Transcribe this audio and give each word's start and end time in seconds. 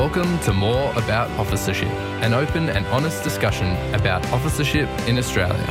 Welcome 0.00 0.38
to 0.40 0.54
More 0.54 0.92
About 0.96 1.28
Officership, 1.32 1.90
an 2.22 2.32
open 2.32 2.70
and 2.70 2.86
honest 2.86 3.22
discussion 3.22 3.76
about 3.94 4.26
officership 4.32 4.88
in 5.06 5.18
Australia. 5.18 5.62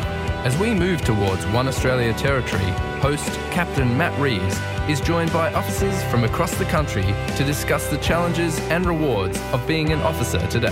As 0.45 0.55
we 0.55 0.75
move 0.75 1.01
towards 1.01 1.47
One 1.47 1.67
Australia 1.67 2.13
territory, 2.13 2.69
host 3.01 3.27
Captain 3.49 3.97
Matt 3.97 4.15
Reeves 4.19 4.59
is 4.87 5.01
joined 5.01 5.33
by 5.33 5.51
officers 5.53 6.03
from 6.11 6.25
across 6.25 6.53
the 6.59 6.65
country 6.65 7.01
to 7.37 7.43
discuss 7.43 7.89
the 7.89 7.97
challenges 7.97 8.59
and 8.69 8.85
rewards 8.85 9.41
of 9.51 9.65
being 9.65 9.91
an 9.91 9.99
officer 10.01 10.45
today. 10.45 10.67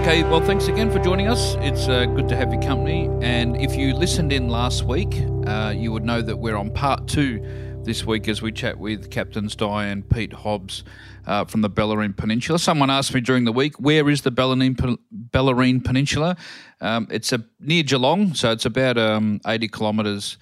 Okay, 0.00 0.24
well, 0.24 0.40
thanks 0.40 0.66
again 0.66 0.90
for 0.90 0.98
joining 0.98 1.28
us. 1.28 1.54
It's 1.60 1.86
uh, 1.86 2.06
good 2.06 2.28
to 2.28 2.34
have 2.34 2.52
your 2.52 2.60
company. 2.62 3.08
And 3.22 3.56
if 3.56 3.76
you 3.76 3.94
listened 3.94 4.32
in 4.32 4.48
last 4.48 4.82
week, 4.82 5.22
uh, 5.46 5.72
you 5.76 5.92
would 5.92 6.04
know 6.04 6.22
that 6.22 6.38
we're 6.38 6.56
on 6.56 6.70
part 6.70 7.06
two 7.06 7.40
this 7.88 8.04
week 8.04 8.28
as 8.28 8.42
we 8.42 8.52
chat 8.52 8.78
with 8.78 9.10
Captains 9.10 9.56
Di 9.56 9.86
and 9.86 10.06
Pete 10.10 10.34
Hobbs 10.34 10.84
uh, 11.26 11.46
from 11.46 11.62
the 11.62 11.70
Bellarine 11.70 12.14
Peninsula. 12.14 12.58
Someone 12.58 12.90
asked 12.90 13.14
me 13.14 13.22
during 13.22 13.44
the 13.44 13.52
week, 13.52 13.80
where 13.80 14.10
is 14.10 14.20
the 14.20 14.30
Bellarine, 14.30 14.98
Bellarine 15.30 15.82
Peninsula? 15.82 16.36
Um, 16.82 17.08
it's 17.10 17.32
a, 17.32 17.42
near 17.58 17.82
Geelong, 17.82 18.34
so 18.34 18.52
it's 18.52 18.66
about 18.66 18.98
um, 18.98 19.40
80 19.46 19.68
kilometres 19.68 20.36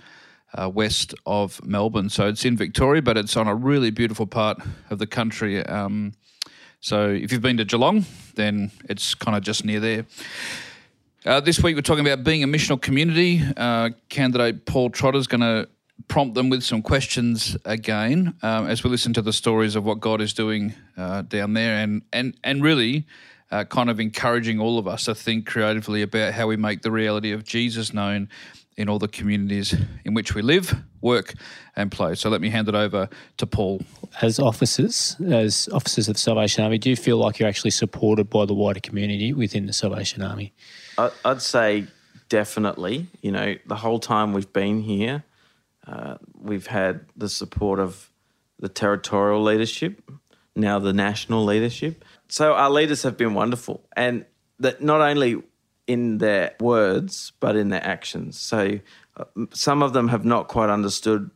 uh, 0.55 0.69
west 0.69 1.15
of 1.25 1.65
Melbourne. 1.65 2.09
So 2.09 2.27
it's 2.27 2.45
in 2.45 2.57
Victoria, 2.57 3.01
but 3.01 3.17
it's 3.17 3.37
on 3.37 3.47
a 3.47 3.55
really 3.55 3.93
beautiful 3.93 4.27
part 4.27 4.61
of 4.91 4.99
the 4.99 5.07
country. 5.07 5.65
Um, 5.67 6.15
so 6.81 7.11
if 7.11 7.31
you've 7.31 7.43
been 7.43 7.59
to 7.59 7.65
Geelong, 7.65 8.07
then 8.35 8.73
it's 8.89 9.15
kind 9.15 9.37
of 9.37 9.45
just 9.45 9.65
near 9.65 9.79
there. 9.79 10.05
Uh, 11.25 11.39
this 11.39 11.63
week 11.63 11.77
we're 11.77 11.83
talking 11.83 12.05
about 12.05 12.25
being 12.25 12.43
a 12.43 12.49
missional 12.49 12.81
community. 12.81 13.41
Uh, 13.57 13.91
candidate 14.09 14.67
Paul 14.67 14.91
Trotter 14.91 15.19
is 15.19 15.29
going 15.29 15.43
to 15.43 15.69
prompt 16.09 16.35
them 16.35 16.51
with 16.51 16.63
some 16.63 16.83
questions 16.83 17.57
again 17.65 18.35
um, 18.43 18.69
as 18.69 18.85
we 18.85 18.91
listen 18.91 19.13
to 19.15 19.23
the 19.23 19.33
stories 19.33 19.77
of 19.77 19.85
what 19.85 20.01
God 20.01 20.21
is 20.21 20.33
doing 20.33 20.75
uh, 20.97 21.23
down 21.23 21.55
there, 21.55 21.79
and 21.83 22.03
and 22.13 22.37
and 22.45 22.63
really. 22.63 23.07
Uh, 23.49 23.63
kind 23.63 23.89
of 23.89 24.01
encouraging 24.01 24.59
all 24.59 24.77
of 24.77 24.89
us 24.89 25.05
to 25.05 25.15
think 25.15 25.47
creatively 25.47 26.03
about 26.03 26.35
how 26.35 26.49
we 26.49 26.57
make 26.57 26.83
the 26.83 26.91
reality 26.91 27.31
of 27.31 27.45
Jesus 27.45 27.95
known 27.95 28.29
in 28.77 28.89
all 28.89 28.99
the 28.99 29.09
communities 29.09 29.75
in 30.05 30.15
which 30.15 30.35
we 30.35 30.43
live, 30.43 30.75
work, 31.01 31.35
and 31.77 31.91
play. 31.91 32.15
So 32.15 32.29
let 32.29 32.41
me 32.41 32.51
hand 32.51 32.69
it 32.69 32.75
over 32.75 33.09
to 33.39 33.47
Paul. 33.47 33.83
As 34.21 34.39
officers, 34.39 35.17
as 35.27 35.69
officers 35.73 36.09
of 36.09 36.15
the 36.15 36.21
Salvation 36.21 36.63
Army, 36.63 36.79
do 36.79 36.91
you 36.91 36.97
feel 36.97 37.17
like 37.17 37.39
you're 37.39 37.49
actually 37.49 37.71
supported 37.71 38.29
by 38.29 38.45
the 38.45 38.55
wider 38.55 38.81
community 38.81 39.33
within 39.33 39.67
the 39.67 39.73
Salvation 39.73 40.23
Army? 40.23 40.53
I'd 41.25 41.43
say 41.43 41.87
definitely. 42.29 43.07
You 43.23 43.33
know, 43.33 43.57
the 43.67 43.77
whole 43.77 43.99
time 43.99 44.33
we've 44.33 44.53
been 44.53 44.83
here, 44.83 45.25
uh, 45.87 46.17
we've 46.35 46.67
had 46.67 47.07
the 47.17 47.29
support 47.29 47.79
of 47.79 48.11
the 48.59 48.69
territorial 48.69 49.43
leadership, 49.43 50.11
now 50.55 50.79
the 50.79 50.93
national 50.93 51.45
leadership. 51.45 52.05
So 52.29 52.55
our 52.55 52.71
leaders 52.71 53.03
have 53.03 53.17
been 53.17 53.35
wonderful, 53.35 53.87
and 53.97 54.25
that 54.59 54.83
not 54.83 55.01
only 55.01 55.43
in 55.87 56.19
their 56.19 56.55
words 56.59 57.33
but 57.39 57.55
in 57.55 57.69
their 57.69 57.85
actions. 57.85 58.39
So 58.39 58.81
uh, 59.17 59.25
some 59.53 59.83
of 59.83 59.93
them 59.93 60.09
have 60.09 60.25
not 60.25 60.49
quite 60.49 60.71
understood 60.71 61.31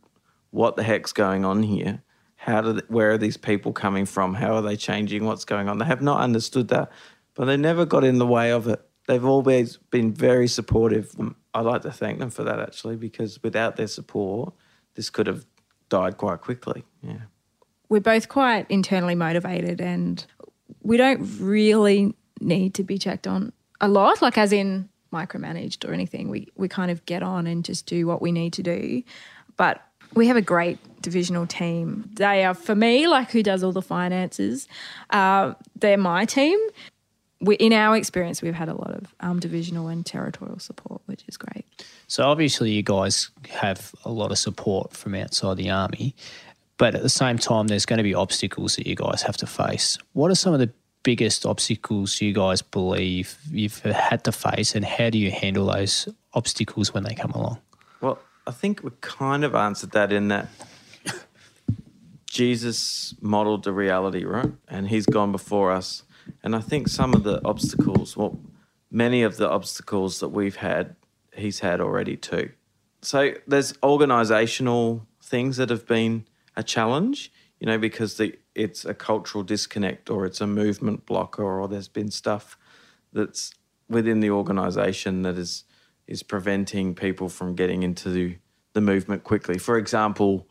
what 0.49 0.75
the 0.75 0.83
heck's 0.83 1.13
going 1.13 1.45
on 1.45 1.63
here. 1.63 2.03
How 2.35 2.61
do 2.61 2.73
they, 2.73 2.81
where 2.87 3.11
are 3.11 3.17
these 3.17 3.37
people 3.37 3.71
coming 3.71 4.05
from? 4.05 4.33
How 4.33 4.55
are 4.55 4.61
they 4.61 4.75
changing? 4.75 5.25
What's 5.25 5.45
going 5.45 5.69
on? 5.69 5.77
They 5.77 5.85
have 5.85 6.01
not 6.01 6.19
understood 6.21 6.67
that, 6.69 6.91
but 7.35 7.45
they 7.45 7.55
never 7.55 7.85
got 7.85 8.03
in 8.03 8.17
the 8.17 8.27
way 8.27 8.51
of 8.51 8.67
it. 8.67 8.81
They've 9.07 9.23
always 9.23 9.77
been 9.77 10.13
very 10.13 10.47
supportive. 10.47 11.15
I'd 11.53 11.65
like 11.65 11.81
to 11.81 11.91
thank 11.91 12.19
them 12.19 12.29
for 12.29 12.43
that 12.43 12.59
actually, 12.59 12.95
because 12.95 13.41
without 13.43 13.75
their 13.75 13.87
support, 13.87 14.53
this 14.95 15.09
could 15.09 15.27
have 15.27 15.45
died 15.89 16.17
quite 16.17 16.41
quickly. 16.41 16.83
Yeah. 17.01 17.21
We're 17.89 17.99
both 17.99 18.29
quite 18.29 18.65
internally 18.69 19.15
motivated 19.15 19.81
and 19.81 20.25
we 20.81 20.97
don't 20.97 21.27
really 21.39 22.15
need 22.39 22.73
to 22.75 22.83
be 22.83 22.97
checked 22.97 23.27
on 23.27 23.51
a 23.81 23.87
lot, 23.87 24.21
like 24.21 24.37
as 24.37 24.53
in 24.53 24.89
micromanaged 25.11 25.87
or 25.87 25.93
anything. 25.93 26.29
We 26.29 26.47
we 26.55 26.67
kind 26.67 26.89
of 26.89 27.05
get 27.05 27.21
on 27.21 27.47
and 27.47 27.65
just 27.65 27.85
do 27.85 28.07
what 28.07 28.21
we 28.21 28.31
need 28.31 28.53
to 28.53 28.63
do. 28.63 29.03
But 29.57 29.85
we 30.13 30.27
have 30.27 30.37
a 30.37 30.41
great 30.41 30.77
divisional 31.01 31.45
team. 31.47 32.09
They 32.13 32.45
are 32.45 32.53
for 32.53 32.75
me, 32.75 33.07
like 33.07 33.31
who 33.31 33.43
does 33.43 33.63
all 33.63 33.71
the 33.71 33.81
finances. 33.81 34.67
Uh, 35.09 35.53
they're 35.75 35.97
my 35.97 36.25
team 36.25 36.59
we, 37.41 37.55
in 37.55 37.73
our 37.73 37.97
experience, 37.97 38.41
we've 38.41 38.53
had 38.53 38.69
a 38.69 38.73
lot 38.73 38.91
of 38.91 39.13
um, 39.19 39.39
divisional 39.39 39.87
and 39.87 40.05
territorial 40.05 40.59
support, 40.59 41.01
which 41.07 41.23
is 41.27 41.37
great. 41.37 41.65
So 42.07 42.23
obviously, 42.23 42.71
you 42.71 42.83
guys 42.83 43.31
have 43.49 43.93
a 44.05 44.11
lot 44.11 44.31
of 44.31 44.37
support 44.37 44.93
from 44.93 45.15
outside 45.15 45.57
the 45.57 45.69
army, 45.69 46.15
but 46.77 46.95
at 46.95 47.01
the 47.01 47.09
same 47.09 47.37
time, 47.37 47.67
there's 47.67 47.85
going 47.85 47.97
to 47.97 48.03
be 48.03 48.13
obstacles 48.13 48.75
that 48.75 48.87
you 48.87 48.95
guys 48.95 49.23
have 49.23 49.37
to 49.37 49.47
face. 49.47 49.97
What 50.13 50.31
are 50.31 50.35
some 50.35 50.53
of 50.53 50.59
the 50.59 50.71
biggest 51.03 51.45
obstacles 51.45 52.21
you 52.21 52.31
guys 52.31 52.61
believe 52.61 53.37
you've 53.51 53.79
had 53.79 54.23
to 54.25 54.31
face, 54.31 54.75
and 54.75 54.85
how 54.85 55.09
do 55.09 55.17
you 55.17 55.31
handle 55.31 55.65
those 55.65 56.07
obstacles 56.33 56.93
when 56.93 57.03
they 57.03 57.15
come 57.15 57.31
along? 57.31 57.59
Well, 58.01 58.19
I 58.45 58.51
think 58.51 58.83
we 58.83 58.91
kind 59.01 59.43
of 59.43 59.55
answered 59.55 59.91
that 59.91 60.11
in 60.11 60.27
that 60.27 60.47
Jesus 62.25 63.13
modeled 63.19 63.63
the 63.63 63.73
reality, 63.73 64.23
right? 64.23 64.51
And 64.67 64.87
he's 64.87 65.05
gone 65.05 65.31
before 65.31 65.71
us 65.71 66.03
and 66.43 66.55
I 66.55 66.59
think 66.59 66.87
some 66.87 67.13
of 67.13 67.23
the 67.23 67.43
obstacles, 67.45 68.17
well, 68.17 68.39
many 68.89 69.23
of 69.23 69.37
the 69.37 69.49
obstacles 69.49 70.19
that 70.19 70.29
we've 70.29 70.57
had, 70.57 70.95
he's 71.35 71.59
had 71.59 71.81
already 71.81 72.17
too. 72.17 72.51
So 73.01 73.33
there's 73.47 73.73
organisational 73.73 75.05
things 75.23 75.57
that 75.57 75.69
have 75.69 75.87
been 75.87 76.25
a 76.55 76.63
challenge, 76.63 77.31
you 77.59 77.67
know, 77.67 77.77
because 77.77 78.17
the, 78.17 78.37
it's 78.53 78.85
a 78.85 78.93
cultural 78.93 79.43
disconnect 79.43 80.09
or 80.09 80.25
it's 80.25 80.41
a 80.41 80.47
movement 80.47 81.05
blocker 81.05 81.43
or 81.43 81.67
there's 81.67 81.87
been 81.87 82.11
stuff 82.11 82.57
that's 83.13 83.53
within 83.89 84.19
the 84.19 84.29
organisation 84.29 85.21
that 85.23 85.37
is 85.37 85.65
is 86.07 86.23
preventing 86.23 86.93
people 86.93 87.29
from 87.29 87.55
getting 87.55 87.83
into 87.83 88.09
the, 88.09 88.37
the 88.73 88.81
movement 88.81 89.23
quickly. 89.23 89.57
For 89.57 89.77
example, 89.77 90.45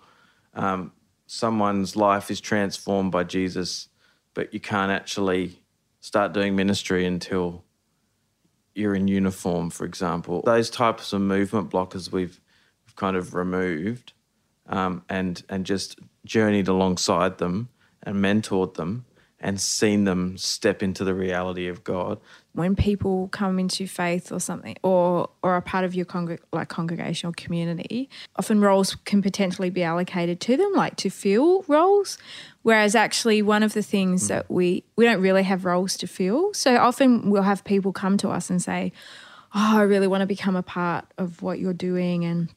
um, 0.55 0.93
someone's 1.27 1.97
life 1.97 2.31
is 2.31 2.41
transformed 2.41 3.13
by 3.13 3.25
Jesus, 3.25 3.89
but 4.33 4.55
you 4.55 4.61
can't 4.61 4.91
actually 4.91 5.60
start 6.01 6.33
doing 6.33 6.57
ministry 6.57 7.07
until 7.07 7.65
you're 8.75 8.95
in 8.95 9.09
uniform, 9.09 9.71
for 9.71 9.85
example. 9.85 10.43
Those 10.43 10.71
types 10.71 11.13
of 11.13 11.21
movement 11.21 11.71
blockers 11.71 12.11
we've, 12.13 12.41
we've 12.87 12.97
kind 12.97 13.17
of 13.17 13.35
removed 13.35 14.13
um, 14.67 15.03
and 15.09 15.43
and 15.49 15.67
just 15.67 15.99
journeyed 16.25 16.69
alongside 16.69 17.39
them 17.39 17.69
and 18.03 18.17
mentored 18.17 18.75
them 18.75 19.05
and 19.41 19.61
seen 19.61 20.05
them 20.05 20.37
step 20.37 20.83
into 20.83 21.03
the 21.03 21.15
reality 21.15 21.67
of 21.67 21.83
God. 21.83 22.21
When 22.53 22.77
people 22.77 23.29
come 23.29 23.59
into 23.59 23.87
faith 23.87 24.31
or 24.31 24.41
something, 24.41 24.77
or 24.83 25.31
or 25.43 25.57
a 25.57 25.63
part 25.63 25.85
of 25.85 25.95
your 25.95 26.05
congreg- 26.05 26.41
like 26.53 26.69
congregational 26.69 27.33
community, 27.33 28.11
often 28.37 28.61
roles 28.61 28.97
can 29.05 29.23
potentially 29.23 29.71
be 29.71 29.83
allocated 29.83 30.41
to 30.41 30.57
them, 30.57 30.73
like 30.75 30.97
to 30.97 31.11
fill 31.11 31.63
roles. 31.69 32.19
Whereas 32.63 32.95
actually, 32.95 33.41
one 33.41 33.63
of 33.63 33.73
the 33.73 33.83
things 33.83 34.25
mm. 34.25 34.29
that 34.29 34.51
we 34.51 34.85
we 34.97 35.05
don't 35.05 35.21
really 35.21 35.45
have 35.45 35.65
roles 35.65 35.97
to 35.99 36.07
fill. 36.07 36.53
So 36.53 36.77
often 36.77 37.31
we'll 37.31 37.43
have 37.43 37.65
people 37.65 37.93
come 37.93 38.17
to 38.19 38.29
us 38.29 38.51
and 38.51 38.61
say, 38.61 38.93
"Oh, 39.55 39.79
I 39.79 39.83
really 39.83 40.09
want 40.09 40.23
to 40.23 40.27
become 40.27 40.57
a 40.57 40.63
part 40.63 41.07
of 41.19 41.43
what 41.43 41.61
you're 41.61 41.73
doing," 41.73 42.25
and 42.25 42.49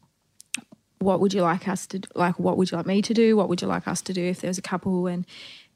what 1.00 1.19
would 1.19 1.33
you 1.33 1.41
like 1.41 1.67
us 1.67 1.85
to 1.88 2.01
like 2.15 2.39
what 2.39 2.57
would 2.57 2.71
you 2.71 2.77
like 2.77 2.85
me 2.85 3.01
to 3.01 3.13
do 3.13 3.35
what 3.35 3.50
would 3.50 3.61
you 3.61 3.67
like 3.67 3.88
us 3.88 4.01
to 4.01 4.13
do 4.13 4.23
if 4.23 4.39
there's 4.39 4.57
a 4.57 4.61
couple 4.61 5.05
and 5.05 5.25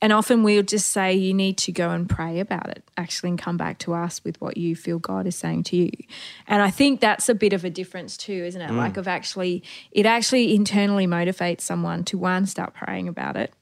and 0.01 0.13
often 0.13 0.43
we'll 0.43 0.63
just 0.63 0.89
say, 0.89 1.13
you 1.13 1.33
need 1.33 1.57
to 1.59 1.71
go 1.71 1.89
and 1.89 2.07
pray 2.09 2.39
about 2.39 2.69
it, 2.69 2.83
actually, 2.97 3.29
and 3.29 3.39
come 3.39 3.57
back 3.57 3.79
to 3.79 3.93
us 3.93 4.23
with 4.23 4.39
what 4.39 4.57
you 4.57 4.75
feel 4.75 4.99
God 4.99 5.25
is 5.25 5.35
saying 5.35 5.63
to 5.63 5.77
you. 5.77 5.91
And 6.47 6.61
I 6.61 6.69
think 6.69 6.99
that's 6.99 7.29
a 7.29 7.35
bit 7.35 7.53
of 7.53 7.65
a 7.65 7.69
difference 7.69 8.15
too, 8.15 8.43
isn't 8.45 8.61
it? 8.61 8.69
Mm. 8.69 8.77
Like, 8.77 8.97
of 8.97 9.07
actually, 9.07 9.63
it 9.91 10.05
actually 10.05 10.53
internally 10.55 11.07
motivates 11.07 11.61
someone 11.61 12.03
to 12.05 12.17
one, 12.17 12.45
start 12.45 12.73
praying 12.73 13.07
about 13.07 13.37
it. 13.37 13.53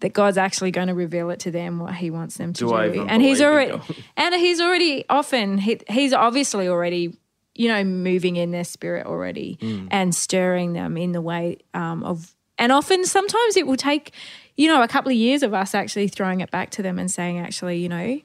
That 0.00 0.12
God's 0.12 0.38
actually 0.38 0.70
going 0.70 0.88
to 0.88 0.94
reveal 0.94 1.30
it 1.30 1.40
to 1.40 1.50
them 1.50 1.80
what 1.80 1.94
He 1.94 2.10
wants 2.10 2.36
them 2.36 2.52
to 2.54 2.60
do, 2.60 2.92
do. 2.92 3.06
and 3.06 3.20
He's 3.20 3.40
already, 3.40 3.80
and 4.16 4.34
He's 4.34 4.60
already 4.60 5.04
often 5.10 5.58
he, 5.58 5.80
He's 5.88 6.12
obviously 6.12 6.68
already 6.68 7.16
you 7.58 7.66
know, 7.66 7.82
moving 7.82 8.36
in 8.36 8.52
their 8.52 8.64
spirit 8.64 9.04
already 9.04 9.58
mm. 9.60 9.88
and 9.90 10.14
stirring 10.14 10.72
them 10.72 10.96
in 10.96 11.12
the 11.12 11.20
way 11.20 11.58
um, 11.74 12.04
of. 12.04 12.34
And 12.56 12.72
often, 12.72 13.04
sometimes 13.04 13.56
it 13.56 13.66
will 13.66 13.76
take, 13.76 14.12
you 14.58 14.66
know, 14.66 14.82
a 14.82 14.88
couple 14.88 15.10
of 15.10 15.16
years 15.16 15.44
of 15.44 15.54
us 15.54 15.72
actually 15.72 16.08
throwing 16.08 16.40
it 16.40 16.50
back 16.50 16.70
to 16.70 16.82
them 16.82 16.98
and 16.98 17.08
saying, 17.08 17.38
actually, 17.38 17.78
you 17.78 17.88
know, 17.88 18.20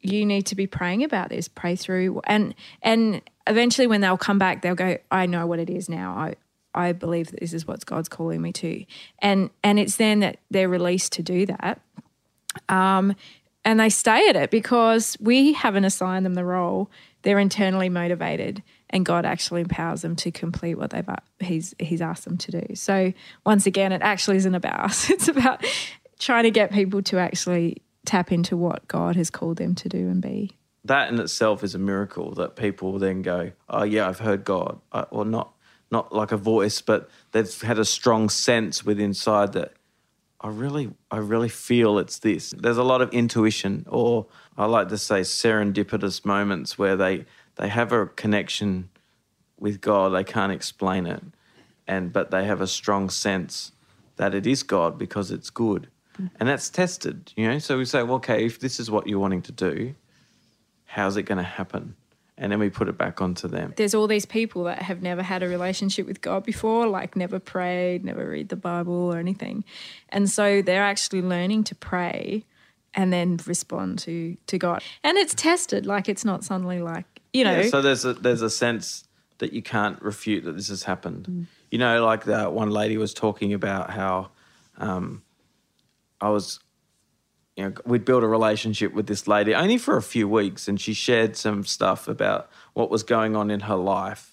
you 0.00 0.24
need 0.24 0.46
to 0.46 0.54
be 0.54 0.66
praying 0.68 1.02
about 1.02 1.28
this, 1.28 1.48
pray 1.48 1.74
through, 1.74 2.20
and 2.24 2.54
and 2.82 3.20
eventually 3.46 3.88
when 3.88 4.00
they'll 4.00 4.16
come 4.16 4.38
back, 4.38 4.62
they'll 4.62 4.76
go, 4.76 4.96
I 5.10 5.26
know 5.26 5.46
what 5.46 5.58
it 5.58 5.68
is 5.68 5.88
now. 5.88 6.14
I 6.14 6.36
I 6.72 6.92
believe 6.92 7.32
that 7.32 7.40
this 7.40 7.52
is 7.52 7.66
what 7.66 7.84
God's 7.84 8.08
calling 8.08 8.40
me 8.40 8.52
to, 8.52 8.84
and 9.18 9.50
and 9.64 9.80
it's 9.80 9.96
then 9.96 10.20
that 10.20 10.38
they're 10.52 10.68
released 10.68 11.12
to 11.14 11.22
do 11.24 11.46
that, 11.46 11.80
um, 12.68 13.16
and 13.64 13.80
they 13.80 13.90
stay 13.90 14.28
at 14.28 14.36
it 14.36 14.52
because 14.52 15.16
we 15.18 15.52
haven't 15.54 15.84
assigned 15.84 16.24
them 16.24 16.34
the 16.34 16.44
role. 16.44 16.90
They're 17.22 17.40
internally 17.40 17.88
motivated, 17.88 18.62
and 18.94 19.04
God 19.04 19.26
actually 19.26 19.60
empowers 19.60 20.02
them 20.02 20.14
to 20.16 20.30
complete 20.30 20.76
what 20.76 20.90
they've 20.90 21.08
he's 21.40 21.74
he's 21.80 22.00
asked 22.00 22.24
them 22.24 22.38
to 22.38 22.52
do. 22.52 22.74
So 22.74 23.12
once 23.44 23.66
again, 23.66 23.92
it 23.92 24.00
actually 24.00 24.36
isn't 24.38 24.54
about 24.54 24.80
us. 24.80 25.10
It's 25.14 25.28
about 25.28 25.64
trying 26.18 26.44
to 26.44 26.50
get 26.50 26.72
people 26.72 27.02
to 27.02 27.18
actually 27.18 27.82
tap 28.06 28.30
into 28.30 28.56
what 28.56 28.86
God 28.88 29.16
has 29.16 29.30
called 29.30 29.56
them 29.56 29.74
to 29.74 29.88
do 29.88 30.08
and 30.08 30.22
be. 30.22 30.56
that 30.84 31.10
in 31.10 31.18
itself 31.18 31.64
is 31.64 31.74
a 31.74 31.78
miracle 31.78 32.32
that 32.34 32.56
people 32.56 32.98
then 32.98 33.22
go, 33.22 33.52
oh 33.68 33.82
yeah, 33.82 34.08
I've 34.08 34.20
heard 34.20 34.44
God, 34.44 34.80
uh, 34.92 35.06
or 35.10 35.24
not 35.24 35.52
not 35.90 36.14
like 36.14 36.32
a 36.32 36.36
voice, 36.36 36.80
but 36.80 37.10
they've 37.32 37.60
had 37.62 37.78
a 37.78 37.84
strong 37.84 38.28
sense 38.28 38.84
within 38.84 39.06
inside 39.06 39.52
that 39.54 39.72
I 40.40 40.48
really 40.48 40.90
I 41.10 41.16
really 41.18 41.48
feel 41.48 41.98
it's 41.98 42.18
this. 42.20 42.54
There's 42.56 42.78
a 42.78 42.84
lot 42.84 43.00
of 43.00 43.12
intuition, 43.12 43.86
or 43.88 44.26
I 44.56 44.66
like 44.66 44.88
to 44.88 44.98
say 44.98 45.20
serendipitous 45.20 46.24
moments 46.24 46.78
where 46.78 46.96
they 46.96 47.24
they 47.56 47.68
have 47.68 47.92
a 47.92 48.06
connection 48.06 48.90
with 49.58 49.80
God, 49.80 50.10
they 50.10 50.24
can't 50.24 50.52
explain 50.52 51.06
it, 51.06 51.22
and 51.86 52.12
but 52.12 52.30
they 52.30 52.44
have 52.44 52.60
a 52.60 52.66
strong 52.66 53.10
sense 53.10 53.72
that 54.16 54.34
it 54.34 54.46
is 54.46 54.62
God 54.62 54.98
because 54.98 55.30
it's 55.30 55.50
good. 55.50 55.88
Mm. 56.18 56.30
And 56.38 56.48
that's 56.48 56.70
tested, 56.70 57.32
you 57.36 57.48
know. 57.48 57.58
So 57.58 57.78
we 57.78 57.84
say, 57.84 58.02
well, 58.02 58.16
okay, 58.16 58.44
if 58.44 58.60
this 58.60 58.78
is 58.78 58.90
what 58.90 59.06
you're 59.06 59.18
wanting 59.18 59.42
to 59.42 59.52
do, 59.52 59.94
how's 60.84 61.16
it 61.16 61.22
going 61.22 61.38
to 61.38 61.44
happen? 61.44 61.96
And 62.36 62.50
then 62.50 62.58
we 62.58 62.68
put 62.68 62.88
it 62.88 62.98
back 62.98 63.20
onto 63.20 63.46
them. 63.46 63.74
There's 63.76 63.94
all 63.94 64.08
these 64.08 64.26
people 64.26 64.64
that 64.64 64.82
have 64.82 65.02
never 65.02 65.22
had 65.22 65.44
a 65.44 65.48
relationship 65.48 66.06
with 66.06 66.20
God 66.20 66.44
before, 66.44 66.88
like 66.88 67.14
never 67.14 67.38
prayed, 67.38 68.04
never 68.04 68.28
read 68.28 68.48
the 68.48 68.56
Bible 68.56 68.92
or 68.92 69.18
anything. 69.18 69.64
And 70.08 70.28
so 70.28 70.60
they're 70.60 70.82
actually 70.82 71.22
learning 71.22 71.64
to 71.64 71.76
pray 71.76 72.44
and 72.92 73.12
then 73.12 73.38
respond 73.46 73.98
to 74.00 74.36
to 74.46 74.58
God. 74.58 74.82
And 75.02 75.16
it's 75.16 75.34
tested, 75.34 75.86
like 75.86 76.08
it's 76.08 76.24
not 76.24 76.44
suddenly 76.44 76.80
like, 76.80 77.13
you 77.34 77.44
know, 77.44 77.60
Yeah, 77.60 77.68
so 77.68 77.82
there's 77.82 78.04
a 78.04 78.14
there's 78.14 78.42
a 78.42 78.48
sense 78.48 79.06
that 79.38 79.52
you 79.52 79.60
can't 79.60 80.00
refute 80.00 80.44
that 80.44 80.52
this 80.52 80.68
has 80.68 80.84
happened. 80.84 81.46
You 81.70 81.78
know, 81.78 82.04
like 82.04 82.24
that 82.24 82.52
one 82.52 82.70
lady 82.70 82.96
was 82.96 83.12
talking 83.12 83.52
about 83.52 83.90
how 83.90 84.30
um, 84.78 85.22
I 86.20 86.30
was, 86.30 86.60
you 87.56 87.64
know, 87.64 87.74
we'd 87.84 88.04
built 88.04 88.22
a 88.22 88.28
relationship 88.28 88.94
with 88.94 89.08
this 89.08 89.26
lady 89.26 89.54
only 89.54 89.76
for 89.76 89.96
a 89.96 90.02
few 90.02 90.28
weeks, 90.28 90.68
and 90.68 90.80
she 90.80 90.94
shared 90.94 91.36
some 91.36 91.64
stuff 91.64 92.06
about 92.06 92.48
what 92.74 92.90
was 92.90 93.02
going 93.02 93.34
on 93.34 93.50
in 93.50 93.60
her 93.60 93.74
life, 93.74 94.30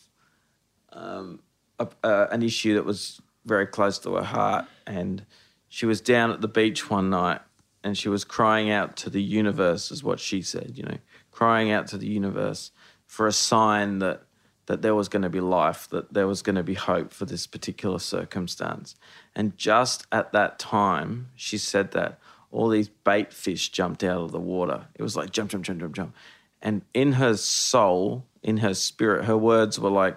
um, 0.94 1.39
a, 1.80 1.88
uh, 2.04 2.27
an 2.31 2.44
issue 2.44 2.75
that 2.75 2.86
was 2.86 3.19
very 3.45 3.65
close 3.65 3.97
to 4.00 4.13
her 4.15 4.24
heart, 4.24 4.65
and 4.86 5.25
she 5.68 5.88
was 5.88 6.00
down 6.00 6.30
at 6.30 6.42
the 6.42 6.47
beach 6.47 6.92
one 6.92 7.09
night, 7.09 7.42
and 7.83 7.97
she 7.97 8.07
was 8.07 8.24
crying 8.24 8.69
out 8.69 8.95
to 8.97 9.09
the 9.09 9.21
universe, 9.21 9.89
is 9.89 10.04
what 10.04 10.19
she 10.19 10.44
said. 10.44 10.74
You 10.75 10.83
know, 10.83 10.97
crying 11.31 11.71
out 11.71 11.88
to 11.88 11.97
the 11.97 12.07
universe 12.07 12.71
for 13.11 13.27
a 13.27 13.33
sign 13.33 13.99
that 13.99 14.23
that 14.67 14.81
there 14.81 14.95
was 14.95 15.09
going 15.09 15.21
to 15.21 15.29
be 15.29 15.41
life, 15.41 15.89
that 15.89 16.13
there 16.13 16.27
was 16.27 16.41
going 16.41 16.55
to 16.55 16.63
be 16.63 16.75
hope 16.75 17.11
for 17.11 17.25
this 17.25 17.45
particular 17.45 17.99
circumstance. 17.99 18.95
And 19.35 19.57
just 19.57 20.07
at 20.13 20.31
that 20.31 20.59
time, 20.59 21.27
she 21.35 21.57
said 21.57 21.91
that 21.91 22.19
all 22.51 22.69
these 22.69 22.87
bait 22.87 23.33
fish 23.33 23.67
jumped 23.67 24.01
out 24.01 24.21
of 24.21 24.31
the 24.31 24.39
water. 24.39 24.87
It 24.95 25.03
was 25.03 25.17
like 25.17 25.31
jump, 25.31 25.51
jump, 25.51 25.65
jump, 25.65 25.81
jump, 25.81 25.93
jump. 25.93 26.15
And 26.61 26.83
in 26.93 27.13
her 27.13 27.35
soul, 27.35 28.23
in 28.43 28.57
her 28.57 28.73
spirit, 28.73 29.25
her 29.25 29.37
words 29.37 29.77
were 29.77 29.89
like, 29.89 30.15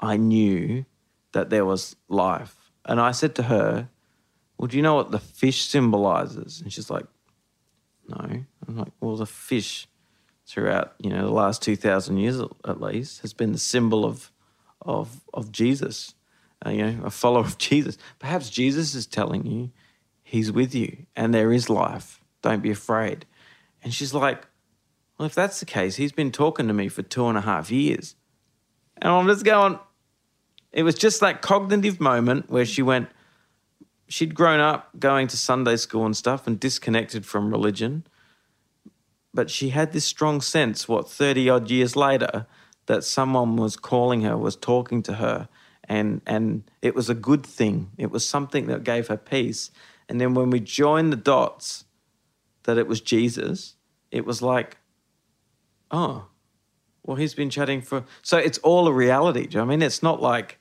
I 0.00 0.16
knew 0.16 0.86
that 1.32 1.50
there 1.50 1.66
was 1.66 1.94
life. 2.08 2.72
And 2.86 2.98
I 2.98 3.10
said 3.10 3.34
to 3.34 3.42
her, 3.42 3.90
Well, 4.56 4.68
do 4.68 4.78
you 4.78 4.82
know 4.82 4.94
what 4.94 5.10
the 5.10 5.18
fish 5.18 5.66
symbolizes? 5.66 6.62
And 6.62 6.72
she's 6.72 6.88
like, 6.88 7.06
No. 8.08 8.44
I'm 8.66 8.78
like, 8.78 8.92
Well, 8.98 9.16
the 9.16 9.26
fish 9.26 9.88
throughout 10.50 10.94
you 10.98 11.10
know 11.10 11.24
the 11.24 11.32
last 11.32 11.62
2000 11.62 12.16
years 12.16 12.40
at 12.66 12.80
least 12.80 13.20
has 13.20 13.32
been 13.32 13.52
the 13.52 13.58
symbol 13.58 14.04
of 14.04 14.32
of 14.82 15.20
of 15.32 15.52
Jesus 15.52 16.14
uh, 16.66 16.70
you 16.70 16.84
know 16.84 17.04
a 17.04 17.10
follower 17.10 17.44
of 17.44 17.56
Jesus. 17.58 17.96
Perhaps 18.18 18.50
Jesus 18.50 18.94
is 18.94 19.06
telling 19.06 19.46
you 19.46 19.70
he's 20.22 20.50
with 20.50 20.74
you 20.74 21.06
and 21.14 21.32
there 21.32 21.52
is 21.52 21.70
life. 21.70 22.20
Don't 22.42 22.62
be 22.62 22.70
afraid. 22.70 23.26
And 23.82 23.94
she's 23.94 24.12
like 24.12 24.46
well 25.18 25.26
if 25.26 25.34
that's 25.34 25.60
the 25.60 25.66
case 25.66 25.96
he's 25.96 26.12
been 26.12 26.32
talking 26.32 26.66
to 26.66 26.74
me 26.74 26.88
for 26.88 27.02
two 27.02 27.26
and 27.26 27.38
a 27.38 27.42
half 27.42 27.70
years. 27.70 28.16
And 29.00 29.12
I'm 29.12 29.28
just 29.28 29.44
going 29.44 29.78
it 30.72 30.82
was 30.82 30.96
just 30.96 31.20
that 31.20 31.42
cognitive 31.42 32.00
moment 32.00 32.50
where 32.50 32.66
she 32.66 32.82
went 32.82 33.08
she'd 34.08 34.34
grown 34.34 34.58
up 34.58 34.90
going 34.98 35.28
to 35.28 35.36
Sunday 35.36 35.76
school 35.76 36.04
and 36.04 36.16
stuff 36.16 36.48
and 36.48 36.58
disconnected 36.58 37.24
from 37.24 37.50
religion 37.50 38.04
but 39.32 39.50
she 39.50 39.70
had 39.70 39.92
this 39.92 40.04
strong 40.04 40.40
sense, 40.40 40.88
what, 40.88 41.08
30 41.08 41.48
odd 41.48 41.70
years 41.70 41.96
later, 41.96 42.46
that 42.86 43.04
someone 43.04 43.56
was 43.56 43.76
calling 43.76 44.22
her, 44.22 44.36
was 44.36 44.56
talking 44.56 45.02
to 45.04 45.14
her, 45.14 45.48
and, 45.84 46.20
and 46.26 46.64
it 46.82 46.94
was 46.94 47.08
a 47.08 47.14
good 47.14 47.44
thing. 47.44 47.90
It 47.98 48.10
was 48.10 48.26
something 48.26 48.66
that 48.66 48.84
gave 48.84 49.08
her 49.08 49.16
peace. 49.16 49.70
And 50.08 50.20
then 50.20 50.34
when 50.34 50.50
we 50.50 50.60
joined 50.60 51.12
the 51.12 51.16
dots 51.16 51.84
that 52.64 52.78
it 52.78 52.86
was 52.86 53.00
Jesus, 53.00 53.74
it 54.10 54.24
was 54.24 54.42
like, 54.42 54.78
oh, 55.90 56.26
well, 57.04 57.16
he's 57.16 57.34
been 57.34 57.50
chatting 57.50 57.82
for. 57.82 58.04
So 58.22 58.38
it's 58.38 58.58
all 58.58 58.86
a 58.86 58.92
reality. 58.92 59.46
Do 59.46 59.54
you 59.54 59.58
know 59.58 59.64
I 59.64 59.68
mean? 59.68 59.82
It's 59.82 60.02
not 60.02 60.20
like 60.20 60.58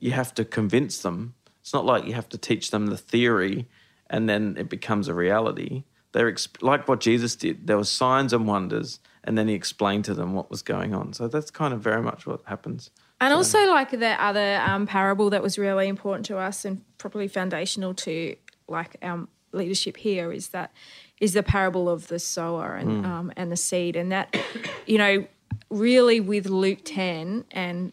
you 0.00 0.12
have 0.12 0.34
to 0.34 0.44
convince 0.44 1.02
them, 1.02 1.34
it's 1.60 1.74
not 1.74 1.84
like 1.84 2.06
you 2.06 2.14
have 2.14 2.28
to 2.30 2.38
teach 2.38 2.70
them 2.70 2.86
the 2.86 2.96
theory 2.96 3.68
and 4.08 4.28
then 4.28 4.56
it 4.58 4.68
becomes 4.68 5.06
a 5.06 5.14
reality 5.14 5.84
they're 6.12 6.30
exp- 6.30 6.62
like 6.62 6.88
what 6.88 7.00
Jesus 7.00 7.36
did. 7.36 7.66
There 7.66 7.76
were 7.76 7.84
signs 7.84 8.32
and 8.32 8.46
wonders, 8.46 9.00
and 9.24 9.36
then 9.36 9.48
he 9.48 9.54
explained 9.54 10.04
to 10.06 10.14
them 10.14 10.34
what 10.34 10.50
was 10.50 10.62
going 10.62 10.94
on. 10.94 11.12
So 11.12 11.28
that's 11.28 11.50
kind 11.50 11.74
of 11.74 11.80
very 11.80 12.02
much 12.02 12.26
what 12.26 12.40
happens. 12.44 12.90
And 13.20 13.34
also, 13.34 13.66
like 13.68 13.90
the 13.90 14.22
other 14.22 14.62
um, 14.64 14.86
parable 14.86 15.30
that 15.30 15.42
was 15.42 15.58
really 15.58 15.88
important 15.88 16.24
to 16.26 16.38
us 16.38 16.64
and 16.64 16.82
probably 16.98 17.26
foundational 17.28 17.92
to 17.94 18.36
like 18.68 18.96
our 19.02 19.26
leadership 19.52 19.96
here 19.96 20.32
is 20.32 20.48
that 20.48 20.72
is 21.20 21.32
the 21.32 21.42
parable 21.42 21.88
of 21.88 22.08
the 22.08 22.18
sower 22.18 22.76
and 22.76 23.04
um, 23.04 23.32
and 23.36 23.50
the 23.50 23.56
seed, 23.56 23.96
and 23.96 24.12
that 24.12 24.36
you 24.86 24.98
know 24.98 25.26
really 25.68 26.20
with 26.20 26.46
Luke 26.46 26.80
ten 26.84 27.44
and 27.50 27.92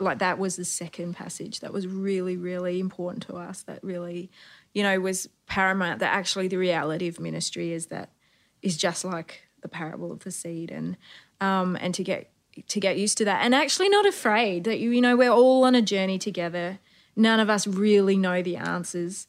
like 0.00 0.18
that 0.18 0.38
was 0.38 0.56
the 0.56 0.64
second 0.64 1.14
passage 1.14 1.60
that 1.60 1.72
was 1.72 1.86
really 1.86 2.36
really 2.36 2.80
important 2.80 3.22
to 3.28 3.36
us. 3.36 3.62
That 3.62 3.82
really 3.84 4.28
you 4.74 4.82
know 4.82 4.98
was 5.00 5.28
paramount. 5.46 6.00
That 6.00 6.14
actually 6.14 6.48
the 6.48 6.56
reality 6.56 7.08
of 7.08 7.20
ministry 7.20 7.72
is 7.72 7.86
that 7.86 8.10
is 8.62 8.76
just 8.76 9.04
like 9.04 9.42
the 9.60 9.68
parable 9.68 10.12
of 10.12 10.20
the 10.20 10.30
seed, 10.30 10.70
and 10.70 10.96
um, 11.40 11.76
and 11.80 11.94
to 11.94 12.04
get 12.04 12.30
to 12.68 12.80
get 12.80 12.98
used 12.98 13.18
to 13.18 13.24
that. 13.24 13.44
And 13.44 13.54
actually 13.54 13.88
not 13.88 14.06
afraid 14.06 14.64
that 14.64 14.78
you 14.78 14.90
you 14.90 15.00
know 15.00 15.16
we're 15.16 15.30
all 15.30 15.64
on 15.64 15.74
a 15.74 15.82
journey 15.82 16.18
together. 16.18 16.78
None 17.14 17.40
of 17.40 17.50
us 17.50 17.66
really 17.66 18.16
know 18.16 18.42
the 18.42 18.56
answers. 18.56 19.26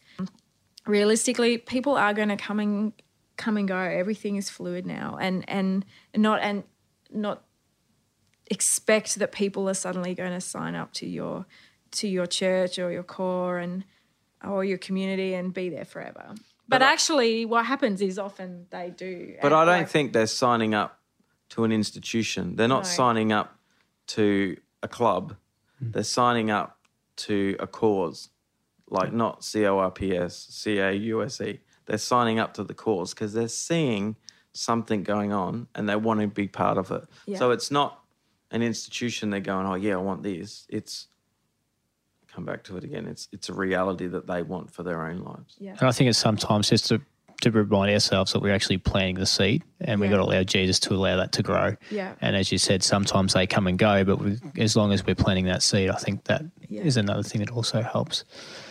Realistically 0.85 1.57
people 1.57 1.95
are 1.95 2.13
going 2.13 2.29
to 2.29 2.37
come 2.37 2.59
and 2.59 2.93
come 3.37 3.57
and 3.57 3.67
go. 3.67 3.77
Everything 3.77 4.35
is 4.35 4.49
fluid 4.49 4.85
now. 4.85 5.17
And 5.19 5.43
and 5.47 5.85
not 6.15 6.41
and 6.41 6.63
not 7.11 7.43
expect 8.49 9.15
that 9.15 9.31
people 9.31 9.69
are 9.69 9.73
suddenly 9.73 10.13
going 10.13 10.31
to 10.31 10.41
sign 10.41 10.75
up 10.75 10.93
to 10.93 11.07
your 11.07 11.45
to 11.91 12.07
your 12.07 12.25
church 12.25 12.79
or 12.79 12.91
your 12.91 13.03
core 13.03 13.59
and 13.59 13.83
or 14.43 14.63
your 14.65 14.77
community 14.77 15.33
and 15.33 15.53
be 15.53 15.69
there 15.69 15.85
forever 15.85 16.25
but, 16.67 16.79
But 16.79 16.81
I- 16.83 16.91
actually 16.93 17.45
what 17.45 17.65
happens 17.65 18.01
is 18.01 18.17
often 18.19 18.67
they 18.69 18.89
do 18.95 19.35
But 19.41 19.53
I 19.53 19.65
don't 19.65 19.79
like, 19.79 19.89
think 19.89 20.13
they're 20.13 20.27
signing 20.27 20.73
up 20.73 20.99
to 21.49 21.63
an 21.65 21.71
institution. 21.71 22.55
They're 22.55 22.67
not 22.67 22.83
No. 22.83 22.89
signing 22.89 23.31
up 23.31 23.59
to 24.07 24.57
a 24.81 24.87
club. 24.87 25.35
Hmm. 25.79 25.91
They're 25.91 26.03
signing 26.03 26.49
up 26.49 26.79
to 27.17 27.55
a 27.59 27.67
cause, 27.67 28.29
like 28.89 29.13
not 29.13 29.43
C 29.43 29.65
O 29.65 29.77
R 29.77 29.91
P 29.91 30.15
S, 30.15 30.47
C 30.49 30.79
A 30.79 30.91
U 30.93 31.21
S 31.21 31.39
E. 31.41 31.59
They're 31.85 31.97
signing 31.97 32.39
up 32.39 32.53
to 32.55 32.63
the 32.63 32.73
cause 32.73 33.13
because 33.13 33.33
they're 33.33 33.47
seeing 33.49 34.15
something 34.53 35.03
going 35.03 35.31
on 35.33 35.67
and 35.75 35.87
they 35.89 35.95
want 35.95 36.21
to 36.21 36.27
be 36.27 36.47
part 36.47 36.77
of 36.77 36.89
it. 36.91 37.03
Yeah. 37.25 37.37
So 37.37 37.51
it's 37.51 37.69
not 37.69 38.03
an 38.51 38.61
institution 38.63 39.29
they're 39.29 39.39
going, 39.39 39.65
oh, 39.67 39.75
yeah, 39.75 39.93
I 39.95 39.97
want 40.01 40.23
this. 40.23 40.65
It's, 40.69 41.07
come 42.33 42.45
back 42.45 42.63
to 42.63 42.77
it 42.77 42.83
again, 42.83 43.05
it's, 43.07 43.27
it's 43.31 43.49
a 43.49 43.53
reality 43.53 44.07
that 44.07 44.27
they 44.27 44.41
want 44.41 44.71
for 44.73 44.83
their 44.83 45.05
own 45.05 45.19
lives. 45.19 45.55
yeah 45.59 45.75
And 45.79 45.87
I 45.87 45.91
think 45.91 46.09
it's 46.09 46.17
sometimes 46.19 46.69
just 46.69 46.87
to, 46.89 47.01
to 47.41 47.51
remind 47.51 47.91
ourselves 47.91 48.31
that 48.33 48.41
we're 48.41 48.53
actually 48.53 48.77
planting 48.77 49.15
the 49.15 49.25
seed 49.25 49.63
and 49.81 49.99
we've 49.99 50.09
got 50.09 50.17
to 50.17 50.23
allow 50.23 50.43
Jesus 50.43 50.79
to 50.81 50.93
allow 50.93 51.17
that 51.17 51.31
to 51.33 51.43
grow. 51.43 51.75
Yeah. 51.91 52.13
And 52.21 52.35
as 52.35 52.51
you 52.51 52.57
said, 52.57 52.81
sometimes 52.83 53.33
they 53.33 53.45
come 53.45 53.67
and 53.67 53.77
go, 53.77 54.03
but 54.03 54.17
we, 54.19 54.39
as 54.57 54.75
long 54.75 54.93
as 54.93 55.05
we're 55.05 55.15
planting 55.15 55.45
that 55.45 55.61
seed, 55.61 55.89
I 55.89 55.97
think 55.97 56.23
that 56.25 56.43
is 56.69 56.95
Yeah. 56.95 57.01
another 57.01 57.23
thing 57.23 57.41
that 57.41 57.51
also 57.51 57.81
helps. 57.81 58.23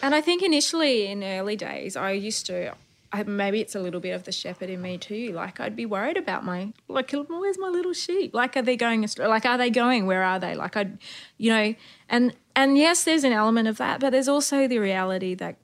And 0.02 0.14
I 0.14 0.20
think 0.22 0.42
initially 0.42 1.06
in 1.06 1.22
early 1.22 1.54
days, 1.56 1.96
I 1.96 2.12
used 2.12 2.46
to, 2.46 2.72
I, 3.12 3.22
maybe 3.24 3.60
it's 3.60 3.74
a 3.74 3.80
little 3.80 4.00
bit 4.00 4.12
of 4.12 4.24
the 4.24 4.32
shepherd 4.32 4.70
in 4.70 4.80
me 4.80 4.96
too. 4.96 5.32
Like 5.32 5.60
I'd 5.60 5.76
be 5.76 5.84
worried 5.84 6.16
about 6.16 6.42
my, 6.46 6.72
like, 6.88 7.12
where's 7.12 7.58
my 7.58 7.68
little 7.68 7.92
sheep? 7.92 8.32
Like, 8.32 8.56
are 8.56 8.62
they 8.62 8.76
going 8.76 9.04
astray? 9.04 9.26
Like, 9.26 9.44
are 9.44 9.58
they 9.58 9.68
going? 9.68 10.06
Where 10.06 10.22
are 10.22 10.38
they? 10.40 10.54
Like, 10.54 10.78
I'd, 10.78 10.96
you 11.36 11.50
know, 11.50 11.74
and 12.08 12.34
and 12.54 12.76
yes, 12.76 13.04
there's 13.04 13.24
an 13.24 13.32
element 13.32 13.68
of 13.68 13.78
that, 13.78 14.00
but 14.00 14.10
there's 14.10 14.28
also 14.28 14.68
the 14.68 14.78
reality 14.78 15.34
that 15.34 15.56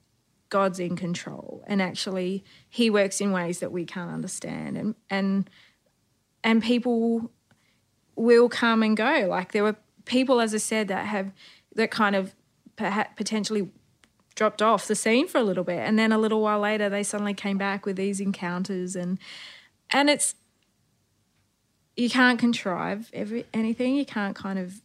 God's 0.49 0.79
in 0.79 0.95
control, 0.95 1.63
and 1.67 1.81
actually 1.81 2.43
He 2.69 2.89
works 2.89 3.21
in 3.21 3.31
ways 3.31 3.59
that 3.59 3.71
we 3.71 3.85
can't 3.85 4.11
understand, 4.11 4.77
and 4.77 4.95
and 5.09 5.49
and 6.43 6.63
people 6.63 7.31
will 8.15 8.49
come 8.49 8.83
and 8.83 8.97
go. 8.97 9.27
Like 9.29 9.51
there 9.51 9.63
were 9.63 9.75
people, 10.05 10.41
as 10.41 10.53
I 10.53 10.57
said, 10.57 10.87
that 10.87 11.05
have 11.05 11.31
that 11.75 11.91
kind 11.91 12.15
of 12.15 12.33
perhaps 12.75 13.11
potentially 13.15 13.69
dropped 14.35 14.61
off 14.61 14.87
the 14.87 14.95
scene 14.95 15.27
for 15.27 15.37
a 15.37 15.43
little 15.43 15.63
bit, 15.63 15.79
and 15.79 15.99
then 15.99 16.11
a 16.11 16.17
little 16.17 16.41
while 16.41 16.59
later 16.59 16.89
they 16.89 17.03
suddenly 17.03 17.33
came 17.33 17.57
back 17.57 17.85
with 17.85 17.95
these 17.95 18.19
encounters, 18.19 18.95
and 18.95 19.19
and 19.91 20.09
it's 20.09 20.33
you 21.95 22.09
can't 22.09 22.39
contrive 22.39 23.09
every 23.13 23.45
anything. 23.53 23.95
You 23.95 24.05
can't 24.05 24.35
kind 24.35 24.57
of 24.57 24.81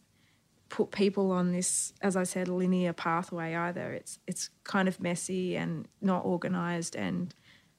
put 0.69 0.91
people 0.91 1.31
on 1.31 1.51
this, 1.51 1.93
as 2.01 2.15
I 2.15 2.23
said, 2.23 2.47
linear 2.47 2.93
pathway 2.93 3.55
either. 3.55 3.91
It's 3.93 4.19
it's 4.27 4.49
kind 4.63 4.87
of 4.87 4.99
messy 4.99 5.55
and 5.55 5.87
not 6.01 6.25
organized, 6.25 6.95
and 6.95 7.33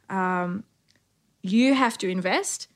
um, 0.09 0.65
you 1.43 1.75
have 1.75 1.99
to 1.99 2.09
invest, 2.09 2.69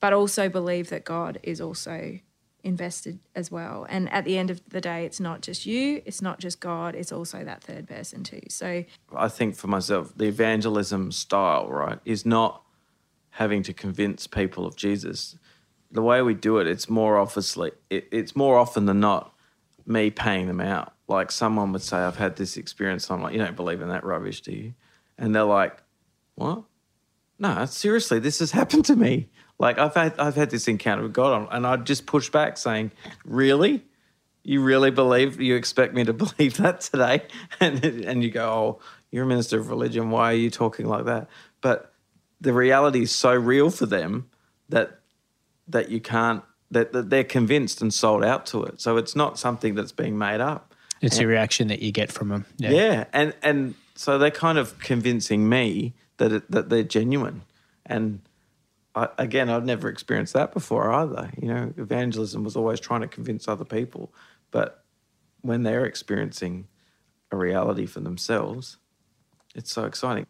but 0.00 0.12
also 0.12 0.48
believe 0.48 0.90
that 0.90 1.04
God 1.04 1.38
is 1.42 1.60
also 1.60 2.18
invested 2.62 3.18
as 3.34 3.50
well. 3.50 3.86
And 3.88 4.10
at 4.10 4.24
the 4.24 4.38
end 4.38 4.50
of 4.50 4.62
the 4.68 4.80
day, 4.80 5.04
it's 5.04 5.20
not 5.20 5.42
just 5.42 5.66
you, 5.66 6.02
it's 6.06 6.22
not 6.22 6.40
just 6.40 6.60
God, 6.60 6.94
it's 6.94 7.12
also 7.12 7.44
that 7.44 7.62
third 7.62 7.86
person 7.86 8.24
too. 8.24 8.40
So 8.48 8.84
I 9.14 9.28
think 9.28 9.54
for 9.54 9.66
myself, 9.66 10.12
the 10.16 10.24
evangelism 10.24 11.12
style, 11.12 11.68
right, 11.68 11.98
is 12.04 12.24
not 12.24 12.62
having 13.30 13.62
to 13.64 13.74
convince 13.74 14.26
people 14.26 14.66
of 14.66 14.76
Jesus. 14.76 15.36
The 15.92 16.02
way 16.02 16.22
we 16.22 16.34
do 16.34 16.58
it, 16.58 16.66
it's 16.66 16.88
more 16.88 17.18
obviously, 17.18 17.72
it, 17.90 18.08
it's 18.10 18.34
more 18.34 18.58
often 18.58 18.86
than 18.86 19.00
not 19.00 19.33
me 19.86 20.10
paying 20.10 20.46
them 20.46 20.60
out. 20.60 20.92
Like 21.08 21.30
someone 21.30 21.72
would 21.72 21.82
say, 21.82 21.98
I've 21.98 22.16
had 22.16 22.36
this 22.36 22.56
experience. 22.56 23.10
I'm 23.10 23.22
like, 23.22 23.34
you 23.34 23.38
don't 23.38 23.56
believe 23.56 23.80
in 23.80 23.88
that 23.88 24.04
rubbish, 24.04 24.40
do 24.40 24.52
you? 24.52 24.74
And 25.18 25.34
they're 25.34 25.44
like, 25.44 25.82
what? 26.34 26.64
No, 27.38 27.64
seriously, 27.66 28.18
this 28.18 28.38
has 28.38 28.50
happened 28.60 28.84
to 28.86 28.96
me. 28.96 29.28
Like 29.58 29.78
I've 29.78 29.94
had 29.94 30.18
I've 30.18 30.34
had 30.34 30.50
this 30.50 30.66
encounter 30.66 31.02
with 31.02 31.12
God, 31.12 31.48
and 31.50 31.66
I'd 31.66 31.86
just 31.86 32.06
push 32.06 32.28
back, 32.28 32.56
saying, 32.56 32.90
"Really, 33.24 33.84
you 34.42 34.60
really 34.62 34.90
believe? 34.90 35.40
You 35.40 35.54
expect 35.54 35.94
me 35.94 36.04
to 36.04 36.12
believe 36.24 36.56
that 36.56 36.80
today?" 36.80 37.22
And 37.60 37.84
and 37.84 38.22
you 38.22 38.30
go, 38.30 38.48
"Oh, 38.48 38.80
you're 39.10 39.24
a 39.24 39.26
minister 39.28 39.58
of 39.60 39.70
religion. 39.70 40.10
Why 40.10 40.32
are 40.32 40.36
you 40.36 40.50
talking 40.50 40.86
like 40.86 41.04
that?" 41.04 41.28
But 41.60 41.92
the 42.40 42.52
reality 42.52 43.02
is 43.02 43.12
so 43.12 43.32
real 43.32 43.70
for 43.70 43.86
them 43.86 44.28
that 44.70 45.00
that 45.68 45.88
you 45.88 46.00
can't 46.00 46.42
that, 46.74 46.92
that 46.92 47.10
they're 47.10 47.24
convinced 47.24 47.80
and 47.80 47.92
sold 47.92 48.24
out 48.24 48.46
to 48.46 48.64
it. 48.64 48.80
So 48.80 48.96
it's 48.96 49.16
not 49.16 49.38
something 49.38 49.74
that's 49.74 49.92
being 49.92 50.18
made 50.18 50.40
up. 50.40 50.74
It's 51.00 51.16
and, 51.16 51.24
a 51.24 51.28
reaction 51.28 51.68
that 51.68 51.80
you 51.80 51.92
get 51.92 52.12
from 52.12 52.28
them. 52.28 52.46
Yeah. 52.58 52.70
yeah, 52.70 53.04
and 53.12 53.34
and 53.42 53.74
so 53.94 54.18
they're 54.18 54.30
kind 54.30 54.58
of 54.58 54.78
convincing 54.78 55.48
me 55.48 55.94
that 56.18 56.32
it, 56.32 56.50
that 56.50 56.68
they're 56.68 56.82
genuine, 56.82 57.42
and 57.86 58.20
I, 58.94 59.08
again, 59.18 59.50
I've 59.50 59.64
never 59.64 59.88
experienced 59.88 60.32
that 60.34 60.52
before 60.52 60.92
either. 60.92 61.30
You 61.40 61.48
know, 61.48 61.74
evangelism 61.76 62.44
was 62.44 62.56
always 62.56 62.80
trying 62.80 63.00
to 63.02 63.08
convince 63.08 63.48
other 63.48 63.64
people, 63.64 64.12
but 64.50 64.84
when 65.42 65.62
they're 65.62 65.84
experiencing 65.84 66.68
a 67.30 67.36
reality 67.36 67.86
for 67.86 68.00
themselves, 68.00 68.78
it's 69.54 69.72
so 69.72 69.84
exciting. 69.84 70.26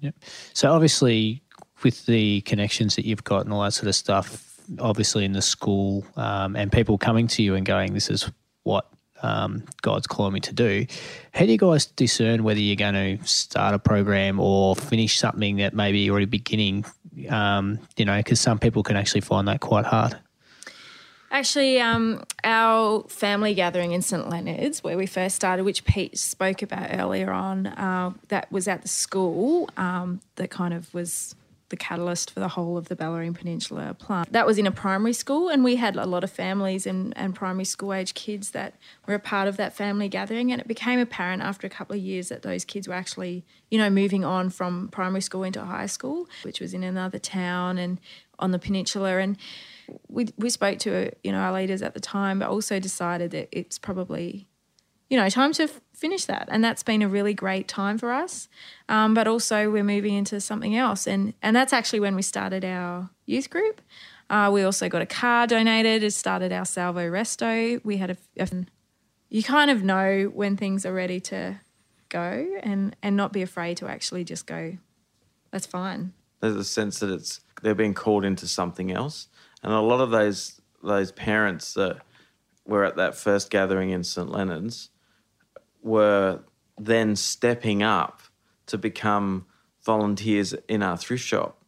Yeah. 0.00 0.10
So 0.52 0.70
obviously, 0.72 1.42
with 1.82 2.06
the 2.06 2.42
connections 2.42 2.96
that 2.96 3.06
you've 3.06 3.24
got 3.24 3.44
and 3.44 3.52
all 3.52 3.62
that 3.62 3.72
sort 3.72 3.88
of 3.88 3.94
stuff, 3.94 4.47
obviously 4.78 5.24
in 5.24 5.32
the 5.32 5.42
school 5.42 6.04
um, 6.16 6.56
and 6.56 6.70
people 6.70 6.98
coming 6.98 7.26
to 7.28 7.42
you 7.42 7.54
and 7.54 7.64
going, 7.64 7.94
"This 7.94 8.10
is 8.10 8.30
what 8.62 8.86
um, 9.22 9.64
God's 9.82 10.06
calling 10.06 10.32
me 10.32 10.40
to 10.40 10.52
do. 10.52 10.86
How 11.32 11.44
do 11.44 11.52
you 11.52 11.58
guys 11.58 11.86
discern 11.86 12.44
whether 12.44 12.60
you're 12.60 12.76
going 12.76 13.18
to 13.18 13.26
start 13.26 13.74
a 13.74 13.78
program 13.78 14.38
or 14.40 14.76
finish 14.76 15.18
something 15.18 15.56
that 15.56 15.74
maybe 15.74 16.00
you're 16.00 16.12
already 16.12 16.26
beginning? 16.26 16.84
Um, 17.28 17.80
you 17.96 18.04
know, 18.04 18.16
because 18.18 18.40
some 18.40 18.58
people 18.58 18.82
can 18.82 18.96
actually 18.96 19.22
find 19.22 19.48
that 19.48 19.60
quite 19.60 19.84
hard. 19.84 20.18
Actually, 21.30 21.78
um, 21.78 22.24
our 22.42 23.02
family 23.08 23.52
gathering 23.52 23.92
in 23.92 24.00
St 24.00 24.30
Leonard's, 24.30 24.82
where 24.82 24.96
we 24.96 25.04
first 25.04 25.36
started, 25.36 25.64
which 25.64 25.84
Pete 25.84 26.16
spoke 26.16 26.62
about 26.62 26.88
earlier 26.90 27.30
on, 27.30 27.66
uh, 27.66 28.12
that 28.28 28.50
was 28.50 28.66
at 28.66 28.80
the 28.82 28.88
school 28.88 29.68
um, 29.76 30.20
that 30.36 30.50
kind 30.50 30.72
of 30.72 30.92
was 30.94 31.34
the 31.70 31.76
catalyst 31.76 32.30
for 32.30 32.40
the 32.40 32.48
whole 32.48 32.78
of 32.78 32.88
the 32.88 32.96
Bellarine 32.96 33.34
Peninsula 33.34 33.94
plant. 33.98 34.32
That 34.32 34.46
was 34.46 34.58
in 34.58 34.66
a 34.66 34.70
primary 34.70 35.12
school, 35.12 35.48
and 35.48 35.62
we 35.62 35.76
had 35.76 35.96
a 35.96 36.06
lot 36.06 36.24
of 36.24 36.30
families 36.30 36.86
and, 36.86 37.16
and 37.16 37.34
primary 37.34 37.64
school 37.64 37.92
age 37.92 38.14
kids 38.14 38.50
that 38.52 38.74
were 39.06 39.14
a 39.14 39.18
part 39.18 39.48
of 39.48 39.56
that 39.58 39.74
family 39.74 40.08
gathering. 40.08 40.50
And 40.50 40.60
it 40.60 40.68
became 40.68 40.98
apparent 40.98 41.42
after 41.42 41.66
a 41.66 41.70
couple 41.70 41.96
of 41.96 42.02
years 42.02 42.28
that 42.28 42.42
those 42.42 42.64
kids 42.64 42.88
were 42.88 42.94
actually, 42.94 43.44
you 43.70 43.78
know, 43.78 43.90
moving 43.90 44.24
on 44.24 44.50
from 44.50 44.88
primary 44.88 45.20
school 45.20 45.42
into 45.42 45.64
high 45.64 45.86
school, 45.86 46.28
which 46.42 46.60
was 46.60 46.72
in 46.72 46.82
another 46.82 47.18
town 47.18 47.78
and 47.78 48.00
on 48.38 48.52
the 48.52 48.58
peninsula. 48.58 49.18
And 49.18 49.36
we, 50.08 50.28
we 50.36 50.50
spoke 50.50 50.78
to, 50.80 51.12
you 51.22 51.32
know, 51.32 51.38
our 51.38 51.52
leaders 51.52 51.82
at 51.82 51.94
the 51.94 52.00
time, 52.00 52.38
but 52.38 52.48
also 52.48 52.80
decided 52.80 53.30
that 53.32 53.48
it's 53.52 53.78
probably 53.78 54.48
you 55.08 55.16
know, 55.16 55.28
time 55.28 55.52
to 55.54 55.64
f- 55.64 55.80
finish 55.94 56.26
that. 56.26 56.48
And 56.50 56.62
that's 56.62 56.82
been 56.82 57.02
a 57.02 57.08
really 57.08 57.34
great 57.34 57.66
time 57.66 57.98
for 57.98 58.12
us. 58.12 58.48
Um, 58.88 59.14
but 59.14 59.26
also, 59.26 59.70
we're 59.70 59.84
moving 59.84 60.14
into 60.14 60.40
something 60.40 60.76
else. 60.76 61.06
And, 61.06 61.34
and 61.42 61.56
that's 61.56 61.72
actually 61.72 62.00
when 62.00 62.14
we 62.14 62.22
started 62.22 62.64
our 62.64 63.10
youth 63.26 63.50
group. 63.50 63.80
Uh, 64.30 64.50
we 64.52 64.62
also 64.62 64.88
got 64.88 65.00
a 65.00 65.06
car 65.06 65.46
donated, 65.46 66.02
it 66.02 66.12
started 66.12 66.52
our 66.52 66.66
Salvo 66.66 67.00
Resto. 67.00 67.82
We 67.82 67.96
had 67.96 68.10
a, 68.10 68.16
a, 68.38 68.48
you 69.30 69.42
kind 69.42 69.70
of 69.70 69.82
know 69.82 70.30
when 70.34 70.56
things 70.56 70.84
are 70.84 70.92
ready 70.92 71.20
to 71.20 71.58
go 72.10 72.46
and, 72.62 72.94
and 73.02 73.16
not 73.16 73.32
be 73.32 73.40
afraid 73.42 73.78
to 73.78 73.88
actually 73.88 74.24
just 74.24 74.46
go, 74.46 74.76
that's 75.50 75.66
fine. 75.66 76.12
There's 76.40 76.56
a 76.56 76.64
sense 76.64 77.00
that 77.00 77.10
it's, 77.10 77.40
they're 77.62 77.74
being 77.74 77.94
called 77.94 78.24
into 78.24 78.46
something 78.46 78.92
else. 78.92 79.28
And 79.62 79.72
a 79.72 79.80
lot 79.80 80.00
of 80.00 80.10
those, 80.10 80.60
those 80.82 81.10
parents 81.10 81.72
that 81.74 81.98
were 82.66 82.84
at 82.84 82.96
that 82.96 83.16
first 83.16 83.50
gathering 83.50 83.90
in 83.90 84.04
St. 84.04 84.28
Leonard's, 84.28 84.90
were 85.88 86.40
then 86.78 87.16
stepping 87.16 87.82
up 87.82 88.22
to 88.66 88.78
become 88.78 89.46
volunteers 89.84 90.52
in 90.68 90.82
our 90.82 90.96
thrift 90.96 91.24
shop. 91.24 91.62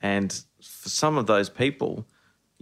And 0.00 0.32
for 0.60 0.88
some 0.88 1.16
of 1.16 1.26
those 1.26 1.48
people, 1.48 2.06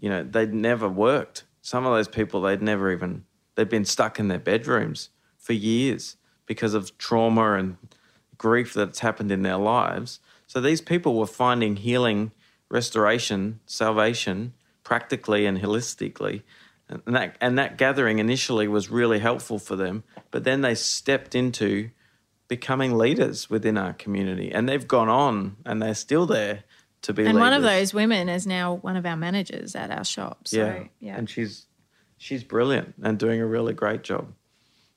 you 0.00 0.08
know, 0.08 0.22
they'd 0.22 0.54
never 0.54 0.88
worked. 0.88 1.44
Some 1.62 1.84
of 1.84 1.92
those 1.92 2.08
people, 2.08 2.40
they'd 2.40 2.62
never 2.62 2.90
even, 2.92 3.24
they'd 3.54 3.68
been 3.68 3.84
stuck 3.84 4.18
in 4.18 4.28
their 4.28 4.38
bedrooms 4.38 5.10
for 5.36 5.52
years 5.52 6.16
because 6.46 6.74
of 6.74 6.96
trauma 6.96 7.54
and 7.54 7.76
grief 8.38 8.72
that's 8.72 9.00
happened 9.00 9.30
in 9.30 9.42
their 9.42 9.58
lives. 9.58 10.20
So 10.46 10.60
these 10.60 10.80
people 10.80 11.18
were 11.18 11.26
finding 11.26 11.76
healing, 11.76 12.32
restoration, 12.70 13.60
salvation 13.66 14.54
practically 14.82 15.46
and 15.46 15.60
holistically 15.60 16.42
and 16.90 17.16
that 17.16 17.36
and 17.40 17.58
that 17.58 17.78
gathering 17.78 18.18
initially 18.18 18.68
was 18.68 18.90
really 18.90 19.18
helpful 19.18 19.58
for 19.58 19.76
them 19.76 20.02
but 20.30 20.44
then 20.44 20.60
they 20.60 20.74
stepped 20.74 21.34
into 21.34 21.90
becoming 22.50 22.98
leaders 22.98 23.48
within 23.48 23.78
our 23.78 23.92
community. 23.92 24.50
And 24.50 24.68
they've 24.68 24.86
gone 24.86 25.08
on 25.08 25.56
and 25.64 25.80
they're 25.80 25.94
still 25.94 26.26
there 26.26 26.64
to 27.02 27.12
be 27.14 27.22
and 27.22 27.34
leaders. 27.34 27.40
one 27.40 27.52
of 27.52 27.62
those 27.62 27.94
women 27.94 28.28
is 28.28 28.44
now 28.44 28.74
one 28.74 28.96
of 28.96 29.06
our 29.06 29.16
managers 29.16 29.74
at 29.74 29.90
our 29.90 30.04
shop 30.04 30.46
so 30.46 30.58
yeah, 30.58 30.84
yeah. 30.98 31.16
and 31.16 31.30
she's 31.30 31.64
she's 32.18 32.44
brilliant 32.44 32.94
and 33.02 33.18
doing 33.18 33.40
a 33.40 33.46
really 33.46 33.72
great 33.72 34.02
job. 34.02 34.34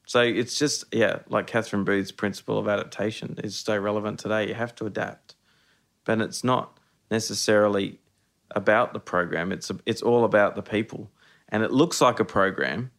So 0.07 0.19
it's 0.19 0.57
just 0.57 0.83
yeah 0.91 1.19
like 1.29 1.45
catherine 1.45 1.83
booth's 1.85 2.11
principle 2.11 2.57
of 2.57 2.67
adaptation 2.67 3.39
is 3.43 3.55
so 3.55 3.77
relevant 3.77 4.19
today. 4.19 4.47
You 4.47 4.55
have 4.55 4.73
to 4.75 4.85
adapt. 4.85 5.35
But 6.05 6.19
it's 6.21 6.43
not 6.43 6.79
necessarily 7.11 7.99
about 8.51 8.93
the 8.93 8.99
program. 8.99 9.51
It's 9.51 9.71
it's 9.85 10.01
all 10.01 10.25
about 10.25 10.55
the 10.55 10.63
people 10.63 11.11
and 11.53 11.61
it 11.61 11.71
looks 11.71 12.01
like 12.01 12.19
a 12.19 12.25
program 12.25 12.89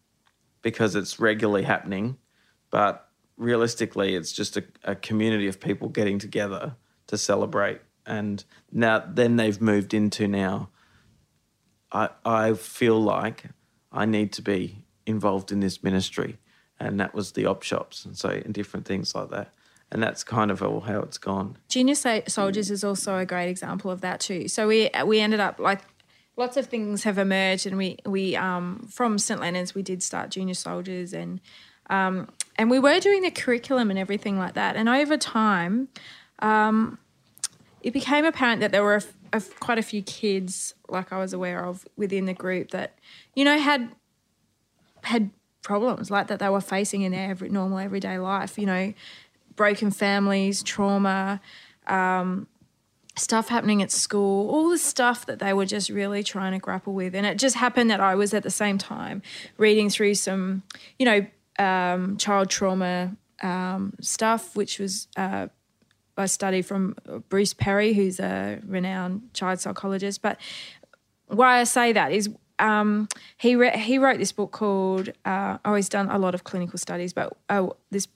because 0.63 0.95
it's 0.95 1.19
regularly 1.19 1.65
happening, 1.65 2.17
but 2.71 3.09
realistically, 3.37 4.15
it's 4.15 4.33
just 4.33 4.57
a, 4.57 4.65
a 4.85 4.95
community 4.95 5.49
of 5.49 5.59
people 5.59 5.89
getting 5.89 6.21
together 6.21 6.77
to 7.09 7.19
celebrate. 7.19 7.81
And 8.07 8.45
now, 8.71 9.05
then 9.07 9.35
they've 9.37 9.61
moved 9.61 9.93
into 9.93 10.29
now. 10.29 10.71
I 11.91 12.11
I 12.25 12.55
feel 12.55 13.01
like 13.01 13.47
I 13.91 14.07
need 14.07 14.33
to 14.35 14.43
be 14.43 14.85
involved 15.05 15.51
in 15.51 15.59
this 15.59 15.83
ministry, 15.83 16.39
and 16.79 17.01
that 17.01 17.13
was 17.13 17.33
the 17.33 17.47
op 17.47 17.65
shops, 17.65 18.05
and 18.05 18.17
so 18.17 18.29
and 18.29 18.55
different 18.55 18.87
things 18.87 19.15
like 19.15 19.31
that 19.31 19.53
and 19.91 20.03
that's 20.03 20.25
kind 20.25 20.51
of 20.51 20.61
all 20.61 20.81
how 20.81 21.01
it's 21.01 21.19
gone. 21.19 21.57
Junior 21.69 21.95
Soldiers 21.95 22.71
is 22.71 22.83
also 22.83 23.19
a 23.19 23.25
great 23.25 23.49
example 23.49 23.93
of 23.93 24.01
that 24.01 24.19
too. 24.19 24.49
So 24.49 24.67
we 24.67 24.91
we 25.05 25.21
ended 25.21 25.41
up 25.41 25.61
like 25.61 25.83
lots 26.37 26.57
of 26.57 26.67
things 26.67 27.05
have 27.05 27.19
emerged, 27.19 27.67
and 27.67 27.77
we 27.77 27.99
we 28.05 28.37
um, 28.37 28.87
from 28.91 29.19
St 29.19 29.41
Leonard's 29.41 29.75
we 29.75 29.83
did 29.83 30.03
start 30.03 30.31
junior 30.31 30.55
soldiers, 30.55 31.13
and 31.13 31.41
um, 31.91 32.29
and 32.57 32.71
we 32.71 32.79
were 32.79 33.01
doing 33.01 33.23
the 33.23 33.31
curriculum 33.31 33.91
and 33.91 33.99
everything 33.99 34.39
like 34.39 34.55
that. 34.55 34.77
And 34.77 34.89
over 34.89 35.17
time, 35.17 35.89
um, 36.41 36.99
it 37.83 37.93
became 37.93 38.25
apparent 38.25 38.61
that 38.61 38.73
there 38.73 38.83
were 38.83 38.97
a, 38.97 39.03
a, 39.35 39.41
quite 39.61 39.79
a 39.79 39.83
few 39.83 40.03
kids, 40.03 40.75
like 40.89 41.13
I 41.13 41.19
was 41.19 41.33
aware 41.33 41.65
of 41.65 41.87
within 41.97 42.27
the 42.27 42.35
group, 42.35 42.71
that 42.71 42.99
you 43.35 43.45
know 43.45 43.59
had 43.59 43.91
had 45.03 45.31
problems 45.63 46.11
like 46.11 46.27
that 46.27 46.39
they 46.39 46.49
were 46.49 46.61
facing 46.61 47.03
in 47.03 47.13
their 47.13 47.31
every, 47.31 47.49
normal 47.49 47.79
everyday 47.79 48.19
life. 48.19 48.59
You 48.59 48.67
know, 48.67 48.95
broken 49.57 49.91
families, 49.91 50.63
trauma. 50.63 51.41
Um, 51.87 52.47
stuff 53.17 53.49
happening 53.49 53.83
at 53.83 53.91
school, 53.91 54.51
all 54.51 54.69
the 54.69 54.79
stuff 54.79 55.27
that 55.27 55.39
they 55.39 55.53
were 55.53 55.67
just 55.67 55.89
really 55.91 56.23
trying 56.23 56.53
to 56.53 56.59
grapple 56.59 56.93
with. 56.93 57.15
And 57.15 57.25
it 57.25 57.39
just 57.39 57.57
happened 57.57 57.91
that 57.91 58.01
I 58.01 58.15
was 58.15 58.35
at 58.35 58.43
the 58.43 58.51
same 58.51 58.79
time 58.79 59.23
reading 59.57 59.89
through 59.89 60.15
some, 60.15 60.63
you 60.99 61.07
know, 61.07 61.27
um, 61.59 62.17
child 62.17 62.51
trauma 62.51 63.17
um, 63.43 63.95
stuff, 64.01 64.57
which 64.57 64.79
was 64.79 65.09
uh, 65.17 65.47
a 66.17 66.29
study 66.29 66.63
from 66.63 66.97
Bruce 67.29 67.55
Perry, 67.55 67.93
who's 67.93 68.19
a 68.19 68.61
renowned 68.67 69.33
child 69.33 69.61
psychologist. 69.61 70.23
But 70.23 70.41
why 71.29 71.61
I 71.61 71.65
say 71.65 71.93
that 71.93 72.13
is 72.13 72.31
um, 72.59 73.09
he 73.37 73.57
re- 73.57 73.77
he 73.77 73.99
wrote 73.99 74.19
this 74.19 74.33
book 74.33 74.53
called. 74.53 75.11
Uh, 75.25 75.59
oh, 75.65 75.75
he's 75.75 75.89
done 75.89 76.11
a 76.11 76.19
lot 76.19 76.35
of 76.35 76.45
clinical 76.45 76.79
studies, 76.79 77.13
but 77.13 77.37
oh, 77.51 77.77
this 77.91 78.09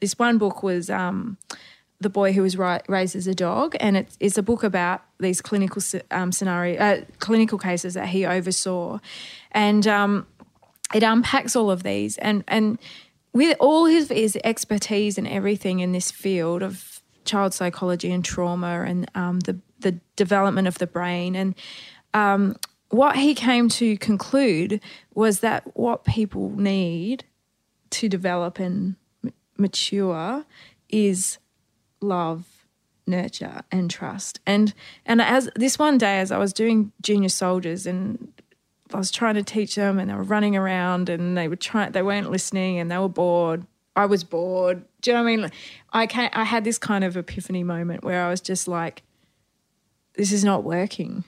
this 0.00 0.18
one 0.18 0.38
book 0.38 0.62
was 0.62 0.90
um, 0.90 1.38
the 2.00 2.10
boy 2.10 2.32
who 2.32 2.42
was 2.42 2.56
ra- 2.56 2.80
raised 2.88 3.16
as 3.16 3.26
a 3.26 3.34
dog, 3.34 3.76
and 3.80 3.96
it's, 3.96 4.16
it's 4.20 4.38
a 4.38 4.42
book 4.42 4.62
about 4.62 5.02
these 5.18 5.40
clinical 5.40 5.82
um, 6.10 6.32
scenario 6.32 6.78
uh, 6.80 7.00
clinical 7.18 7.58
cases 7.58 7.94
that 7.94 8.08
he 8.08 8.26
oversaw, 8.26 8.98
and 9.52 9.86
um, 9.86 10.26
it 10.92 11.02
unpacks 11.02 11.56
all 11.56 11.70
of 11.70 11.82
these 11.82 12.18
and 12.18 12.44
and 12.48 12.78
with 13.32 13.56
all 13.58 13.86
his, 13.86 14.08
his 14.10 14.38
expertise 14.44 15.18
and 15.18 15.26
everything 15.26 15.80
in 15.80 15.92
this 15.92 16.10
field 16.10 16.62
of 16.62 17.00
child 17.24 17.52
psychology 17.52 18.12
and 18.12 18.24
trauma 18.24 18.84
and 18.86 19.10
um, 19.14 19.40
the 19.40 19.58
the 19.80 19.92
development 20.16 20.68
of 20.68 20.78
the 20.78 20.86
brain 20.86 21.34
and 21.34 21.54
um, 22.14 22.56
what 22.90 23.16
he 23.16 23.34
came 23.34 23.68
to 23.68 23.96
conclude 23.98 24.80
was 25.14 25.40
that 25.40 25.76
what 25.76 26.04
people 26.04 26.50
need 26.50 27.24
to 27.90 28.08
develop 28.08 28.58
and 28.58 28.94
mature 29.58 30.44
is 30.88 31.38
love, 32.04 32.66
nurture, 33.06 33.62
and 33.70 33.90
trust. 33.90 34.40
And 34.46 34.74
and 35.06 35.20
as 35.20 35.50
this 35.56 35.78
one 35.78 35.98
day, 35.98 36.18
as 36.18 36.30
I 36.30 36.38
was 36.38 36.52
doing 36.52 36.92
junior 37.02 37.28
soldiers, 37.28 37.86
and 37.86 38.32
I 38.92 38.98
was 38.98 39.10
trying 39.10 39.34
to 39.34 39.42
teach 39.42 39.74
them, 39.74 39.98
and 39.98 40.10
they 40.10 40.14
were 40.14 40.22
running 40.22 40.56
around, 40.56 41.08
and 41.08 41.36
they 41.36 41.48
were 41.48 41.56
trying, 41.56 41.92
they 41.92 42.02
weren't 42.02 42.30
listening, 42.30 42.78
and 42.78 42.90
they 42.90 42.98
were 42.98 43.08
bored. 43.08 43.66
I 43.96 44.06
was 44.06 44.24
bored. 44.24 44.84
Do 45.00 45.10
you 45.10 45.16
know 45.16 45.22
what 45.22 45.30
I 45.30 45.36
mean? 45.36 45.50
I 45.92 46.06
can 46.06 46.30
I 46.32 46.44
had 46.44 46.64
this 46.64 46.78
kind 46.78 47.04
of 47.04 47.16
epiphany 47.16 47.62
moment 47.62 48.04
where 48.04 48.24
I 48.24 48.30
was 48.30 48.40
just 48.40 48.66
like, 48.68 49.02
this 50.14 50.32
is 50.32 50.44
not 50.44 50.64
working. 50.64 51.24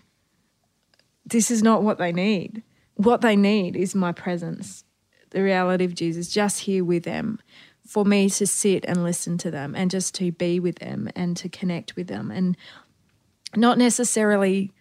This 1.24 1.50
is 1.50 1.62
not 1.62 1.82
what 1.82 1.98
they 1.98 2.12
need. 2.12 2.62
What 2.94 3.20
they 3.20 3.36
need 3.36 3.76
is 3.76 3.94
my 3.94 4.12
presence, 4.12 4.84
the 5.30 5.42
reality 5.42 5.84
of 5.84 5.94
Jesus, 5.94 6.28
just 6.28 6.60
here 6.60 6.84
with 6.84 7.02
them 7.02 7.40
for 7.86 8.04
me 8.04 8.28
to 8.30 8.46
sit 8.46 8.84
and 8.84 9.02
listen 9.02 9.38
to 9.38 9.50
them 9.50 9.74
and 9.74 9.90
just 9.90 10.14
to 10.16 10.32
be 10.32 10.60
with 10.60 10.80
them 10.80 11.08
and 11.14 11.36
to 11.36 11.48
connect 11.48 11.96
with 11.96 12.08
them 12.08 12.30
and 12.30 12.56
not 13.54 13.78
necessarily 13.78 14.72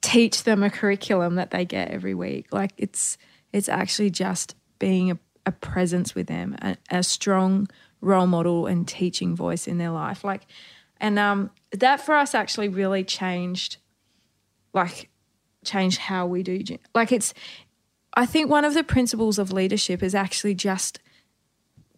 teach 0.00 0.42
them 0.42 0.62
a 0.62 0.70
curriculum 0.70 1.36
that 1.36 1.50
they 1.50 1.64
get 1.64 1.90
every 1.90 2.14
week. 2.14 2.52
Like 2.52 2.72
it's 2.76 3.16
it's 3.52 3.68
actually 3.68 4.10
just 4.10 4.56
being 4.78 5.10
a, 5.10 5.18
a 5.46 5.52
presence 5.52 6.14
with 6.14 6.26
them, 6.26 6.56
a, 6.60 6.76
a, 6.90 7.02
strong 7.02 7.68
role 8.00 8.26
model 8.26 8.66
and 8.66 8.88
teaching 8.88 9.36
voice 9.36 9.68
in 9.68 9.78
their 9.78 9.90
life. 9.90 10.24
Like, 10.24 10.46
and 10.98 11.18
um, 11.18 11.50
that 11.70 12.00
for 12.00 12.14
us 12.14 12.34
actually 12.34 12.68
really 12.68 13.04
changed, 13.04 13.76
like, 14.72 15.10
changed 15.64 15.98
how 15.98 16.26
we 16.26 16.42
do. 16.42 16.64
Like 16.94 17.12
it's, 17.12 17.34
I 18.14 18.26
think 18.26 18.50
one 18.50 18.64
of 18.64 18.74
the 18.74 18.82
principles 18.82 19.38
of 19.38 19.52
leadership 19.52 20.02
is 20.02 20.14
actually 20.14 20.54
just 20.54 20.98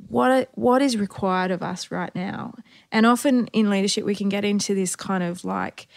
what 0.08 0.48
what 0.54 0.82
is 0.82 0.96
required 0.96 1.50
of 1.50 1.62
us 1.62 1.90
right 1.90 2.14
now. 2.14 2.54
And 2.92 3.06
often 3.06 3.46
in 3.48 3.70
leadership, 3.70 4.04
we 4.04 4.14
can 4.14 4.28
get 4.28 4.44
into 4.44 4.74
this 4.74 4.96
kind 4.96 5.22
of 5.22 5.44
like 5.44 5.88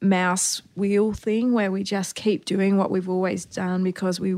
mouse 0.00 0.62
wheel 0.76 1.12
thing 1.12 1.52
where 1.52 1.70
we 1.70 1.82
just 1.82 2.14
keep 2.14 2.44
doing 2.44 2.76
what 2.76 2.90
we've 2.90 3.08
always 3.08 3.44
done 3.44 3.82
because 3.82 4.20
we 4.20 4.36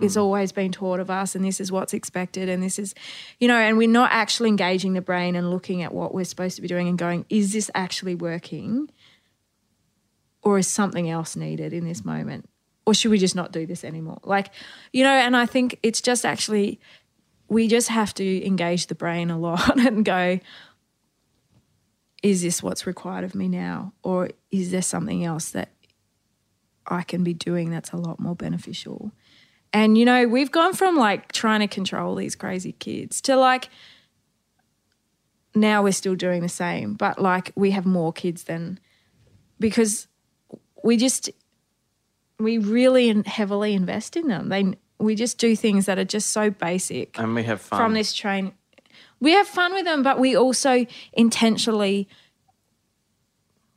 it's 0.00 0.14
mm. 0.14 0.20
always 0.20 0.52
been 0.52 0.70
taught 0.70 1.00
of 1.00 1.10
us 1.10 1.34
and 1.34 1.44
this 1.44 1.60
is 1.60 1.72
what's 1.72 1.92
expected 1.92 2.48
and 2.48 2.62
this 2.62 2.78
is 2.78 2.94
you 3.40 3.48
know 3.48 3.56
and 3.56 3.76
we're 3.76 3.88
not 3.88 4.10
actually 4.12 4.48
engaging 4.48 4.92
the 4.92 5.00
brain 5.00 5.34
and 5.34 5.50
looking 5.50 5.82
at 5.82 5.92
what 5.92 6.14
we're 6.14 6.24
supposed 6.24 6.56
to 6.56 6.62
be 6.62 6.68
doing 6.68 6.88
and 6.88 6.98
going 6.98 7.24
is 7.28 7.52
this 7.52 7.68
actually 7.74 8.14
working 8.14 8.88
or 10.42 10.58
is 10.58 10.68
something 10.68 11.10
else 11.10 11.34
needed 11.34 11.72
in 11.72 11.84
this 11.84 12.04
moment 12.04 12.48
or 12.86 12.94
should 12.94 13.10
we 13.10 13.18
just 13.18 13.34
not 13.34 13.50
do 13.50 13.66
this 13.66 13.82
anymore 13.84 14.20
like 14.22 14.50
you 14.92 15.02
know 15.02 15.10
and 15.10 15.36
i 15.36 15.46
think 15.46 15.78
it's 15.82 16.00
just 16.00 16.24
actually 16.24 16.78
we 17.52 17.68
just 17.68 17.88
have 17.88 18.14
to 18.14 18.46
engage 18.46 18.86
the 18.86 18.94
brain 18.94 19.30
a 19.30 19.38
lot 19.38 19.78
and 19.86 20.04
go, 20.04 20.40
is 22.22 22.42
this 22.42 22.62
what's 22.62 22.86
required 22.86 23.24
of 23.24 23.34
me 23.34 23.46
now? 23.46 23.92
Or 24.02 24.30
is 24.50 24.70
there 24.70 24.82
something 24.82 25.24
else 25.24 25.50
that 25.50 25.70
I 26.86 27.02
can 27.02 27.22
be 27.22 27.34
doing 27.34 27.70
that's 27.70 27.92
a 27.92 27.96
lot 27.96 28.18
more 28.18 28.34
beneficial? 28.34 29.12
And, 29.72 29.98
you 29.98 30.04
know, 30.04 30.26
we've 30.26 30.50
gone 30.50 30.74
from 30.74 30.96
like 30.96 31.32
trying 31.32 31.60
to 31.60 31.66
control 31.66 32.14
these 32.14 32.36
crazy 32.36 32.72
kids 32.72 33.20
to 33.22 33.36
like 33.36 33.68
now 35.54 35.82
we're 35.82 35.92
still 35.92 36.14
doing 36.14 36.40
the 36.40 36.48
same, 36.48 36.94
but 36.94 37.20
like 37.20 37.52
we 37.54 37.72
have 37.72 37.84
more 37.84 38.12
kids 38.12 38.44
than 38.44 38.80
because 39.58 40.06
we 40.82 40.96
just, 40.96 41.28
we 42.38 42.56
really 42.56 43.22
heavily 43.26 43.74
invest 43.74 44.16
in 44.16 44.28
them. 44.28 44.48
They, 44.48 44.74
we 45.02 45.14
just 45.14 45.38
do 45.38 45.54
things 45.56 45.86
that 45.86 45.98
are 45.98 46.04
just 46.04 46.30
so 46.30 46.50
basic. 46.50 47.18
And 47.18 47.34
we 47.34 47.42
have 47.44 47.60
fun. 47.60 47.78
From 47.78 47.94
this 47.94 48.12
train. 48.14 48.52
We 49.20 49.32
have 49.32 49.46
fun 49.46 49.72
with 49.74 49.84
them, 49.84 50.02
but 50.02 50.18
we 50.18 50.36
also 50.36 50.86
intentionally. 51.12 52.08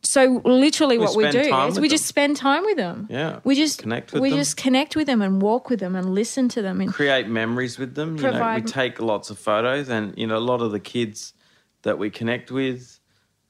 So 0.02 0.42
literally, 0.46 0.98
We 1.00 1.06
what 1.06 1.16
we 1.16 1.30
do 1.32 1.40
is 1.40 1.80
we 1.80 1.88
them. 1.88 1.90
just 1.90 2.06
spend 2.06 2.38
time 2.38 2.64
with 2.64 2.78
them. 2.78 3.08
Yeah. 3.10 3.40
we 3.44 3.56
just 3.56 3.80
Connect 3.80 4.14
with 4.14 4.22
we 4.22 4.30
them. 4.30 4.38
just 4.40 4.56
connect 4.56 4.96
with 4.96 5.08
them 5.08 5.22
and 5.22 5.42
walk 5.42 5.70
with 5.70 5.80
them 5.80 5.96
and 5.96 6.14
listen 6.14 6.48
to 6.50 6.62
them 6.62 6.80
and 6.80 6.94
create 6.94 7.28
memories 7.28 7.80
with 7.80 7.96
them. 7.96 8.16
You 8.18 8.24
know, 8.32 8.54
we 8.56 8.62
take 8.62 9.02
lots 9.02 9.30
of 9.32 9.40
photos, 9.40 9.90
and 9.90 10.16
you 10.18 10.28
know, 10.28 10.38
a 10.38 10.46
lot 10.52 10.62
of 10.62 10.72
the 10.72 10.80
kids 10.80 11.34
that 11.82 11.98
we 11.98 12.10
connect 12.12 12.52
with, 12.52 13.00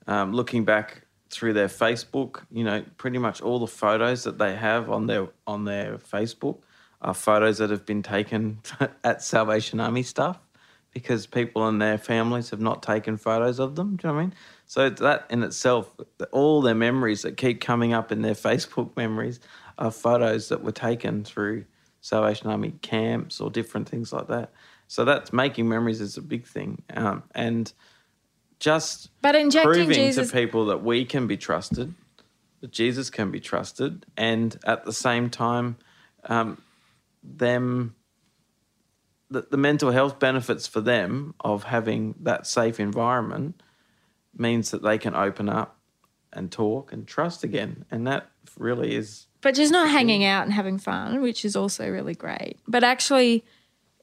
um, 0.08 0.34
looking 0.34 0.64
back 0.64 1.02
through 1.30 1.54
their 1.54 1.68
Facebook, 1.68 2.44
you 2.52 2.64
know, 2.64 2.84
pretty 2.98 3.18
much 3.18 3.42
all 3.42 3.60
the 3.60 3.68
photos 3.68 4.24
that 4.24 4.38
they 4.38 4.56
have 4.56 4.90
on 4.90 5.08
their 5.08 5.28
on 5.46 5.66
their 5.66 5.98
Facebook 5.98 6.60
are 7.06 7.14
photos 7.14 7.60
that 7.60 7.70
have 7.70 7.86
been 7.86 8.02
taken 8.02 8.60
at 9.04 9.22
Salvation 9.22 9.80
Army 9.80 10.02
stuff 10.02 10.40
because 10.92 11.28
people 11.28 11.68
and 11.68 11.80
their 11.80 12.00
families 12.00 12.50
have 12.50 12.60
not 12.60 12.82
taken 12.82 13.16
photos 13.16 13.60
of 13.60 13.76
them. 13.76 13.96
Do 13.96 14.08
you 14.08 14.10
know 14.10 14.16
what 14.16 14.22
I 14.22 14.26
mean? 14.26 14.34
So 14.66 14.90
that 14.90 15.28
in 15.30 15.44
itself, 15.44 15.96
all 16.32 16.62
their 16.62 16.76
memories 16.76 17.22
that 17.22 17.38
keep 17.38 17.62
coming 17.62 17.94
up 17.94 18.12
in 18.12 18.24
their 18.24 18.34
Facebook 18.50 18.98
memories 18.98 19.40
are 19.78 19.92
photos 19.92 20.50
that 20.50 20.64
were 20.64 20.72
taken 20.72 21.24
through 21.24 21.66
Salvation 22.02 22.50
Army 22.50 22.74
camps 22.82 23.40
or 23.40 23.52
different 23.52 23.88
things 23.88 24.12
like 24.12 24.28
that. 24.28 24.52
So 24.88 25.06
that's 25.06 25.32
making 25.32 25.70
memories 25.70 26.02
is 26.02 26.18
a 26.18 26.22
big 26.22 26.46
thing, 26.46 26.84
um, 26.96 27.24
and 27.34 27.72
just 28.60 29.10
But 29.22 29.36
proving 29.52 29.90
Jesus- 29.90 30.30
to 30.30 30.34
people 30.34 30.68
that 30.68 30.84
we 30.84 31.06
can 31.06 31.28
be 31.28 31.38
trusted, 31.38 31.94
that 32.62 32.72
Jesus 32.72 33.10
can 33.10 33.32
be 33.32 33.40
trusted, 33.40 34.06
and 34.16 34.58
at 34.66 34.86
the 34.86 34.94
same 34.94 35.30
time, 35.30 35.78
um, 36.26 36.62
them 37.26 37.96
the, 39.30 39.48
the 39.50 39.58
mental 39.58 39.92
health 39.92 40.20
benefits 40.20 40.68
for 40.68 40.82
them 40.82 41.34
of 41.40 41.64
having 41.64 42.16
that 42.22 42.46
safe 42.46 42.80
environment 42.80 43.62
means 44.38 44.72
that 44.72 44.84
they 44.84 44.98
can 44.98 45.16
open 45.16 45.50
up 45.50 45.80
and 46.32 46.52
talk 46.52 46.92
and 46.92 47.08
trust 47.08 47.44
again, 47.44 47.86
and 47.90 48.06
that 48.06 48.30
really 48.58 48.96
is 48.96 49.28
but 49.42 49.54
just 49.54 49.72
not 49.72 49.90
hanging 49.90 50.24
out 50.24 50.44
and 50.44 50.54
having 50.54 50.80
fun, 50.80 51.22
which 51.22 51.46
is 51.46 51.56
also 51.56 51.88
really 51.90 52.16
great. 52.16 52.58
But 52.68 52.84
actually 52.84 53.46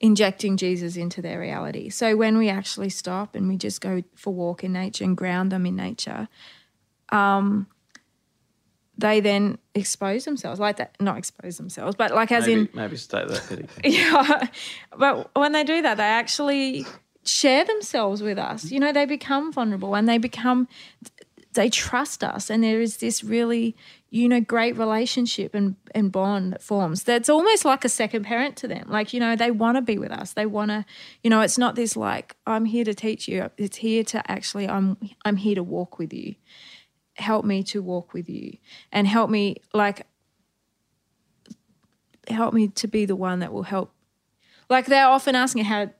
injecting 0.00 0.56
Jesus 0.56 0.96
into 0.96 1.20
their 1.20 1.40
reality. 1.40 1.88
So 1.88 2.16
when 2.16 2.38
we 2.38 2.48
actually 2.48 2.90
stop 2.90 3.35
and 3.35 3.48
we 3.48 3.56
just 3.56 3.80
go 3.80 4.02
for 4.14 4.30
a 4.30 4.32
walk 4.32 4.62
in 4.62 4.72
nature 4.72 5.04
and 5.04 5.16
ground 5.16 5.50
them 5.50 5.66
in 5.66 5.76
nature, 5.76 6.28
um, 7.11 7.66
they 8.98 9.20
then 9.20 9.59
expose 9.74 10.24
themselves 10.24 10.61
like 10.61 10.76
that. 10.76 10.96
Not 11.00 11.18
expose 11.18 11.57
themselves, 11.57 11.96
but 11.96 12.12
like 12.12 12.31
as 12.31 12.46
maybe, 12.46 12.61
in 12.61 12.68
maybe 12.74 12.96
state 12.96 13.28
that 13.28 13.46
pity. 13.48 13.66
yeah. 13.85 14.46
But 14.96 15.31
when 15.35 15.52
they 15.52 15.64
do 15.64 15.83
that, 15.83 15.96
they 15.96 16.05
actually 16.05 16.87
share 17.24 17.64
themselves 17.64 18.22
with 18.22 18.38
us. 18.38 18.70
You 18.70 18.81
know, 18.81 18.92
they 18.92 19.07
become 19.07 19.52
vulnerable 19.52 19.94
and 19.94 20.09
they 20.09 20.18
become, 20.18 20.68
they 21.55 21.70
trust 21.70 22.22
us. 22.22 22.50
And 22.50 22.62
there 22.62 22.81
is 22.81 22.98
this 22.98 23.24
really, 23.24 23.76
you 24.11 24.28
know, 24.28 24.40
great 24.40 24.76
relationship 24.76 25.55
and, 25.55 25.76
and 25.94 26.12
bond 26.12 26.52
that 26.52 26.62
forms 26.62 27.05
that's 27.05 27.28
almost 27.28 27.64
like 27.64 27.85
a 27.85 27.88
second 27.88 28.24
parent 28.24 28.57
to 28.57 28.68
them. 28.68 28.88
Like, 28.88 29.12
you 29.12 29.20
know, 29.20 29.37
they 29.37 29.50
want 29.50 29.76
to 29.76 29.83
be 29.83 29.98
with 29.98 30.12
us. 30.12 30.35
They 30.35 30.46
want 30.46 30.70
to, 30.70 30.85
you 31.22 31.31
know, 31.31 31.40
it's 31.40 31.59
not 31.59 31.76
this 31.76 31.96
like, 31.96 32.37
I'm 32.46 32.66
here 32.66 32.85
to 32.85 32.94
teach 32.94 33.26
you. 33.26 33.50
It's 33.57 33.78
here 33.78 34.05
to 34.05 34.31
actually, 34.31 34.68
I'm, 34.68 34.96
I'm 35.24 35.37
here 35.37 35.55
to 35.55 35.62
walk 35.62 35.98
with 35.98 36.12
you. 36.12 36.35
Help 37.22 37.44
me 37.44 37.62
to 37.64 37.80
walk 37.82 38.12
with 38.12 38.28
you 38.28 38.58
and 38.90 39.06
help 39.06 39.30
me 39.30 39.56
like 39.72 40.06
help 42.28 42.54
me 42.54 42.68
to 42.68 42.88
be 42.88 43.04
the 43.04 43.16
one 43.16 43.40
that 43.40 43.52
will 43.52 43.62
help. 43.62 43.92
Like 44.68 44.87
they're 44.87 45.06
often 45.06 45.35
asking 45.35 45.64
how, 45.64 45.90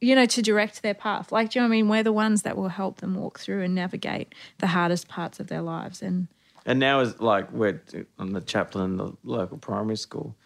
you 0.00 0.14
know, 0.14 0.26
to 0.26 0.42
direct 0.42 0.82
their 0.82 0.94
path. 0.94 1.32
Like, 1.32 1.50
do 1.50 1.58
you 1.58 1.62
know 1.62 1.68
what 1.68 1.74
I 1.74 1.76
mean? 1.76 1.88
We're 1.88 2.02
the 2.02 2.12
ones 2.12 2.42
that 2.42 2.56
will 2.56 2.68
help 2.68 3.00
them 3.00 3.14
walk 3.14 3.38
through 3.38 3.62
and 3.62 3.74
navigate 3.74 4.34
the 4.58 4.68
hardest 4.68 5.08
parts 5.08 5.40
of 5.40 5.48
their 5.48 5.62
lives. 5.62 6.02
And 6.02 6.28
And 6.64 6.78
now 6.78 7.00
is 7.00 7.20
like 7.20 7.50
we're 7.52 7.80
I'm 8.18 8.32
the 8.32 8.40
chaplain 8.40 8.84
in 8.84 8.96
the 8.96 9.12
local 9.24 9.58
primary 9.58 9.96
school, 9.96 10.36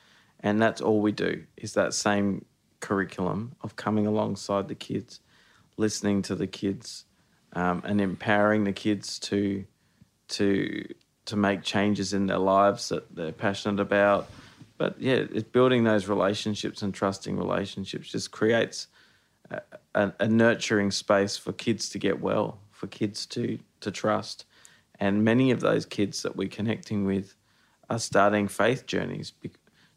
and 0.41 0.61
that's 0.61 0.81
all 0.81 1.01
we 1.01 1.13
do 1.13 1.45
is 1.57 1.75
that 1.75 1.95
same 1.95 2.45
curriculum 2.81 3.57
of 3.63 3.77
coming 3.77 4.07
alongside 4.07 4.69
the 4.69 4.75
kids 4.75 5.21
listening 5.77 6.23
to 6.23 6.35
the 6.35 6.47
kids 6.47 7.05
um, 7.53 7.83
and 7.85 8.01
empowering 8.01 8.65
the 8.65 8.73
kids 8.73 9.19
to 9.19 9.65
to 10.29 10.87
to 11.27 11.37
make 11.37 11.63
changes 11.63 12.13
in 12.13 12.27
their 12.27 12.39
lives 12.39 12.89
that 12.89 13.15
they're 13.15 13.33
passionate 13.33 13.81
about. 13.81 14.31
But 14.79 15.01
yeah, 15.01 15.25
it's 15.33 15.43
building 15.43 15.85
those 15.85 16.07
relationships 16.07 16.83
and 16.83 16.95
trusting 16.95 17.37
relationships 17.37 18.11
just 18.11 18.31
creates 18.31 18.87
a, 19.51 19.61
a, 19.95 20.13
a 20.21 20.29
nurturing 20.29 20.91
space 20.91 21.37
for 21.37 21.53
kids 21.53 21.89
to 21.91 21.99
get 21.99 22.21
well, 22.21 22.59
for 22.71 22.87
kids 22.87 23.27
to 23.27 23.59
to 23.81 23.91
trust. 23.91 24.45
And 24.99 25.25
many 25.25 25.51
of 25.51 25.61
those 25.61 25.85
kids 25.85 26.23
that 26.23 26.37
we're 26.37 26.49
connecting 26.49 27.05
with 27.05 27.35
are 27.91 27.99
starting 27.99 28.49
faith 28.49 28.87
journeys, 28.87 29.33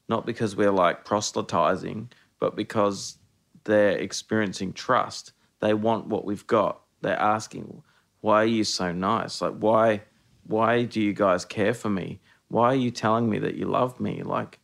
not 0.08 0.26
because 0.26 0.56
we're 0.56 0.72
like 0.72 1.06
proselytizing, 1.06 2.10
but 2.40 2.56
because 2.56 3.18
they're 3.64 3.98
experiencing 3.98 4.74
trust. 4.74 5.34
They 5.60 5.74
want 5.74 6.08
what 6.08 6.26
we've 6.26 6.48
got. 6.48 6.82
They're 7.02 7.20
asking, 7.20 7.84
"Why 8.22 8.44
are 8.44 8.46
you 8.58 8.64
so 8.64 8.92
nice? 8.92 9.42
Like, 9.42 9.56
why, 9.60 10.04
why 10.50 10.82
do 10.82 11.00
you 11.00 11.14
guys 11.14 11.46
care 11.46 11.76
for 11.76 11.90
me? 11.92 12.20
Why 12.48 12.70
are 12.70 12.76
you 12.76 12.90
telling 12.90 13.30
me 13.30 13.38
that 13.38 13.54
you 13.54 13.68
love 13.68 14.00
me? 14.00 14.24
Like, 14.24 14.60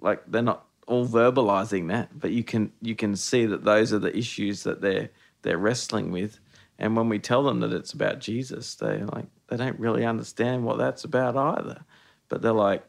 like 0.00 0.22
they're 0.26 0.40
not 0.40 0.66
all 0.86 1.06
verbalizing 1.06 1.88
that, 1.88 2.18
but 2.18 2.30
you 2.30 2.42
can 2.42 2.72
you 2.80 2.96
can 2.96 3.14
see 3.14 3.44
that 3.44 3.64
those 3.64 3.92
are 3.92 3.98
the 3.98 4.16
issues 4.16 4.62
that 4.62 4.80
they're 4.80 5.10
they're 5.42 5.58
wrestling 5.58 6.10
with. 6.10 6.40
And 6.78 6.96
when 6.96 7.10
we 7.10 7.18
tell 7.18 7.42
them 7.42 7.60
that 7.60 7.72
it's 7.72 7.92
about 7.92 8.20
Jesus, 8.20 8.76
they 8.76 9.02
like 9.02 9.26
they 9.48 9.58
don't 9.58 9.78
really 9.78 10.06
understand 10.06 10.64
what 10.64 10.78
that's 10.78 11.04
about 11.04 11.36
either. 11.36 11.84
But 12.30 12.40
they're 12.40 12.52
like, 12.52 12.82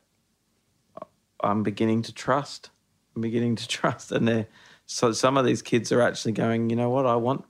I'm 1.42 1.64
beginning 1.64 2.04
to 2.04 2.14
trust. 2.14 2.70
I'm 3.14 3.22
beginning 3.22 3.58
to 3.58 3.68
trust, 3.78 4.14
and 4.14 4.26
they're 4.26 4.48
so 4.86 5.12
some 5.12 5.36
of 5.36 5.44
these 5.44 5.62
kids 5.62 5.92
are 5.92 6.02
actually 6.02 6.32
going, 6.32 6.70
you 6.70 6.78
know 6.78 6.90
what, 6.90 7.06
I 7.06 7.18
want 7.18 7.44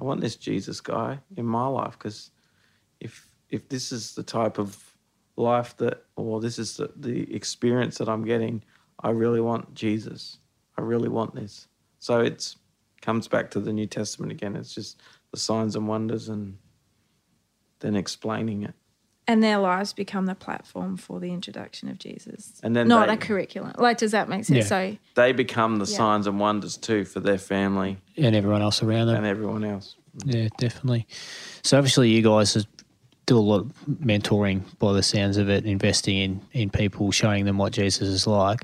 I 0.00 0.04
want 0.04 0.20
this 0.20 0.34
Jesus 0.34 0.80
guy 0.80 1.20
in 1.36 1.46
my 1.46 1.68
life 1.68 1.92
because 1.96 2.32
if 2.98 3.28
if 3.54 3.68
this 3.68 3.92
is 3.92 4.14
the 4.14 4.22
type 4.24 4.58
of 4.58 4.76
life 5.36 5.76
that 5.76 6.04
or 6.16 6.40
this 6.40 6.58
is 6.58 6.76
the, 6.76 6.90
the 6.96 7.32
experience 7.34 7.98
that 7.98 8.08
I'm 8.08 8.24
getting, 8.24 8.62
I 9.00 9.10
really 9.10 9.40
want 9.40 9.74
Jesus. 9.74 10.38
I 10.76 10.82
really 10.82 11.08
want 11.08 11.34
this. 11.34 11.68
So 12.00 12.20
it's 12.20 12.56
comes 13.00 13.28
back 13.28 13.50
to 13.52 13.60
the 13.60 13.72
New 13.72 13.86
Testament 13.86 14.32
again. 14.32 14.56
It's 14.56 14.74
just 14.74 15.00
the 15.30 15.38
signs 15.38 15.76
and 15.76 15.86
wonders 15.86 16.28
and 16.28 16.56
then 17.80 17.94
explaining 17.96 18.62
it. 18.64 18.74
And 19.28 19.42
their 19.42 19.58
lives 19.58 19.92
become 19.92 20.26
the 20.26 20.34
platform 20.34 20.96
for 20.96 21.20
the 21.20 21.32
introduction 21.32 21.88
of 21.88 21.98
Jesus. 21.98 22.60
And 22.62 22.74
then 22.74 22.88
not 22.88 23.06
they- 23.08 23.14
a 23.14 23.16
curriculum. 23.16 23.72
Like, 23.78 23.98
does 23.98 24.10
that 24.12 24.28
make 24.28 24.44
sense? 24.44 24.58
Yeah. 24.70 24.90
So 24.92 24.96
They 25.14 25.32
become 25.32 25.76
the 25.76 25.86
Yeah. 25.90 25.96
signs 25.96 26.26
and 26.26 26.40
wonders 26.40 26.76
too 26.76 27.04
for 27.04 27.20
their 27.20 27.38
family 27.38 27.98
and 28.16 28.34
everyone 28.34 28.62
else 28.62 28.82
around 28.82 29.06
them. 29.08 29.16
and 29.16 29.26
everyone 29.26 29.64
else. 29.64 29.96
Yeah, 30.24 30.48
definitely. 30.58 31.06
So 31.62 31.76
obviously, 31.78 32.10
you 32.10 32.22
guys 32.22 32.54
do 33.26 33.38
a 33.38 33.40
lot 33.40 33.60
of 33.60 33.72
mentoring 33.88 34.62
by 34.78 34.92
the 34.92 35.02
sounds 35.02 35.36
of 35.36 35.48
it, 35.48 35.64
investing 35.64 36.16
in 36.16 36.40
in 36.52 36.70
people, 36.70 37.10
showing 37.12 37.44
them 37.44 37.58
what 37.58 37.72
Jesus 37.72 38.08
is 38.08 38.26
like. 38.26 38.60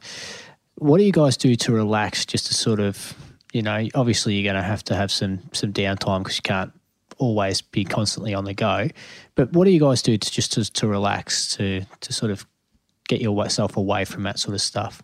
What 0.76 0.98
do 0.98 1.04
you 1.04 1.12
guys 1.12 1.36
do 1.36 1.54
to 1.56 1.72
relax? 1.72 2.24
Just 2.24 2.46
to 2.46 2.54
sort 2.54 2.80
of, 2.80 3.14
you 3.52 3.62
know, 3.62 3.86
obviously 3.94 4.34
you're 4.34 4.52
going 4.52 4.62
to 4.62 4.66
have 4.66 4.84
to 4.84 4.94
have 4.94 5.10
some 5.10 5.40
some 5.52 5.72
downtime 5.72 6.22
because 6.22 6.36
you 6.36 6.42
can't 6.42 6.72
always 7.18 7.60
be 7.60 7.84
constantly 7.84 8.34
on 8.34 8.44
the 8.44 8.54
go. 8.54 8.88
But 9.34 9.52
what 9.52 9.64
do 9.64 9.70
you 9.70 9.80
guys 9.80 10.02
do 10.02 10.16
to 10.16 10.30
just 10.30 10.52
to, 10.52 10.64
to 10.64 10.86
relax, 10.86 11.54
to 11.56 11.82
to 12.00 12.12
sort 12.12 12.30
of 12.30 12.46
get 13.08 13.20
yourself 13.20 13.76
away 13.76 14.04
from 14.04 14.24
that 14.24 14.38
sort 14.38 14.54
of 14.54 14.60
stuff? 14.60 15.02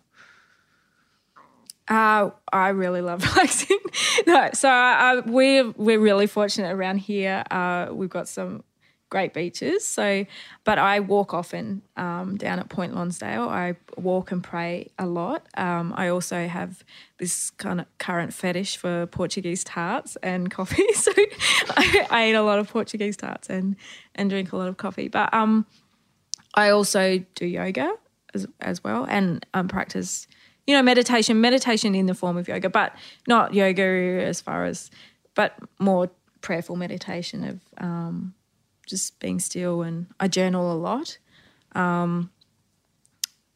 Uh, 1.87 2.31
I 2.51 2.69
really 2.69 3.01
love 3.01 3.23
relaxing. 3.35 3.79
no, 4.25 4.49
so 4.53 4.69
uh, 4.69 5.21
we're 5.25 5.71
we're 5.71 5.99
really 5.99 6.27
fortunate 6.27 6.73
around 6.73 6.97
here. 6.97 7.43
Uh, 7.49 7.87
we've 7.91 8.09
got 8.09 8.27
some 8.27 8.63
great 9.09 9.33
beaches. 9.33 9.85
So, 9.85 10.25
but 10.63 10.77
I 10.77 10.99
walk 10.99 11.33
often 11.33 11.81
um, 11.95 12.37
down 12.37 12.59
at 12.59 12.69
Point 12.69 12.93
Lonsdale. 12.93 13.47
I 13.47 13.75
walk 13.95 14.31
and 14.31 14.43
pray 14.43 14.91
a 14.99 15.05
lot. 15.05 15.47
Um, 15.55 15.93
I 15.95 16.09
also 16.09 16.47
have 16.47 16.83
this 17.17 17.51
kind 17.51 17.79
of 17.79 17.87
current 17.97 18.33
fetish 18.33 18.77
for 18.77 19.05
Portuguese 19.07 19.63
tarts 19.63 20.17
and 20.17 20.51
coffee. 20.57 20.91
So 20.93 21.11
I, 21.69 22.07
I 22.09 22.29
eat 22.29 22.33
a 22.33 22.41
lot 22.41 22.59
of 22.59 22.69
Portuguese 22.69 23.17
tarts 23.17 23.49
and 23.49 23.75
and 24.15 24.29
drink 24.29 24.51
a 24.51 24.57
lot 24.57 24.67
of 24.67 24.77
coffee. 24.77 25.07
But 25.07 25.33
um, 25.33 25.65
I 26.53 26.69
also 26.69 27.23
do 27.35 27.45
yoga 27.45 27.93
as 28.33 28.47
as 28.59 28.83
well 28.83 29.05
and 29.07 29.45
um, 29.53 29.67
practice, 29.67 30.27
you 30.65 30.75
know, 30.75 30.83
meditation. 30.83 31.39
Meditation 31.39 31.95
in 31.95 32.07
the 32.07 32.15
form 32.15 32.37
of 32.37 32.47
yoga, 32.47 32.69
but 32.69 32.93
not 33.27 33.53
yoga 33.53 33.83
as 34.25 34.41
far 34.41 34.65
as, 34.65 34.91
but 35.33 35.57
more 35.79 36.09
prayerful 36.41 36.75
meditation 36.75 37.43
of 37.43 37.59
um, 37.77 38.33
just 38.87 39.19
being 39.19 39.39
still. 39.39 39.83
And 39.83 40.07
I 40.19 40.27
journal 40.27 40.71
a 40.71 40.75
lot, 40.75 41.19
um, 41.73 42.31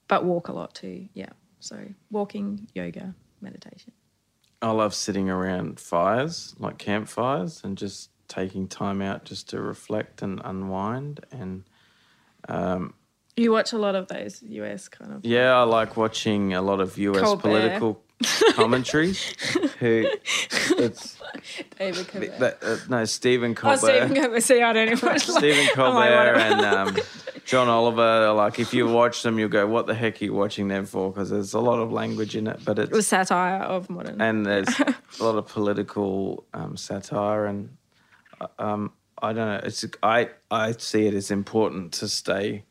but 0.08 0.24
walk 0.24 0.48
a 0.48 0.54
lot 0.54 0.76
too. 0.76 1.08
Yeah, 1.14 1.30
so 1.60 1.78
walking, 2.12 2.68
yoga, 2.76 3.16
meditation. 3.42 3.94
I 4.62 4.70
love 4.70 4.94
sitting 4.94 5.28
around 5.28 5.80
fires, 5.80 6.54
like 6.60 6.78
campfires, 6.78 7.62
and 7.64 7.76
just 7.76 8.12
taking 8.28 8.68
time 8.68 9.02
out 9.02 9.26
just 9.26 9.50
to 9.50 9.60
reflect 9.60 10.22
and 10.22 10.40
unwind. 10.44 11.26
And 11.32 11.64
You 13.42 13.52
watch 13.52 13.74
a 13.74 13.78
lot 13.78 13.96
of 13.96 14.08
those 14.08 14.42
US 14.44 14.88
kind 14.88 15.14
of. 15.14 15.26
yeah, 15.26 15.54
I 15.56 15.64
like 15.64 15.98
watching 15.98 16.54
a 16.54 16.62
lot 16.62 16.80
of 16.80 16.98
US 16.98 17.22
Colbert. 17.22 17.42
political 17.42 18.02
commentaries. 18.54 19.20
who 19.80 20.06
it's 20.78 21.18
David 21.80 22.08
Colbert. 22.08 22.40
that, 22.40 22.58
uh, 22.64 22.78
no 22.90 23.06
Stephen 23.06 23.52
Oh, 23.52 23.56
Colbert, 23.56 23.78
Stephen 23.78 24.16
Colbert. 24.16 24.42
See, 24.42 24.62
I 24.62 24.74
don't 24.74 24.90
even 24.92 25.10
watch 25.10 25.26
Stephen 25.28 25.68
Colbert, 25.74 26.36
and 26.38 26.62
um, 26.62 26.98
John 27.46 27.68
Oliver. 27.68 28.32
Like 28.34 28.60
if 28.60 28.74
you 28.74 28.88
watch 28.88 29.24
them, 29.24 29.40
you'll 29.40 29.50
go, 29.50 29.66
"What 29.66 29.88
the 29.88 29.96
heck 29.96 30.22
are 30.22 30.26
you 30.26 30.34
watching 30.34 30.68
them 30.68 30.86
for?" 30.86 31.12
Because 31.12 31.30
there's 31.32 31.54
a 31.54 31.60
lot 31.60 31.80
of 31.80 31.92
language 31.92 32.36
in 32.36 32.46
it, 32.48 32.60
but 32.64 32.78
it's 32.78 32.92
It 32.92 32.96
was 32.96 33.08
satire 33.08 33.62
of 33.64 33.90
modern. 33.90 34.22
and 34.22 34.46
there's 34.46 34.70
a 34.80 35.24
lot 35.24 35.36
of 35.36 35.48
political 35.48 36.46
um, 36.54 36.78
satire 36.78 37.46
and 37.48 37.76
uh, 38.40 38.48
um, 38.60 38.92
I 39.22 39.34
don't 39.34 39.48
know. 39.48 39.62
It's 39.64 39.84
I 40.04 40.30
I 40.52 40.74
see 40.74 41.08
it 41.08 41.14
as 41.16 41.32
important 41.32 41.94
to 41.94 42.08
stay 42.08 42.66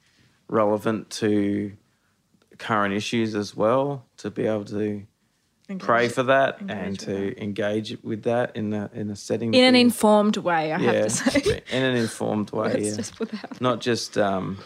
relevant 0.50 1.08
to 1.10 1.72
current 2.58 2.92
issues 2.92 3.34
as 3.34 3.56
well 3.56 4.04
to 4.18 4.30
be 4.30 4.46
able 4.46 4.64
to 4.66 5.06
pray 5.78 6.08
for 6.08 6.24
that 6.24 6.60
and 6.68 6.98
to 6.98 7.40
engage 7.40 7.96
with 8.02 8.24
that 8.24 8.54
in 8.56 8.72
a 8.74 8.90
in 8.92 9.08
a 9.10 9.16
setting 9.16 9.54
in 9.54 9.62
an 9.64 9.74
that- 9.74 9.78
informed 9.80 10.36
way, 10.36 10.72
I 10.72 10.78
yeah 10.78 10.92
have 10.92 11.04
to 11.04 11.10
say. 11.10 11.62
in 11.72 11.82
an 11.84 11.96
informed 11.96 12.50
way 12.58 12.74
yeah. 12.82 12.96
just 12.96 13.16
that. 13.18 13.60
not 13.60 13.80
just 13.80 14.18
um, 14.18 14.58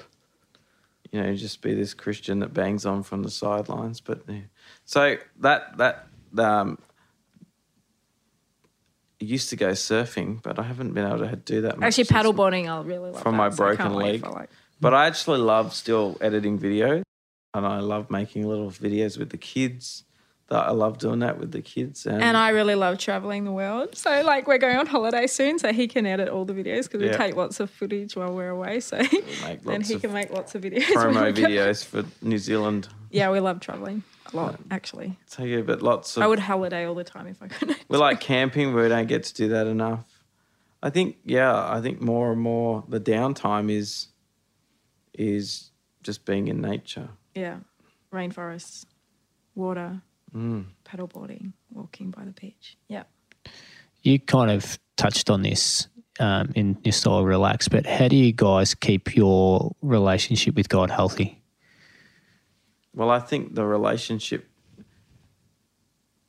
you 1.12 1.20
know 1.22 1.34
just 1.36 1.60
be 1.60 1.74
this 1.74 1.92
Christian 1.94 2.38
that 2.40 2.54
bangs 2.54 2.86
on 2.86 3.02
from 3.02 3.22
the 3.22 3.30
sidelines, 3.30 4.00
but 4.00 4.22
yeah. 4.26 4.40
so 4.86 5.16
that 5.40 5.76
that 5.76 6.06
um, 6.38 6.78
I 9.20 9.24
used 9.26 9.50
to 9.50 9.56
go 9.56 9.68
surfing, 9.72 10.42
but 10.42 10.58
I 10.58 10.62
haven't 10.62 10.92
been 10.92 11.06
able 11.06 11.18
to 11.18 11.36
do 11.36 11.60
that. 11.62 11.78
Much 11.78 11.86
Actually, 11.98 12.04
paddleboarding, 12.04 12.68
I'll 12.68 12.82
really 12.84 13.10
love 13.10 13.22
From 13.22 13.32
that, 13.36 13.38
my 13.38 13.48
broken 13.50 13.94
leg. 13.94 14.22
for, 14.24 14.30
like- 14.32 14.50
But 14.80 14.94
I 14.94 15.06
actually 15.06 15.38
love 15.38 15.74
still 15.74 16.16
editing 16.20 16.58
videos, 16.58 17.02
and 17.54 17.66
I 17.66 17.80
love 17.80 18.10
making 18.10 18.46
little 18.46 18.70
videos 18.70 19.18
with 19.18 19.30
the 19.30 19.38
kids. 19.38 20.04
That 20.48 20.66
I 20.66 20.72
love 20.72 20.98
doing 20.98 21.20
that 21.20 21.38
with 21.38 21.52
the 21.52 21.62
kids, 21.62 22.04
and, 22.04 22.22
And 22.22 22.36
I 22.36 22.50
really 22.50 22.74
love 22.74 22.98
traveling 22.98 23.44
the 23.44 23.50
world. 23.50 23.96
So, 23.96 24.20
like, 24.22 24.46
we're 24.46 24.58
going 24.58 24.76
on 24.76 24.86
holiday 24.86 25.26
soon, 25.26 25.58
so 25.58 25.72
he 25.72 25.88
can 25.88 26.04
edit 26.04 26.28
all 26.28 26.44
the 26.44 26.52
videos 26.52 26.82
because 26.82 27.00
we 27.00 27.06
Yeah. 27.06 27.16
take 27.16 27.34
lots 27.34 27.60
of 27.60 27.70
footage 27.70 28.14
while 28.14 28.34
we're 28.34 28.50
away. 28.50 28.80
So, 28.80 29.00
then 29.64 29.80
he 29.80 29.98
can 29.98 30.12
make 30.12 30.30
lots 30.30 30.54
of 30.54 30.60
videos. 30.60 30.84
promo 30.92 31.32
videos 31.34 31.82
for 31.82 32.04
New 32.20 32.36
Zealand. 32.36 32.88
Yeah, 33.10 33.30
we 33.30 33.40
love 33.40 33.60
traveling 33.60 34.02
a 34.30 34.36
lot, 34.36 34.60
actually. 34.70 35.16
So 35.26 35.44
yeah, 35.44 35.62
but 35.62 35.80
lots 35.80 36.14
of 36.18 36.22
I 36.22 36.26
would 36.26 36.40
holiday 36.40 36.84
all 36.84 36.94
the 36.94 37.04
time 37.04 37.26
if 37.26 37.40
I 37.42 37.48
could. 37.48 37.74
We 37.88 37.96
like 37.96 38.20
camping, 38.20 38.74
we 38.74 38.86
don't 38.88 39.08
get 39.08 39.22
to 39.24 39.34
do 39.34 39.48
that 39.48 39.66
enough. 39.66 40.04
I 40.82 40.90
think, 40.90 41.16
yeah, 41.24 41.54
I 41.72 41.80
think 41.80 42.02
more 42.02 42.32
and 42.32 42.40
more 42.40 42.84
the 42.86 43.00
downtime 43.00 43.70
is 43.70 44.08
is 45.14 45.70
just 46.02 46.24
being 46.24 46.48
in 46.48 46.60
nature. 46.60 47.08
yeah, 47.34 47.58
rainforests, 48.12 48.84
water, 49.54 50.00
Mm. 50.34 50.66
paddleboarding, 50.84 51.52
walking 51.70 52.10
by 52.10 52.24
the 52.24 52.32
beach. 52.32 52.76
Yeah. 52.88 53.04
You 54.02 54.18
kind 54.18 54.50
of 54.50 54.78
touched 54.96 55.30
on 55.30 55.42
this 55.42 55.86
um, 56.20 56.50
in 56.56 56.76
your 56.84 56.92
style 56.92 57.18
of 57.18 57.24
relax, 57.24 57.68
but 57.68 57.86
how 57.86 58.08
do 58.08 58.16
you 58.16 58.32
guys 58.32 58.74
keep 58.74 59.14
your 59.16 59.74
relationship 59.80 60.54
with 60.56 60.68
God 60.68 60.90
healthy? 60.90 61.40
Well, 62.94 63.10
I 63.10 63.18
think 63.20 63.54
the 63.54 63.64
relationship 63.64 64.48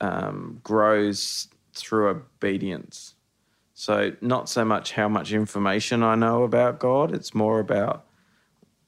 um, 0.02 0.60
grows 0.64 1.48
through 1.74 2.10
obedience. 2.10 3.16
So, 3.74 4.14
not 4.22 4.50
so 4.50 4.64
much 4.64 4.94
how 4.94 5.10
much 5.10 5.34
information 5.34 6.02
I 6.04 6.16
know 6.16 6.44
about 6.44 6.80
God, 6.80 7.14
it's 7.14 7.34
more 7.34 7.60
about 7.60 8.06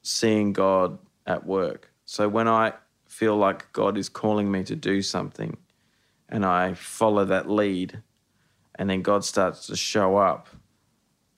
seeing 0.08 0.54
God 0.54 0.98
at 1.26 1.46
work. 1.46 1.92
So, 2.06 2.28
when 2.30 2.48
I 2.48 2.74
feel 3.08 3.36
like 3.36 3.72
God 3.74 3.98
is 3.98 4.10
calling 4.10 4.52
me 4.52 4.64
to 4.64 4.76
do 4.76 5.02
something 5.02 5.58
and 6.30 6.46
I 6.46 6.74
follow 6.74 7.26
that 7.26 7.50
lead 7.50 8.02
and 8.78 8.90
then 8.90 9.02
God 9.02 9.26
starts 9.26 9.68
to 9.68 9.76
show 9.76 10.18
up, 10.18 10.50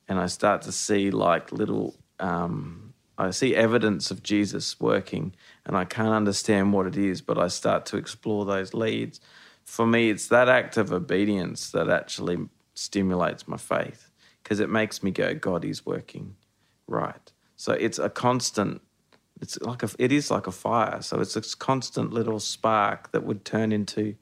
and 0.08 0.20
I 0.20 0.26
start 0.26 0.64
to 0.64 0.72
see 0.72 1.12
like 1.12 1.52
little. 1.52 1.96
Um, 2.20 2.94
I 3.18 3.32
see 3.32 3.54
evidence 3.54 4.12
of 4.12 4.24
Jesus 4.24 4.80
working, 4.80 5.36
and 5.66 5.76
I 5.76 5.86
can't 5.86 6.14
understand 6.14 6.74
what 6.74 6.88
it 6.88 6.98
is, 6.98 7.22
but 7.22 7.38
I 7.38 7.48
start 7.48 7.86
to 7.88 7.98
explore 7.98 8.46
those 8.46 8.74
leads. 8.74 9.20
For 9.66 9.86
me, 9.86 10.10
it's 10.10 10.28
that 10.28 10.50
act 10.50 10.78
of 10.78 10.92
obedience 10.92 11.72
that 11.72 11.90
actually 11.90 12.50
stimulates 12.74 13.48
my 13.48 13.58
faith 13.58 14.10
because 14.42 14.60
it 14.60 14.70
makes 14.70 15.04
me 15.04 15.12
go, 15.12 15.36
God 15.36 15.64
is 15.66 15.86
working 15.86 16.36
right. 16.88 17.32
So 17.60 17.74
it's 17.74 18.00
a 18.00 18.10
constant. 18.10 18.82
It's 19.42 19.60
like 19.60 19.84
a. 19.84 19.90
It 20.00 20.14
is 20.14 20.32
like 20.32 20.48
a 20.48 20.52
fire. 20.52 21.02
So 21.02 21.20
it's 21.20 21.36
a 21.36 21.58
constant 21.58 22.14
little 22.14 22.40
spark 22.40 23.12
that 23.12 23.26
would 23.26 23.44
turn 23.44 23.74
into 23.74 24.16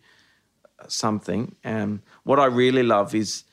something. 0.88 1.56
And 1.64 2.02
what 2.24 2.40
I 2.40 2.46
really 2.46 2.82
love 2.82 3.14
is 3.14 3.44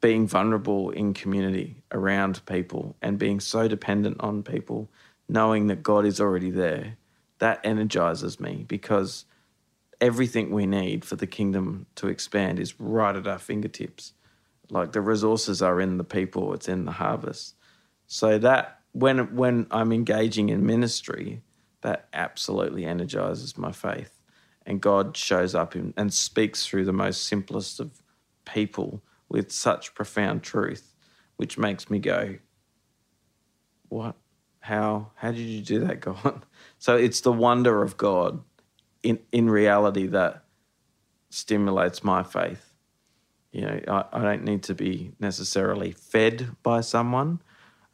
being 0.00 0.26
vulnerable 0.26 0.90
in 0.90 1.14
community 1.14 1.84
around 1.92 2.44
people 2.46 2.96
and 3.00 3.16
being 3.16 3.38
so 3.38 3.68
dependent 3.68 4.16
on 4.18 4.42
people, 4.42 4.90
knowing 5.28 5.68
that 5.68 5.84
God 5.84 6.04
is 6.04 6.20
already 6.20 6.50
there. 6.50 6.96
That 7.38 7.60
energizes 7.62 8.40
me 8.40 8.64
because 8.66 9.24
everything 10.00 10.50
we 10.50 10.66
need 10.66 11.04
for 11.04 11.14
the 11.14 11.28
kingdom 11.28 11.86
to 11.94 12.08
expand 12.08 12.58
is 12.58 12.80
right 12.80 13.14
at 13.14 13.28
our 13.28 13.38
fingertips. 13.38 14.14
Like 14.68 14.90
the 14.90 15.00
resources 15.00 15.62
are 15.62 15.80
in 15.80 15.96
the 15.96 16.02
people, 16.02 16.52
it's 16.54 16.68
in 16.68 16.86
the 16.86 16.92
harvest. 16.92 17.54
So 18.08 18.36
that 18.38 18.79
when 18.92 19.34
when 19.34 19.66
I'm 19.70 19.92
engaging 19.92 20.48
in 20.48 20.66
ministry, 20.66 21.42
that 21.82 22.08
absolutely 22.12 22.84
energizes 22.84 23.56
my 23.56 23.72
faith. 23.72 24.20
And 24.66 24.80
God 24.80 25.16
shows 25.16 25.54
up 25.54 25.74
in, 25.74 25.94
and 25.96 26.12
speaks 26.12 26.66
through 26.66 26.84
the 26.84 26.92
most 26.92 27.26
simplest 27.26 27.80
of 27.80 28.02
people 28.44 29.02
with 29.28 29.50
such 29.50 29.94
profound 29.94 30.42
truth, 30.42 30.94
which 31.36 31.56
makes 31.56 31.88
me 31.88 31.98
go, 31.98 32.36
What? 33.88 34.16
How? 34.60 35.10
How 35.14 35.30
did 35.30 35.40
you 35.40 35.62
do 35.62 35.80
that, 35.80 36.00
God? 36.00 36.44
So 36.78 36.96
it's 36.96 37.20
the 37.20 37.32
wonder 37.32 37.82
of 37.82 37.96
God 37.96 38.42
in, 39.02 39.18
in 39.32 39.48
reality 39.48 40.06
that 40.08 40.44
stimulates 41.30 42.04
my 42.04 42.22
faith. 42.22 42.74
You 43.52 43.62
know, 43.62 43.80
I, 43.88 44.04
I 44.12 44.22
don't 44.22 44.44
need 44.44 44.62
to 44.64 44.74
be 44.74 45.12
necessarily 45.18 45.92
fed 45.92 46.56
by 46.62 46.82
someone. 46.82 47.40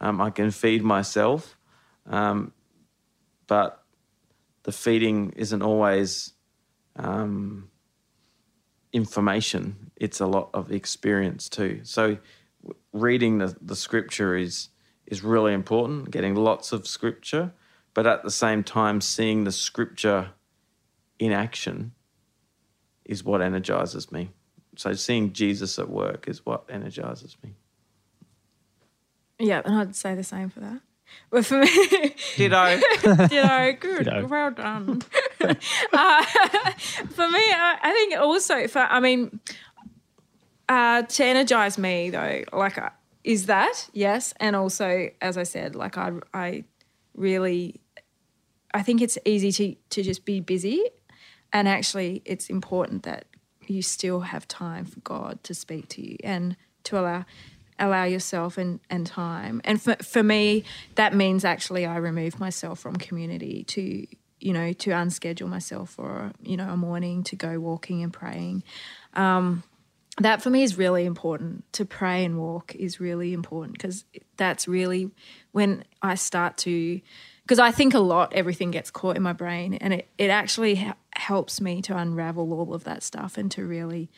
Um, 0.00 0.20
I 0.20 0.30
can 0.30 0.50
feed 0.50 0.82
myself, 0.82 1.56
um, 2.06 2.52
but 3.46 3.82
the 4.64 4.72
feeding 4.72 5.32
isn't 5.36 5.62
always 5.62 6.32
um, 6.96 7.70
information. 8.92 9.90
It's 9.96 10.20
a 10.20 10.26
lot 10.26 10.50
of 10.52 10.72
experience 10.72 11.48
too. 11.48 11.80
So, 11.84 12.18
reading 12.92 13.38
the, 13.38 13.56
the 13.60 13.76
scripture 13.76 14.36
is 14.36 14.68
is 15.06 15.22
really 15.22 15.52
important. 15.52 16.10
Getting 16.10 16.34
lots 16.34 16.72
of 16.72 16.86
scripture, 16.86 17.52
but 17.94 18.06
at 18.06 18.24
the 18.24 18.30
same 18.30 18.64
time, 18.64 19.00
seeing 19.00 19.44
the 19.44 19.52
scripture 19.52 20.30
in 21.18 21.32
action 21.32 21.92
is 23.04 23.24
what 23.24 23.40
energizes 23.40 24.10
me. 24.10 24.30
So, 24.76 24.94
seeing 24.94 25.32
Jesus 25.32 25.78
at 25.78 25.88
work 25.88 26.28
is 26.28 26.44
what 26.44 26.64
energizes 26.68 27.36
me. 27.42 27.54
Yeah, 29.38 29.62
and 29.64 29.74
I'd 29.74 29.96
say 29.96 30.14
the 30.14 30.24
same 30.24 30.50
for 30.50 30.60
that. 30.60 30.80
But 31.30 31.44
for 31.44 31.58
me, 31.58 31.68
Ditto. 32.36 32.80
Ditto. 33.28 33.72
Good. 33.80 34.04
Ditto. 34.04 34.26
Well 34.26 34.50
done. 34.50 35.02
uh, 35.40 36.24
for 36.24 37.30
me, 37.30 37.40
I, 37.40 37.78
I 37.82 37.92
think 37.92 38.18
also 38.20 38.66
for 38.68 38.80
I 38.80 39.00
mean, 39.00 39.40
uh, 40.68 41.02
to 41.02 41.24
energize 41.24 41.78
me 41.78 42.10
though, 42.10 42.42
like 42.52 42.78
uh, 42.78 42.90
is 43.24 43.46
that 43.46 43.88
yes, 43.92 44.34
and 44.38 44.56
also 44.56 45.10
as 45.20 45.36
I 45.36 45.42
said, 45.42 45.74
like 45.74 45.98
I 45.98 46.12
I 46.32 46.64
really, 47.14 47.80
I 48.72 48.82
think 48.82 49.00
it's 49.02 49.18
easy 49.24 49.52
to 49.52 49.76
to 49.90 50.02
just 50.02 50.24
be 50.24 50.40
busy, 50.40 50.82
and 51.52 51.68
actually 51.68 52.22
it's 52.24 52.48
important 52.48 53.02
that 53.04 53.26
you 53.66 53.82
still 53.82 54.20
have 54.20 54.46
time 54.46 54.84
for 54.84 55.00
God 55.00 55.42
to 55.44 55.54
speak 55.54 55.88
to 55.90 56.02
you 56.02 56.16
and 56.22 56.56
to 56.84 56.98
allow 56.98 57.24
allow 57.78 58.04
yourself 58.04 58.58
and, 58.58 58.80
and 58.90 59.06
time. 59.06 59.60
And 59.64 59.80
for, 59.80 59.96
for 59.96 60.22
me, 60.22 60.64
that 60.94 61.14
means 61.14 61.44
actually 61.44 61.86
I 61.86 61.96
remove 61.96 62.40
myself 62.40 62.78
from 62.78 62.96
community 62.96 63.64
to, 63.64 64.06
you 64.40 64.52
know, 64.52 64.72
to 64.72 64.90
unschedule 64.90 65.48
myself 65.48 65.90
for, 65.90 66.32
you 66.42 66.56
know, 66.56 66.70
a 66.70 66.76
morning 66.76 67.22
to 67.24 67.36
go 67.36 67.58
walking 67.58 68.02
and 68.02 68.12
praying. 68.12 68.62
Um, 69.14 69.62
that 70.18 70.42
for 70.42 70.50
me 70.50 70.62
is 70.62 70.78
really 70.78 71.04
important. 71.04 71.70
To 71.74 71.84
pray 71.84 72.24
and 72.24 72.38
walk 72.38 72.74
is 72.74 73.00
really 73.00 73.32
important 73.32 73.74
because 73.74 74.04
that's 74.36 74.66
really 74.66 75.10
when 75.52 75.84
I 76.00 76.14
start 76.14 76.56
to, 76.58 77.00
because 77.42 77.58
I 77.58 77.70
think 77.70 77.92
a 77.92 77.98
lot, 77.98 78.32
everything 78.32 78.70
gets 78.70 78.90
caught 78.90 79.16
in 79.16 79.22
my 79.22 79.34
brain, 79.34 79.74
and 79.74 79.92
it, 79.92 80.08
it 80.16 80.30
actually 80.30 80.76
ha- 80.76 80.96
helps 81.14 81.60
me 81.60 81.82
to 81.82 81.96
unravel 81.96 82.52
all 82.52 82.74
of 82.74 82.84
that 82.84 83.02
stuff 83.02 83.36
and 83.36 83.50
to 83.52 83.66
really 83.66 84.10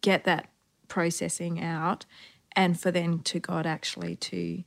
get 0.00 0.24
that 0.24 0.48
processing 0.86 1.60
out 1.60 2.06
and 2.56 2.78
for 2.78 2.90
then 2.90 3.20
to 3.20 3.40
God 3.40 3.66
actually 3.66 4.16
to 4.16 4.64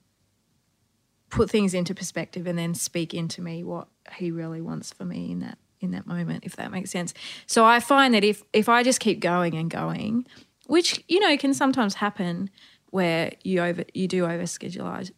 put 1.29 1.49
things 1.49 1.73
into 1.73 1.93
perspective 1.93 2.47
and 2.47 2.57
then 2.57 2.73
speak 2.73 3.13
into 3.13 3.41
me 3.41 3.63
what 3.63 3.87
he 4.13 4.31
really 4.31 4.61
wants 4.61 4.93
for 4.93 5.05
me 5.05 5.31
in 5.31 5.39
that 5.39 5.57
in 5.81 5.91
that 5.91 6.07
moment 6.07 6.43
if 6.45 6.55
that 6.55 6.71
makes 6.71 6.89
sense. 6.89 7.13
So 7.47 7.65
i 7.65 7.79
find 7.79 8.13
that 8.13 8.23
if 8.23 8.43
if 8.53 8.69
i 8.69 8.83
just 8.83 8.99
keep 8.99 9.19
going 9.19 9.55
and 9.55 9.69
going 9.69 10.25
which 10.67 11.03
you 11.07 11.19
know 11.19 11.35
can 11.37 11.53
sometimes 11.53 11.95
happen 11.95 12.49
where 12.91 13.31
you 13.43 13.61
over 13.61 13.83
you 13.93 14.07
do 14.07 14.23
overschedule 14.23 15.11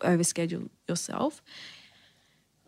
overschedule 0.00 0.68
yourself 0.88 1.42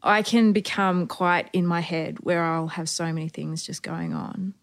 i 0.03 0.23
can 0.23 0.53
become 0.53 1.07
quite 1.07 1.51
in 1.53 1.67
my 1.67 1.81
head 1.81 2.19
where 2.21 2.43
i'll 2.45 2.69
have 2.69 2.89
so 2.89 3.07
many 3.13 3.29
things 3.29 3.65
just 3.65 3.83
going 3.83 4.15
on. 4.15 4.55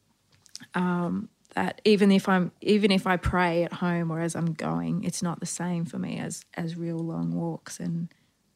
Um, 0.74 1.30
that 1.54 1.82
even 1.84 2.12
if 2.12 2.28
I'm 2.28 2.52
even 2.62 2.92
if 2.92 3.08
I 3.08 3.18
pray 3.18 3.64
at 3.64 3.74
home 3.74 4.12
or 4.12 4.20
as 4.20 4.36
I'm 4.36 4.54
going, 4.54 5.04
it's 5.04 5.22
not 5.22 5.40
the 5.40 5.46
same 5.46 5.86
for 5.86 5.98
me 5.98 6.20
as 6.20 6.46
as 6.56 6.76
real 6.76 6.98
long 6.98 7.34
walks 7.34 7.80
and 7.80 8.14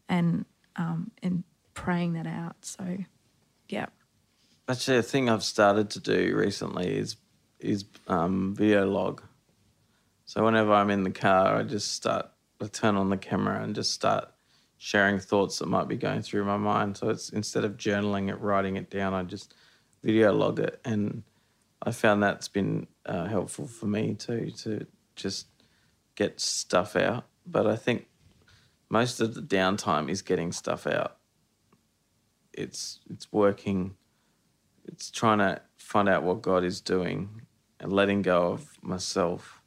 and 0.10 0.46
um, 0.76 1.12
and 1.22 1.44
praying 1.74 2.14
that 2.14 2.28
out. 2.28 2.56
So, 2.62 2.98
yeah. 3.70 3.88
Actually, 4.68 4.98
a 4.98 5.04
thing 5.04 5.30
I've 5.30 5.44
started 5.44 5.90
to 5.92 6.00
do 6.00 6.36
recently 6.36 6.98
is 6.98 7.18
is 7.60 7.86
um, 8.08 8.56
video 8.56 8.86
log. 8.86 9.24
So 10.26 10.44
whenever 10.44 10.74
I'm 10.74 10.90
in 10.90 11.04
the 11.04 11.12
car, 11.12 11.56
I 11.56 11.64
just 11.64 11.94
start, 11.94 12.30
I 12.62 12.68
turn 12.68 12.98
on 12.98 13.10
the 13.10 13.18
camera 13.18 13.64
and 13.64 13.74
just 13.74 13.94
start 13.94 14.30
sharing 14.78 15.20
thoughts 15.20 15.60
that 15.60 15.68
might 15.68 15.88
be 15.88 15.96
going 15.96 16.22
through 16.22 16.44
my 16.44 16.58
mind. 16.58 16.98
So 16.98 17.10
it's 17.10 17.30
instead 17.30 17.64
of 17.64 17.78
journaling 17.78 18.30
it, 18.30 18.40
writing 18.42 18.76
it 18.76 18.90
down, 18.90 19.14
I 19.14 19.24
just 19.24 19.54
video 20.04 20.34
log 20.34 20.60
it 20.60 20.80
and 20.84 21.24
I 21.82 21.92
found 21.92 22.24
that's 22.24 22.48
been 22.48 22.88
uh, 23.06 23.26
helpful 23.26 23.68
for 23.68 23.86
me 23.86 24.16
too 24.16 24.52
to 24.58 24.88
just 25.16 25.48
get 26.16 26.40
stuff 26.40 26.96
out. 26.96 27.26
But 27.46 27.68
I 27.68 27.76
think 27.76 28.08
most 28.90 29.20
of 29.20 29.34
the 29.34 29.42
downtime 29.42 30.10
is 30.10 30.22
getting 30.22 30.52
stuff 30.52 30.88
out. 30.88 31.18
It's 32.54 33.00
it's 33.10 33.32
working. 33.32 33.96
It's 34.86 35.12
trying 35.12 35.40
to 35.40 35.62
find 35.78 36.10
out 36.10 36.24
what 36.24 36.42
God 36.42 36.64
is 36.64 36.82
doing 36.82 37.42
and 37.80 37.94
letting 37.94 38.22
go 38.22 38.52
of 38.52 38.82
myself. 38.82 39.62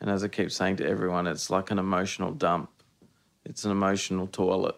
And 0.00 0.08
as 0.08 0.24
I 0.24 0.28
keep 0.28 0.50
saying 0.50 0.76
to 0.76 0.88
everyone, 0.88 1.26
it's 1.26 1.50
like 1.50 1.70
an 1.70 1.78
emotional 1.78 2.32
dump. 2.32 2.70
It's 3.44 3.64
an 3.64 3.70
emotional 3.70 4.26
toilet, 4.26 4.76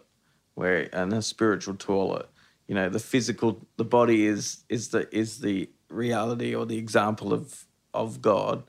where 0.55 0.89
and 0.95 1.13
a 1.13 1.23
spiritual 1.23 1.75
toilet. 1.75 2.29
You 2.67 2.75
know, 2.75 2.89
the 2.89 2.99
physical, 2.99 3.67
the 3.77 3.85
body 3.85 4.27
is 4.27 4.65
is 4.69 4.89
the 4.89 5.15
is 5.15 5.39
the 5.41 5.69
reality 5.91 6.55
or 6.55 6.67
the 6.67 6.79
example 6.79 7.33
of 7.33 7.67
of 7.93 8.23
God. 8.23 8.63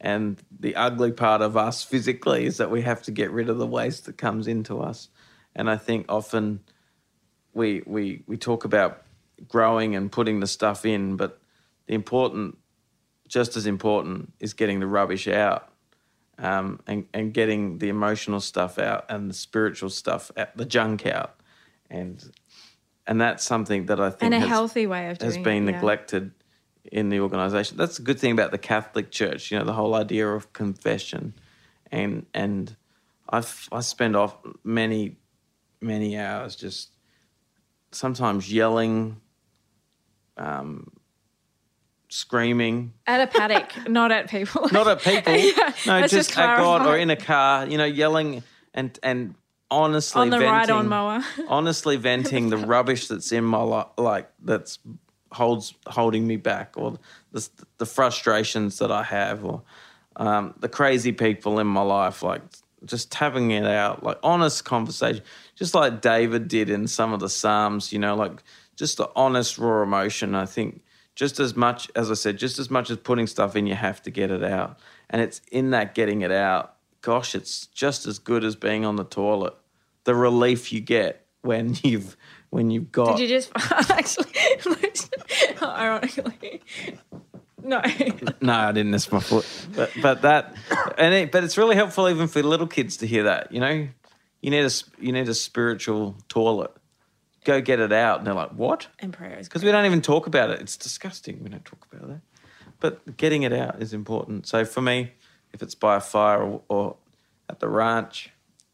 And 0.00 0.40
the 0.60 0.76
ugly 0.76 1.10
part 1.10 1.42
of 1.42 1.56
us 1.56 1.82
physically 1.82 2.46
is 2.46 2.58
that 2.58 2.70
we 2.70 2.82
have 2.82 3.02
to 3.02 3.10
get 3.10 3.32
rid 3.32 3.48
of 3.48 3.58
the 3.58 3.66
waste 3.66 4.06
that 4.06 4.16
comes 4.16 4.46
into 4.46 4.80
us. 4.80 5.08
And 5.56 5.68
I 5.68 5.76
think 5.76 6.06
often 6.08 6.60
we 7.52 7.82
we 7.86 8.22
we 8.26 8.36
talk 8.36 8.64
about 8.64 9.02
growing 9.48 9.96
and 9.96 10.10
putting 10.10 10.40
the 10.40 10.46
stuff 10.46 10.84
in, 10.84 11.16
but 11.16 11.40
the 11.86 11.94
important, 11.94 12.58
just 13.26 13.56
as 13.56 13.66
important, 13.66 14.32
is 14.40 14.52
getting 14.52 14.80
the 14.80 14.86
rubbish 14.86 15.28
out. 15.28 15.72
Um, 16.40 16.78
and, 16.86 17.04
and 17.12 17.34
getting 17.34 17.78
the 17.78 17.88
emotional 17.88 18.38
stuff 18.38 18.78
out 18.78 19.06
and 19.08 19.28
the 19.28 19.34
spiritual 19.34 19.90
stuff 19.90 20.30
out, 20.36 20.56
the 20.56 20.64
junk 20.64 21.04
out. 21.04 21.34
And 21.90 22.24
and 23.08 23.20
that's 23.20 23.44
something 23.44 23.86
that 23.86 23.98
I 23.98 24.10
think 24.10 24.22
And 24.22 24.34
a 24.34 24.38
has, 24.38 24.48
healthy 24.48 24.86
way 24.86 25.10
of 25.10 25.18
doing 25.18 25.32
has 25.32 25.42
been 25.42 25.68
it, 25.68 25.72
yeah. 25.72 25.76
neglected 25.78 26.30
in 26.92 27.08
the 27.08 27.20
organization. 27.20 27.76
That's 27.76 27.98
a 27.98 28.02
good 28.02 28.18
thing 28.18 28.32
about 28.32 28.50
the 28.50 28.58
Catholic 28.58 29.10
Church, 29.10 29.50
you 29.50 29.58
know, 29.58 29.64
the 29.64 29.72
whole 29.72 29.94
idea 29.94 30.28
of 30.28 30.52
confession. 30.52 31.34
And 31.90 32.26
and 32.34 32.76
I've 33.28 33.68
I 33.72 33.80
spend 33.80 34.16
off 34.16 34.36
many 34.64 35.16
many 35.80 36.18
hours 36.18 36.56
just 36.56 36.90
sometimes 37.92 38.52
yelling 38.52 39.20
um, 40.36 40.90
screaming, 42.08 42.92
At 43.06 43.20
a 43.20 43.26
paddock, 43.26 43.72
not 43.88 44.12
at 44.12 44.30
people. 44.30 44.68
not 44.72 44.86
at 44.86 45.02
people, 45.02 45.32
no, 45.86 46.00
just, 46.02 46.12
just 46.12 46.38
at 46.38 46.58
God 46.58 46.86
or 46.86 46.96
in 46.96 47.10
a 47.10 47.16
car, 47.16 47.66
you 47.66 47.78
know, 47.78 47.84
yelling 47.84 48.42
and 48.74 48.98
and 49.02 49.34
honestly 49.70 50.22
on 50.22 50.30
the 50.30 50.38
venting, 50.38 50.52
ride-on 50.52 50.88
mower. 50.88 51.22
honestly 51.48 51.96
venting 51.96 52.50
the 52.50 52.56
rubbish 52.74 53.08
that's 53.08 53.32
in 53.32 53.44
my 53.44 53.62
life, 53.62 53.86
like 53.98 54.30
that's 54.42 54.78
holds 55.32 55.74
holding 55.86 56.26
me 56.26 56.36
back, 56.36 56.74
or 56.76 56.98
the 57.32 57.48
the 57.78 57.86
frustrations 57.86 58.78
that 58.78 58.90
I 58.90 59.02
have, 59.02 59.44
or 59.44 59.62
um, 60.16 60.54
the 60.58 60.68
crazy 60.68 61.12
people 61.12 61.58
in 61.58 61.66
my 61.66 61.82
life, 61.82 62.22
like 62.22 62.42
just 62.84 63.14
having 63.14 63.50
it 63.50 63.64
out, 63.64 64.02
like 64.02 64.18
honest 64.22 64.64
conversation, 64.64 65.22
just 65.54 65.74
like 65.74 66.00
David 66.00 66.48
did 66.48 66.70
in 66.70 66.86
some 66.86 67.12
of 67.12 67.20
the 67.20 67.28
Psalms, 67.28 67.92
you 67.92 67.98
know, 67.98 68.14
like 68.14 68.42
just 68.76 68.96
the 68.96 69.10
honest 69.16 69.58
raw 69.58 69.82
emotion. 69.82 70.34
I 70.34 70.46
think 70.46 70.82
just 71.14 71.40
as 71.40 71.56
much 71.56 71.90
as 71.96 72.10
I 72.10 72.14
said, 72.14 72.38
just 72.38 72.58
as 72.58 72.70
much 72.70 72.90
as 72.90 72.96
putting 72.98 73.26
stuff 73.26 73.56
in, 73.56 73.66
you 73.66 73.74
have 73.74 74.02
to 74.02 74.10
get 74.10 74.30
it 74.30 74.44
out, 74.44 74.78
and 75.10 75.20
it's 75.20 75.40
in 75.50 75.70
that 75.70 75.94
getting 75.94 76.22
it 76.22 76.32
out. 76.32 76.74
Gosh, 77.00 77.34
it's 77.34 77.66
just 77.66 78.06
as 78.06 78.18
good 78.18 78.44
as 78.44 78.56
being 78.56 78.84
on 78.84 78.96
the 78.96 79.04
toilet. 79.04 79.54
The 80.04 80.14
relief 80.14 80.72
you 80.72 80.80
get 80.80 81.26
when 81.42 81.76
you've 81.82 82.16
when 82.50 82.70
you've 82.70 82.90
got 82.90 83.16
Did 83.16 83.28
you 83.28 83.36
just 83.36 83.50
actually, 83.90 84.32
ironically, 85.62 86.62
no. 87.62 87.82
No, 88.40 88.52
I 88.54 88.72
didn't 88.72 88.90
miss 88.90 89.10
my 89.12 89.20
foot. 89.20 89.46
But 89.76 89.92
but 90.00 90.22
that 90.22 90.54
and 90.96 91.14
it, 91.14 91.30
but 91.30 91.44
it's 91.44 91.58
really 91.58 91.76
helpful 91.76 92.08
even 92.08 92.28
for 92.28 92.42
little 92.42 92.66
kids 92.66 92.96
to 92.98 93.06
hear 93.06 93.24
that. 93.24 93.52
You 93.52 93.60
know, 93.60 93.88
you 94.40 94.50
need 94.50 94.64
a 94.64 94.70
you 94.98 95.12
need 95.12 95.28
a 95.28 95.34
spiritual 95.34 96.16
toilet. 96.28 96.70
Go 97.44 97.60
get 97.60 97.78
it 97.80 97.92
out, 97.92 98.18
and 98.18 98.26
they're 98.26 98.34
like, 98.34 98.52
"What?" 98.52 98.88
And 98.98 99.12
prayer 99.12 99.38
is 99.38 99.48
Because 99.48 99.62
we 99.62 99.70
don't 99.70 99.86
even 99.86 100.02
talk 100.02 100.26
about 100.26 100.50
it. 100.50 100.60
It's 100.60 100.76
disgusting. 100.76 101.42
We 101.42 101.50
don't 101.50 101.64
talk 101.64 101.86
about 101.92 102.08
that. 102.08 102.20
But 102.80 103.16
getting 103.16 103.42
it 103.42 103.52
out 103.52 103.82
is 103.82 103.92
important. 103.92 104.46
So 104.46 104.64
for 104.64 104.80
me, 104.80 105.12
if 105.52 105.62
it's 105.62 105.74
by 105.74 105.96
a 105.96 106.00
fire 106.00 106.42
or, 106.42 106.62
or 106.68 106.96
at 107.48 107.60
the 107.60 107.68
ranch, 107.68 108.30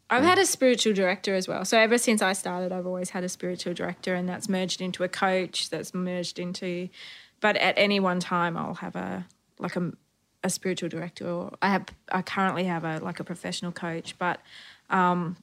I've 0.09 0.23
had 0.23 0.37
a 0.37 0.45
spiritual 0.45 0.93
director 0.93 1.33
as 1.33 1.47
well. 1.47 1.65
So 1.65 1.79
ever 1.79 1.97
since 1.97 2.21
I 2.21 2.33
started, 2.33 2.71
I've 2.71 2.85
always 2.85 3.09
had 3.09 3.23
a 3.23 3.29
spiritual 3.29 3.73
director, 3.73 4.13
and 4.13 4.29
that's 4.29 4.47
merged 4.47 4.81
into 4.81 5.03
a 5.03 5.07
coach. 5.09 5.69
That's 5.69 5.93
merged 5.93 6.37
into, 6.37 6.89
but 7.41 7.55
at 7.57 7.73
any 7.77 7.99
one 7.99 8.19
time, 8.19 8.55
I'll 8.55 8.75
have 8.75 8.95
a 8.95 9.25
like 9.57 9.75
a, 9.75 9.91
a 10.43 10.49
spiritual 10.49 10.89
director, 10.89 11.27
or 11.27 11.53
I 11.61 11.69
have 11.69 11.87
I 12.11 12.21
currently 12.21 12.65
have 12.65 12.83
a 12.83 12.99
like 12.99 13.19
a 13.19 13.23
professional 13.23 13.71
coach. 13.71 14.17
But 14.19 14.39
um, 14.91 15.37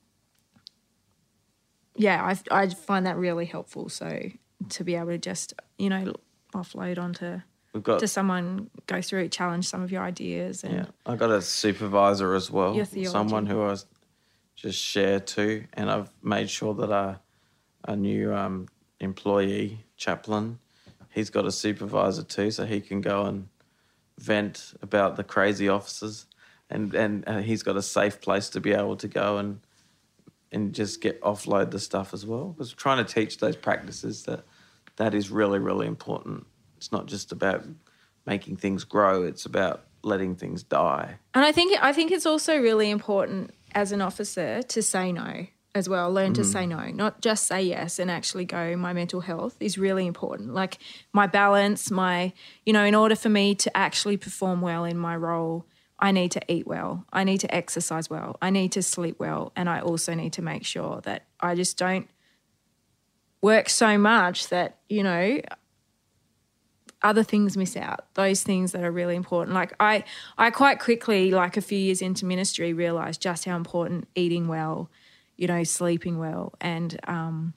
yeah, 1.97 2.23
I 2.25 2.63
I 2.63 2.69
find 2.69 3.05
that 3.07 3.17
really 3.17 3.47
helpful. 3.47 3.89
So 3.89 4.31
to 4.69 4.85
be 4.85 4.95
able 4.95 5.09
to 5.09 5.19
just 5.19 5.55
you 5.77 5.89
know 5.89 6.15
offload 6.55 6.99
onto 6.99 7.41
we've 7.73 7.83
got 7.83 7.99
to 7.99 8.07
someone, 8.07 8.71
go 8.87 9.03
through, 9.03 9.29
challenge 9.29 9.67
some 9.67 9.83
of 9.83 9.91
your 9.91 10.03
ideas, 10.03 10.63
and 10.63 10.75
Yeah, 10.75 10.87
I 11.05 11.17
got 11.17 11.31
a 11.31 11.43
supervisor 11.43 12.35
as 12.35 12.49
well, 12.49 12.77
someone 13.07 13.47
who 13.47 13.61
I 13.63 13.67
was 13.69 13.87
just 14.63 14.79
share 14.79 15.19
to, 15.19 15.65
and 15.75 15.91
I've 15.91 16.11
made 16.23 16.49
sure 16.49 16.73
that 16.75 16.93
our 16.93 17.19
a 17.85 17.97
new 17.97 18.33
um, 18.33 18.69
employee 19.01 19.85
chaplain, 19.97 20.61
he's 21.11 21.31
got 21.31 21.45
a 21.45 21.51
supervisor 21.51 22.23
too, 22.23 22.53
so 22.53 22.65
he 22.65 22.81
can 22.81 23.01
go 23.01 23.25
and 23.25 23.49
vent 24.19 24.75
about 24.81 25.17
the 25.17 25.25
crazy 25.25 25.69
officers, 25.69 26.27
and 26.71 26.95
and 26.95 27.25
uh, 27.27 27.39
he's 27.39 27.65
got 27.65 27.77
a 27.77 27.83
safe 27.83 28.21
place 28.21 28.49
to 28.51 28.61
be 28.61 28.73
able 28.73 28.97
to 28.97 29.09
go 29.09 29.39
and 29.39 29.61
and 30.53 30.73
just 30.75 31.01
get 31.01 31.21
offload 31.23 31.73
the 31.73 31.81
stuff 31.81 32.15
as 32.15 32.25
well. 32.25 32.51
Because 32.51 32.73
trying 32.73 33.05
to 33.05 33.13
teach 33.13 33.39
those 33.39 33.57
practices 33.57 34.23
that 34.25 34.45
that 34.95 35.13
is 35.13 35.29
really 35.29 35.59
really 35.59 35.89
important. 35.89 36.47
It's 36.77 36.93
not 36.93 37.07
just 37.07 37.33
about 37.33 37.65
making 38.27 38.57
things 38.57 38.85
grow; 38.85 39.25
it's 39.25 39.45
about 39.45 39.87
letting 40.05 40.37
things 40.37 40.63
die. 40.63 41.19
And 41.35 41.45
I 41.45 41.51
think 41.51 41.77
I 41.83 41.93
think 41.93 42.13
it's 42.13 42.27
also 42.27 42.61
really 42.61 42.91
important 42.91 43.51
as 43.75 43.93
an 43.93 44.01
officer 44.01 44.63
to 44.63 44.83
say 44.83 45.13
no 45.13 45.47
as 45.75 45.89
well. 45.89 46.13
Learn 46.13 46.35
to 46.35 46.43
mm. 46.43 46.53
say 46.53 46.67
no, 46.67 46.91
not 46.91 47.21
just 47.21 47.47
say 47.47 47.63
yes 47.63 47.99
and 47.99 48.11
actually 48.11 48.45
go. 48.45 48.77
My 48.77 48.93
mental 48.93 49.21
health 49.21 49.57
is 49.61 49.79
really 49.79 50.07
important. 50.07 50.55
Like 50.55 50.79
my 51.13 51.27
balance, 51.27 51.91
my 51.91 52.33
you 52.67 52.73
know, 52.73 52.85
in 52.85 52.95
order 52.95 53.17
for 53.17 53.29
me 53.29 53.55
to 53.57 53.77
actually 53.77 54.17
perform 54.17 54.61
well 54.61 54.85
in 54.85 54.99
my 54.99 55.17
role, 55.17 55.67
I 55.99 56.13
need 56.13 56.33
to 56.33 56.43
eat 56.53 56.67
well. 56.67 57.07
I 57.13 57.25
need 57.25 57.39
to 57.39 57.55
exercise 57.55 58.11
well. 58.11 58.37
I 58.43 58.51
need 58.51 58.73
to 58.73 58.83
sleep 58.83 59.17
well, 59.19 59.53
and 59.57 59.69
I 59.69 59.81
also 59.81 60.15
need 60.15 60.35
to 60.35 60.43
make 60.43 60.65
sure 60.65 61.01
that 61.03 61.25
I 61.41 61.55
just 61.55 61.79
don't 61.79 62.09
work 63.41 63.69
so 63.69 63.99
much 63.99 64.49
that 64.49 64.79
you 64.89 65.03
know 65.03 65.41
other 67.03 67.23
things 67.23 67.57
miss 67.57 67.77
out 67.77 68.07
those 68.15 68.43
things 68.43 68.73
that 68.73 68.85
are 68.85 68.91
really 68.91 69.17
important. 69.17 69.55
Like 69.55 69.75
i 69.81 70.05
i 70.39 70.51
quite 70.51 70.79
quickly 70.79 71.31
like 71.31 71.57
a 71.57 71.61
few 71.61 71.79
years 71.79 72.03
into 72.03 72.25
ministry 72.25 72.73
realized 72.73 73.21
just 73.21 73.45
how 73.45 73.57
important 73.57 74.09
eating 74.15 74.49
well 74.49 74.91
you 75.37 75.47
know 75.47 75.65
sleeping 75.65 76.19
well 76.19 76.53
and 76.61 76.99
um 77.09 77.55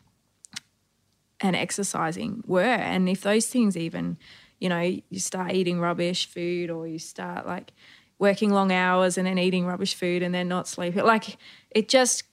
and 1.42 1.56
exercising 1.56 2.44
were. 2.48 2.62
And 2.62 3.10
if 3.10 3.22
those 3.22 3.48
things 3.48 3.78
even 3.78 4.18
you 4.60 4.70
know 4.70 4.82
you 4.82 5.20
start 5.20 5.54
eating 5.54 5.80
rubbish 5.80 6.28
food 6.28 6.70
or 6.70 6.88
you 6.88 7.00
start 7.00 7.46
like 7.46 7.74
working 8.18 8.52
long 8.52 8.72
hours 8.72 9.18
and 9.18 9.28
then 9.28 9.38
eating 9.38 9.66
rubbish 9.66 9.94
food 9.94 10.24
and 10.24 10.34
then 10.34 10.48
not 10.48 10.68
sleeping 10.68 11.04
like 11.04 11.38
it 11.72 11.90
just 11.90 12.24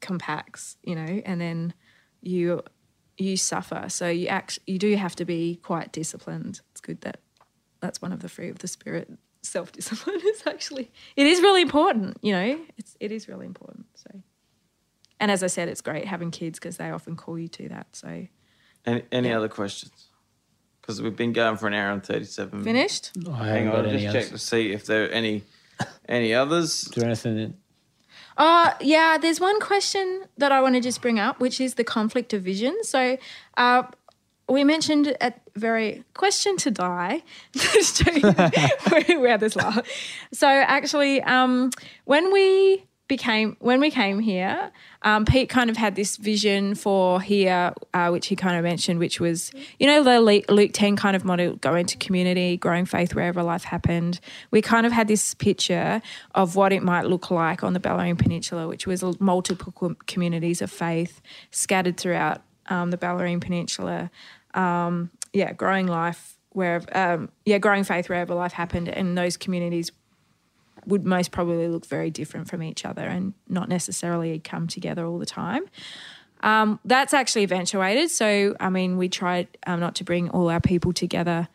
compacts 0.00 0.76
you 0.82 0.94
know 0.94 1.22
and 1.24 1.40
then 1.40 1.72
you 2.20 2.60
you 3.18 3.36
suffer. 3.36 3.86
So 3.88 4.08
you 4.08 4.26
act, 4.28 4.58
you 4.66 4.78
do 4.78 4.94
have 4.96 5.16
to 5.16 5.24
be 5.24 5.56
quite 5.62 5.92
disciplined. 5.92 6.60
It's 6.72 6.80
good 6.80 7.00
that 7.02 7.20
that's 7.80 8.00
one 8.02 8.12
of 8.12 8.20
the 8.20 8.28
fruit 8.28 8.50
of 8.50 8.58
the 8.58 8.68
spirit. 8.68 9.10
Self 9.42 9.70
discipline 9.72 10.20
is 10.24 10.42
actually 10.46 10.90
it 11.14 11.26
is 11.26 11.40
really 11.40 11.62
important. 11.62 12.18
You 12.22 12.32
know, 12.32 12.58
it's 12.76 12.96
it 13.00 13.12
is 13.12 13.28
really 13.28 13.46
important. 13.46 13.86
So, 13.94 14.22
and 15.20 15.30
as 15.30 15.42
I 15.42 15.46
said, 15.46 15.68
it's 15.68 15.80
great 15.80 16.04
having 16.06 16.30
kids 16.30 16.58
because 16.58 16.76
they 16.78 16.90
often 16.90 17.16
call 17.16 17.38
you 17.38 17.48
to 17.48 17.68
that. 17.68 17.86
So 17.92 18.26
Any, 18.84 19.02
any 19.12 19.32
other 19.32 19.48
questions? 19.48 20.08
Because 20.80 21.00
we've 21.02 21.16
been 21.16 21.32
going 21.32 21.56
for 21.56 21.66
an 21.68 21.74
hour 21.74 21.90
and 21.92 22.02
thirty-seven. 22.04 22.62
minutes. 22.62 23.10
finished. 23.12 23.28
I 23.40 23.46
Hang 23.48 23.68
on, 23.68 23.76
I'll 23.86 23.90
just 23.90 24.06
others. 24.06 24.12
check 24.24 24.32
to 24.32 24.38
see 24.38 24.72
if 24.72 24.86
there 24.86 25.04
are 25.04 25.08
any 25.08 25.42
any 26.08 26.34
others. 26.34 26.82
Is 26.84 26.88
there 26.90 27.04
anything 27.06 27.36
that 27.36 27.52
Uh, 28.36 28.72
yeah, 28.80 29.18
there's 29.18 29.40
one 29.40 29.60
question 29.60 30.24
that 30.36 30.52
I 30.52 30.60
want 30.60 30.74
to 30.74 30.80
just 30.80 31.00
bring 31.00 31.18
up, 31.18 31.40
which 31.40 31.60
is 31.60 31.74
the 31.74 31.84
conflict 31.84 32.32
of 32.32 32.42
vision. 32.42 32.76
So, 32.82 33.16
uh, 33.56 33.84
we 34.48 34.64
mentioned 34.64 35.16
at 35.20 35.40
very 35.56 36.04
question 36.14 36.56
to 36.58 36.70
die. 36.70 37.22
we 38.14 39.28
had 39.28 39.40
this 39.40 39.56
laugh. 39.56 39.80
So 40.32 40.46
actually, 40.46 41.22
um, 41.22 41.70
when 42.04 42.32
we 42.32 42.84
became 43.08 43.56
when 43.60 43.80
we 43.80 43.90
came 43.90 44.18
here, 44.18 44.70
um, 45.02 45.24
Pete 45.24 45.48
kind 45.48 45.70
of 45.70 45.76
had 45.76 45.94
this 45.94 46.16
vision 46.16 46.74
for 46.74 47.20
here, 47.20 47.72
uh, 47.94 48.08
which 48.08 48.26
he 48.26 48.36
kind 48.36 48.56
of 48.56 48.64
mentioned, 48.64 48.98
which 48.98 49.20
was 49.20 49.52
you 49.78 49.86
know 49.86 50.02
the 50.02 50.20
Luke 50.48 50.70
ten 50.72 50.96
kind 50.96 51.14
of 51.14 51.24
model: 51.24 51.56
going 51.56 51.80
into 51.80 51.96
community, 51.98 52.56
growing 52.56 52.84
faith 52.84 53.14
wherever 53.14 53.42
life 53.42 53.64
happened. 53.64 54.20
We 54.50 54.62
kind 54.62 54.86
of 54.86 54.92
had 54.92 55.08
this 55.08 55.34
picture 55.34 56.02
of 56.34 56.56
what 56.56 56.72
it 56.72 56.82
might 56.82 57.06
look 57.06 57.30
like 57.30 57.62
on 57.62 57.72
the 57.72 57.80
Bellarine 57.80 58.18
Peninsula, 58.18 58.66
which 58.68 58.86
was 58.86 59.04
multiple 59.20 59.94
communities 60.06 60.60
of 60.60 60.70
faith 60.70 61.20
scattered 61.50 61.96
throughout 61.96 62.42
um, 62.68 62.90
the 62.90 62.98
Bellarine 62.98 63.40
Peninsula. 63.40 64.10
Um, 64.54 65.10
yeah, 65.32 65.52
growing 65.52 65.86
life 65.86 66.36
wherever, 66.50 66.96
um, 66.96 67.28
yeah, 67.44 67.58
growing 67.58 67.84
faith 67.84 68.08
wherever 68.08 68.34
life 68.34 68.52
happened, 68.52 68.88
and 68.88 69.16
those 69.16 69.36
communities 69.36 69.92
would 70.86 71.04
most 71.04 71.30
probably 71.30 71.68
look 71.68 71.86
very 71.86 72.10
different 72.10 72.48
from 72.48 72.62
each 72.62 72.84
other 72.84 73.02
and 73.02 73.34
not 73.48 73.68
necessarily 73.68 74.38
come 74.38 74.66
together 74.66 75.04
all 75.04 75.18
the 75.18 75.26
time. 75.26 75.64
Um, 76.42 76.78
that's 76.84 77.14
actually 77.14 77.44
eventuated. 77.44 78.10
So, 78.10 78.56
I 78.60 78.70
mean, 78.70 78.98
we 78.98 79.08
tried 79.08 79.48
um, 79.66 79.80
not 79.80 79.94
to 79.96 80.04
bring 80.04 80.30
all 80.30 80.48
our 80.50 80.60
people 80.60 80.92
together 80.92 81.48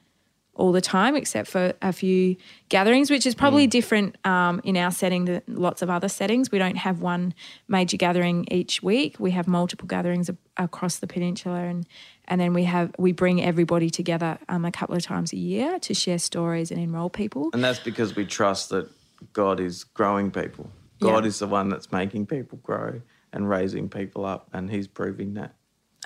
all 0.54 0.72
the 0.72 0.82
time, 0.82 1.16
except 1.16 1.50
for 1.50 1.74
a 1.82 1.94
few 1.94 2.36
gatherings, 2.70 3.10
which 3.10 3.26
is 3.26 3.34
probably 3.34 3.68
different 3.68 4.16
um, 4.26 4.60
in 4.64 4.76
our 4.76 4.92
setting 4.92 5.26
than 5.26 5.42
lots 5.48 5.82
of 5.82 5.90
other 5.90 6.10
settings. 6.10 6.52
We 6.52 6.60
don't 6.60 6.76
have 6.76 7.02
one 7.02 7.34
major 7.68 7.98
gathering 7.98 8.46
each 8.52 8.84
week. 8.84 9.16
We 9.18 9.32
have 9.32 9.48
multiple 9.48 9.88
gatherings 9.88 10.30
across 10.58 10.98
the 10.98 11.08
peninsula, 11.08 11.62
and 11.62 11.88
and 12.26 12.40
then 12.40 12.54
we 12.54 12.66
have 12.66 12.94
we 13.00 13.12
bring 13.12 13.42
everybody 13.42 13.90
together 13.90 14.38
um, 14.50 14.66
a 14.66 14.72
couple 14.72 14.96
of 14.96 15.04
times 15.04 15.32
a 15.32 15.38
year 15.38 15.80
to 15.80 15.94
share 15.94 16.20
stories 16.20 16.70
and 16.70 16.80
enroll 16.80 17.10
people. 17.10 17.50
And 17.54 17.64
that's 17.64 17.80
because 17.80 18.16
we 18.16 18.26
trust 18.26 18.70
that 18.70 18.90
God 19.34 19.60
is 19.60 19.84
growing 19.84 20.32
people. 20.32 20.70
God 21.00 21.24
Yeah. 21.24 21.28
is 21.30 21.40
the 21.40 21.48
one 21.48 21.70
that's 21.70 21.92
making 21.92 22.26
people 22.28 22.60
grow 22.64 23.02
and 23.34 23.50
raising 23.50 23.90
people 23.90 24.26
up, 24.26 24.50
and 24.54 24.70
He's 24.70 24.88
proving 24.88 25.34
that. 25.36 25.56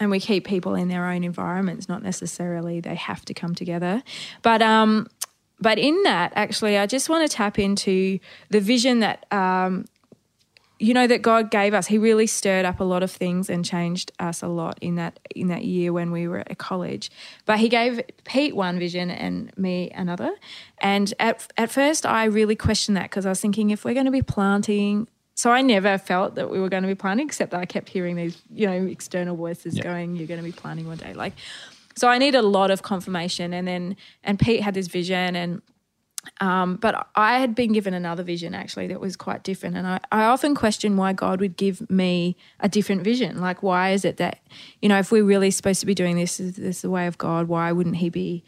and 0.02 0.12
we 0.12 0.20
keep 0.20 0.46
people 0.46 0.76
in 0.76 0.90
their 0.90 1.06
own 1.10 1.24
environments 1.24 1.88
not 1.88 2.04
necessarily 2.04 2.82
they 2.82 2.96
have 2.96 3.24
to 3.24 3.34
come 3.34 3.56
together 3.56 4.04
but 4.42 4.62
um 4.62 5.08
but 5.62 5.80
in 5.80 6.04
that 6.04 6.34
actually 6.36 6.78
i 6.78 6.86
just 6.86 7.08
want 7.08 7.26
to 7.26 7.34
tap 7.34 7.58
into 7.58 8.20
the 8.50 8.60
vision 8.60 9.00
that 9.00 9.26
um 9.32 9.86
you 10.80 10.94
know 10.94 11.08
that 11.08 11.22
God 11.22 11.52
gave 11.52 11.74
us. 11.74 11.88
He 11.88 11.98
really 11.98 12.28
stirred 12.28 12.66
up 12.66 12.80
a 12.80 12.84
lot 12.84 13.04
of 13.04 13.12
things 13.12 13.50
and 13.50 13.64
changed 13.64 14.12
us 14.20 14.42
a 14.42 14.48
lot 14.48 14.78
in 14.82 14.96
that 14.96 15.20
in 15.36 15.48
that 15.48 15.64
year 15.64 15.94
when 15.94 16.12
we 16.12 16.28
were 16.28 16.40
at 16.40 16.58
college. 16.58 17.10
But 17.46 17.60
He 17.60 17.70
gave 17.70 18.02
Pete 18.26 18.56
one 18.56 18.78
vision 18.78 19.10
and 19.10 19.56
me 19.58 19.90
another. 19.92 20.36
And 20.80 21.14
at 21.20 21.52
at 21.58 21.72
first, 21.72 22.06
I 22.06 22.26
really 22.26 22.56
questioned 22.56 22.98
that 22.98 23.04
because 23.04 23.26
I 23.26 23.30
was 23.30 23.40
thinking 23.40 23.70
if 23.70 23.86
we're 23.86 23.94
going 23.94 24.06
to 24.06 24.12
be 24.12 24.22
planting. 24.22 25.08
So 25.38 25.52
I 25.52 25.62
never 25.62 25.98
felt 25.98 26.36
that 26.36 26.50
we 26.50 26.62
were 26.62 26.70
going 26.70 26.84
to 26.84 26.88
be 26.88 26.96
planting, 26.96 27.28
except 27.28 27.52
that 27.52 27.60
I 27.60 27.66
kept 27.66 27.90
hearing 27.90 28.16
these, 28.16 28.42
you 28.54 28.68
know, 28.68 28.86
external 28.86 29.36
voices 29.36 29.78
going, 29.80 30.16
"You're 30.16 30.28
going 30.28 30.40
to 30.40 30.46
be 30.46 30.54
planting 30.54 30.88
one 30.88 30.98
day." 30.98 31.14
Like, 31.14 31.34
so 31.96 32.08
I 32.08 32.18
need 32.18 32.36
a 32.36 32.42
lot 32.42 32.72
of 32.72 32.84
confirmation. 32.84 33.54
And 33.54 33.68
then, 33.68 33.98
and 34.24 34.40
Pete 34.40 34.62
had 34.62 34.74
this 34.74 34.88
vision, 34.88 35.36
and 35.36 35.62
um, 36.42 36.76
but 36.76 37.08
I 37.16 37.40
had 37.40 37.56
been 37.56 37.74
given 37.74 37.94
another 37.94 38.24
vision 38.24 38.54
actually 38.54 38.88
that 38.88 39.00
was 39.00 39.16
quite 39.16 39.44
different. 39.44 39.76
And 39.76 39.88
I, 39.88 40.00
I 40.12 40.26
often 40.26 40.56
question 40.56 40.98
why 40.98 41.14
God 41.14 41.40
would 41.40 41.58
give 41.58 41.90
me 41.90 42.36
a 42.60 42.70
different 42.70 43.04
vision. 43.04 43.40
Like, 43.40 43.64
why 43.64 43.92
is 43.92 44.06
it 44.06 44.18
that, 44.18 44.40
you 44.82 44.90
know, 44.90 45.00
if 45.00 45.12
we're 45.12 45.24
really 45.24 45.52
supposed 45.52 45.80
to 45.82 45.86
be 45.86 45.94
doing 45.94 46.16
this, 46.16 46.40
is 46.40 46.56
this 46.56 46.82
the 46.82 46.90
way 46.90 47.08
of 47.08 47.18
God, 47.18 47.48
why 47.48 47.72
wouldn't 47.72 47.98
He 47.98 48.10
be 48.10 48.44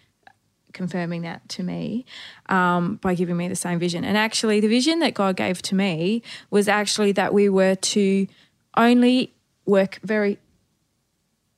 confirming 0.74 1.24
that 1.24 1.48
to 1.50 1.64
me 1.64 2.06
um, 2.48 2.98
by 2.98 3.16
giving 3.16 3.38
me 3.38 3.48
the 3.48 3.56
same 3.56 3.80
vision? 3.80 4.04
And 4.04 4.18
actually, 4.18 4.60
the 4.60 4.68
vision 4.68 5.00
that 5.00 5.14
God 5.14 5.36
gave 5.36 5.62
to 5.64 5.76
me 5.76 6.24
was 6.50 6.68
actually 6.68 7.12
that 7.14 7.34
we 7.34 7.50
were 7.50 7.76
to 7.76 8.28
only 8.76 9.34
work 9.66 10.00
very, 10.04 10.40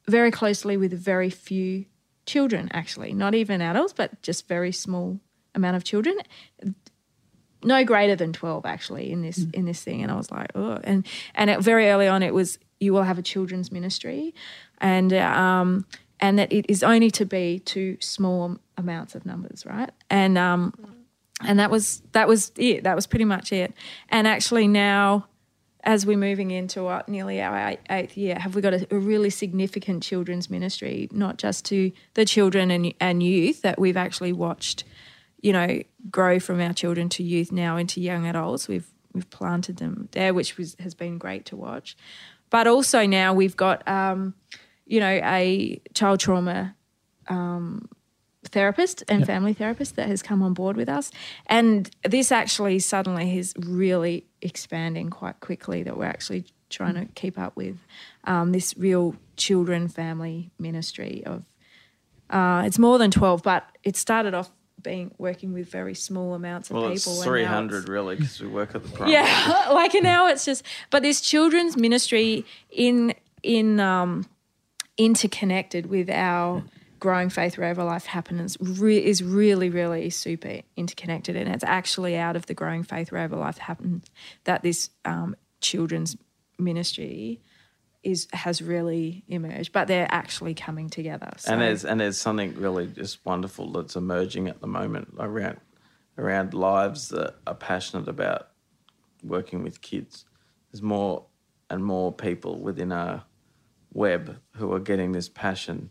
very 0.07 0.31
closely 0.31 0.77
with 0.77 0.93
very 0.93 1.29
few 1.29 1.85
children, 2.25 2.69
actually, 2.71 3.13
not 3.13 3.33
even 3.33 3.61
adults, 3.61 3.93
but 3.93 4.21
just 4.21 4.47
very 4.47 4.71
small 4.71 5.19
amount 5.55 5.75
of 5.75 5.83
children 5.83 6.17
no 7.63 7.83
greater 7.83 8.15
than 8.15 8.33
12 8.33 8.65
actually 8.65 9.11
in 9.11 9.21
this 9.21 9.45
in 9.53 9.65
this 9.65 9.83
thing. 9.83 10.01
And 10.01 10.11
i 10.11 10.15
was 10.15 10.31
like 10.31 10.51
oh 10.55 10.79
and 10.83 11.05
and 11.35 11.49
it, 11.49 11.59
very 11.61 11.89
early 11.89 12.07
on 12.07 12.23
it 12.23 12.33
was 12.33 12.59
you 12.79 12.93
will 12.93 13.03
have 13.03 13.17
a 13.17 13.21
children's 13.21 13.71
ministry. 13.71 14.33
And 14.79 15.13
um 15.13 15.85
and 16.21 16.39
that 16.39 16.51
it 16.51 16.65
is 16.69 16.83
only 16.83 17.11
to 17.11 17.25
be 17.25 17.59
to 17.59 17.97
small 17.99 18.57
amounts 18.77 19.15
of 19.15 19.25
numbers 19.25 19.65
right? 19.65 19.91
And 20.09 20.37
um 20.37 20.73
and 21.41 21.59
that 21.59 21.71
was 21.71 22.01
that 22.13 22.27
was 22.27 22.51
it. 22.55 22.83
That 22.83 22.95
was 22.95 23.07
pretty 23.07 23.25
much 23.25 23.51
it. 23.51 23.73
And 24.09 24.27
actually 24.27 24.67
now 24.67 25.25
as 25.85 26.05
we're 26.05 26.17
moving 26.17 26.51
into 26.51 26.87
our, 26.87 27.05
nearly 27.07 27.41
our 27.41 27.77
eighth 27.89 28.17
year, 28.17 28.37
have 28.37 28.53
we 28.53 28.61
got 28.61 28.73
a, 28.73 28.85
a, 28.91 28.97
really 28.97 29.29
significant 29.29 30.03
children's 30.03 30.49
ministry, 30.49 31.07
not 31.13 31.37
just 31.37 31.63
to 31.63 31.93
the 32.15 32.25
children 32.25 32.69
and, 32.69 32.93
and 32.99 33.23
youth 33.23 33.61
that 33.61 33.79
we've 33.79 33.95
actually 33.95 34.33
watched 34.33 34.83
you 35.41 35.53
know, 35.53 35.81
grow 36.09 36.39
from 36.39 36.59
our 36.59 36.73
children 36.73 37.09
to 37.09 37.23
youth 37.23 37.51
now 37.51 37.77
into 37.77 38.01
young 38.01 38.25
adults. 38.25 38.67
We've 38.67 38.89
we've 39.13 39.29
planted 39.29 39.77
them 39.77 40.09
there, 40.11 40.33
which 40.33 40.57
was, 40.57 40.75
has 40.79 40.93
been 40.93 41.17
great 41.17 41.45
to 41.45 41.55
watch. 41.55 41.97
But 42.49 42.67
also 42.67 43.05
now 43.05 43.33
we've 43.33 43.57
got, 43.57 43.87
um, 43.87 44.33
you 44.85 44.99
know, 44.99 45.19
a 45.23 45.81
child 45.93 46.19
trauma 46.19 46.75
um, 47.27 47.89
therapist 48.43 49.03
and 49.07 49.19
yep. 49.19 49.27
family 49.27 49.53
therapist 49.53 49.95
that 49.95 50.07
has 50.07 50.21
come 50.21 50.41
on 50.41 50.53
board 50.53 50.75
with 50.75 50.89
us. 50.89 51.11
And 51.47 51.89
this 52.03 52.31
actually 52.31 52.79
suddenly 52.79 53.37
is 53.37 53.53
really 53.57 54.25
expanding 54.41 55.09
quite 55.09 55.39
quickly 55.39 55.83
that 55.83 55.97
we're 55.97 56.05
actually 56.05 56.45
trying 56.69 56.93
to 56.95 57.05
keep 57.13 57.37
up 57.37 57.55
with 57.55 57.77
um, 58.25 58.51
this 58.51 58.75
real 58.77 59.15
children 59.37 59.87
family 59.87 60.51
ministry 60.59 61.23
of 61.25 61.43
uh, 62.29 62.61
it's 62.63 62.77
more 62.77 62.99
than 62.99 63.09
12 63.09 63.41
but 63.41 63.65
it 63.83 63.95
started 63.95 64.35
off 64.35 64.51
being 64.81 65.13
working 65.17 65.53
with 65.53 65.69
very 65.69 65.95
small 65.95 66.33
amounts 66.33 66.69
of 66.69 66.75
well, 66.75 66.91
people. 66.91 67.13
It's 67.13 67.23
300 67.23 67.89
really 67.89 68.15
because 68.15 68.39
we 68.41 68.47
work 68.47 68.75
at 68.75 68.83
the 68.83 68.89
primary. 68.93 69.13
Yeah, 69.13 69.67
like 69.71 69.93
now 70.01 70.27
it's 70.27 70.45
just, 70.45 70.63
but 70.89 71.03
this 71.03 71.21
children's 71.21 71.77
ministry 71.77 72.45
in 72.69 73.13
in 73.43 73.79
um, 73.79 74.25
interconnected 74.97 75.85
with 75.85 76.09
our 76.09 76.63
growing 76.99 77.29
faith 77.29 77.57
wherever 77.57 77.83
life 77.83 78.05
happens 78.05 78.57
re- 78.59 79.03
is 79.03 79.23
really 79.23 79.69
really 79.69 80.09
super 80.09 80.59
interconnected 80.75 81.33
and 81.33 81.47
it's 81.47 81.63
actually 81.63 82.17
out 82.17 82.35
of 82.35 82.45
the 82.47 82.53
growing 82.53 82.83
faith 82.83 83.09
wherever 83.09 83.37
life 83.37 83.57
happens 83.57 84.05
that 84.43 84.63
this 84.63 84.89
um, 85.05 85.33
children's 85.61 86.17
ministry 86.57 87.39
is 88.03 88.27
has 88.33 88.61
really 88.61 89.23
emerged, 89.27 89.71
but 89.71 89.87
they're 89.87 90.07
actually 90.09 90.53
coming 90.53 90.89
together. 90.89 91.31
So. 91.37 91.51
And 91.51 91.61
there's 91.61 91.85
and 91.85 91.99
there's 91.99 92.17
something 92.17 92.55
really 92.55 92.87
just 92.87 93.25
wonderful 93.25 93.71
that's 93.71 93.95
emerging 93.95 94.47
at 94.47 94.61
the 94.61 94.67
moment 94.67 95.15
around 95.19 95.59
around 96.17 96.53
lives 96.53 97.09
that 97.09 97.35
are 97.47 97.55
passionate 97.55 98.07
about 98.07 98.49
working 99.23 99.63
with 99.63 99.81
kids. 99.81 100.25
There's 100.71 100.81
more 100.81 101.25
and 101.69 101.83
more 101.83 102.11
people 102.11 102.59
within 102.59 102.91
our 102.91 103.23
web 103.93 104.39
who 104.55 104.71
are 104.73 104.79
getting 104.79 105.11
this 105.11 105.29
passion 105.29 105.89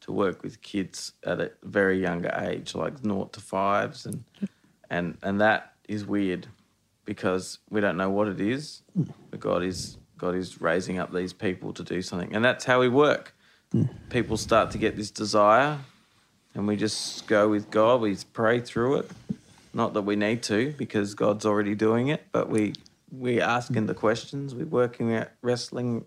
to 0.00 0.12
work 0.12 0.42
with 0.42 0.62
kids 0.62 1.12
at 1.24 1.40
a 1.40 1.52
very 1.62 2.00
younger 2.00 2.32
age, 2.38 2.74
like 2.74 3.04
naught 3.04 3.32
to 3.34 3.40
fives, 3.40 4.06
and 4.06 4.24
and 4.88 5.18
and 5.22 5.40
that 5.40 5.74
is 5.88 6.06
weird 6.06 6.46
because 7.04 7.58
we 7.68 7.80
don't 7.80 7.96
know 7.96 8.10
what 8.10 8.28
it 8.28 8.40
is, 8.40 8.82
but 9.30 9.40
God 9.40 9.62
is 9.62 9.98
God 10.20 10.34
is 10.34 10.60
raising 10.60 10.98
up 10.98 11.12
these 11.12 11.32
people 11.32 11.72
to 11.72 11.82
do 11.82 12.02
something. 12.02 12.34
And 12.34 12.44
that's 12.44 12.64
how 12.64 12.80
we 12.80 12.88
work. 12.88 13.34
Mm. 13.74 13.88
People 14.10 14.36
start 14.36 14.70
to 14.72 14.78
get 14.78 14.96
this 14.96 15.10
desire, 15.10 15.78
and 16.54 16.66
we 16.66 16.76
just 16.76 17.26
go 17.26 17.48
with 17.48 17.70
God. 17.70 18.02
We 18.02 18.16
pray 18.32 18.60
through 18.60 18.96
it. 18.96 19.10
Not 19.72 19.94
that 19.94 20.02
we 20.02 20.16
need 20.16 20.42
to, 20.44 20.74
because 20.76 21.14
God's 21.14 21.46
already 21.46 21.74
doing 21.74 22.08
it, 22.08 22.26
but 22.32 22.50
we 22.50 22.74
we 23.10 23.40
asking 23.40 23.86
the 23.86 23.94
questions, 23.94 24.54
we're 24.54 24.66
working 24.66 25.14
out, 25.14 25.28
wrestling 25.42 26.04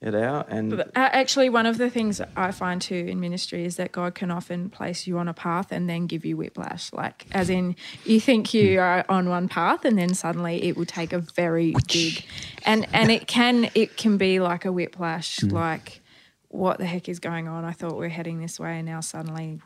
it 0.00 0.14
out. 0.14 0.48
And 0.48 0.82
actually, 0.94 1.50
one 1.50 1.66
of 1.66 1.76
the 1.76 1.90
things 1.90 2.22
I 2.34 2.52
find 2.52 2.80
too 2.80 2.94
in 2.94 3.20
ministry 3.20 3.64
is 3.64 3.76
that 3.76 3.92
God 3.92 4.14
can 4.14 4.30
often 4.30 4.70
place 4.70 5.06
you 5.06 5.18
on 5.18 5.28
a 5.28 5.34
path 5.34 5.72
and 5.72 5.88
then 5.88 6.06
give 6.06 6.24
you 6.24 6.36
whiplash. 6.38 6.92
Like, 6.92 7.26
as 7.32 7.50
in, 7.50 7.76
you 8.04 8.18
think 8.18 8.54
you 8.54 8.76
hmm. 8.76 8.80
are 8.80 9.04
on 9.08 9.28
one 9.28 9.48
path, 9.48 9.84
and 9.84 9.98
then 9.98 10.14
suddenly 10.14 10.62
it 10.64 10.76
will 10.76 10.86
take 10.86 11.12
a 11.12 11.18
very 11.18 11.74
big, 11.92 12.24
and 12.64 12.86
and 12.94 13.10
it 13.10 13.26
can 13.26 13.70
it 13.74 13.96
can 13.96 14.16
be 14.16 14.40
like 14.40 14.64
a 14.64 14.72
whiplash. 14.72 15.38
Mm. 15.40 15.52
Like, 15.52 16.00
what 16.48 16.78
the 16.78 16.86
heck 16.86 17.08
is 17.08 17.18
going 17.18 17.46
on? 17.46 17.64
I 17.64 17.72
thought 17.72 17.98
we 17.98 18.06
are 18.06 18.10
heading 18.10 18.40
this 18.40 18.58
way, 18.58 18.78
and 18.78 18.86
now 18.86 19.00
suddenly. 19.00 19.60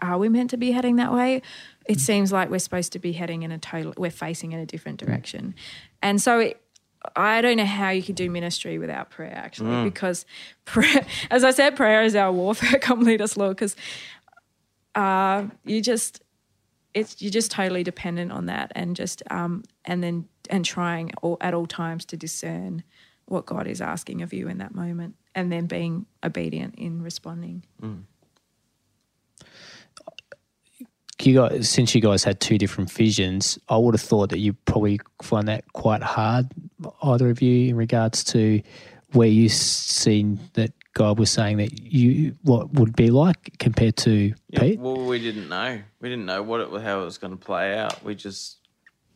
Are 0.00 0.18
we 0.18 0.30
meant 0.30 0.50
to 0.50 0.56
be 0.56 0.72
heading 0.72 0.96
that 0.96 1.12
way? 1.12 1.42
It 1.86 1.94
hmm. 1.94 2.00
seems 2.00 2.32
like 2.32 2.50
we're 2.50 2.58
supposed 2.58 2.92
to 2.92 2.98
be 2.98 3.12
heading 3.12 3.42
in 3.42 3.52
a 3.52 3.58
total, 3.58 3.92
we're 3.96 4.10
facing 4.10 4.50
in 4.52 4.58
a 4.58 4.66
different 4.66 5.00
hmm. 5.00 5.06
direction. 5.06 5.54
And 6.00 6.20
so 6.20 6.40
it, 6.40 6.61
I 7.16 7.40
don't 7.40 7.56
know 7.56 7.64
how 7.64 7.90
you 7.90 8.02
could 8.02 8.14
do 8.14 8.30
ministry 8.30 8.78
without 8.78 9.10
prayer, 9.10 9.34
actually, 9.34 9.70
mm. 9.70 9.84
because 9.84 10.24
prayer, 10.64 11.06
as 11.30 11.44
I 11.44 11.50
said, 11.50 11.76
prayer 11.76 12.02
is 12.02 12.14
our 12.14 12.32
warfare. 12.32 12.78
Come 12.80 13.00
lead 13.00 13.20
us, 13.20 13.36
Lord, 13.36 13.56
because 13.56 13.76
uh, 14.94 15.46
you 15.64 15.80
just 15.80 16.22
it's 16.94 17.22
you're 17.22 17.30
just 17.30 17.50
totally 17.50 17.82
dependent 17.82 18.32
on 18.32 18.46
that, 18.46 18.72
and 18.74 18.94
just 18.94 19.22
um, 19.30 19.64
and 19.84 20.02
then 20.02 20.28
and 20.50 20.64
trying 20.64 21.12
all, 21.22 21.38
at 21.40 21.54
all 21.54 21.66
times 21.66 22.04
to 22.06 22.16
discern 22.16 22.82
what 23.26 23.46
God 23.46 23.66
is 23.66 23.80
asking 23.80 24.22
of 24.22 24.32
you 24.32 24.48
in 24.48 24.58
that 24.58 24.74
moment, 24.74 25.16
and 25.34 25.50
then 25.50 25.66
being 25.66 26.06
obedient 26.22 26.74
in 26.76 27.02
responding. 27.02 27.64
Mm 27.80 28.04
you 31.26 31.34
guys, 31.34 31.68
since 31.68 31.94
you 31.94 32.00
guys 32.00 32.24
had 32.24 32.40
two 32.40 32.58
different 32.58 32.90
visions, 32.90 33.58
I 33.68 33.76
would 33.76 33.94
have 33.94 34.00
thought 34.00 34.30
that 34.30 34.38
you 34.38 34.52
probably 34.52 35.00
find 35.20 35.48
that 35.48 35.70
quite 35.72 36.02
hard, 36.02 36.50
either 37.02 37.30
of 37.30 37.42
you, 37.42 37.68
in 37.70 37.76
regards 37.76 38.24
to 38.24 38.62
where 39.12 39.28
you 39.28 39.48
seen 39.48 40.40
that 40.54 40.72
God 40.94 41.18
was 41.18 41.30
saying 41.30 41.56
that 41.56 41.80
you 41.80 42.36
what 42.42 42.74
would 42.74 42.94
be 42.94 43.10
like 43.10 43.58
compared 43.58 43.96
to 43.98 44.34
yeah, 44.48 44.60
Pete. 44.60 44.78
Well, 44.78 45.04
we 45.04 45.18
didn't 45.18 45.48
know. 45.48 45.80
We 46.00 46.08
didn't 46.08 46.26
know 46.26 46.42
what 46.42 46.60
it 46.60 46.82
how 46.82 47.02
it 47.02 47.04
was 47.04 47.18
going 47.18 47.36
to 47.36 47.42
play 47.42 47.76
out. 47.78 48.04
We 48.04 48.14
just 48.14 48.58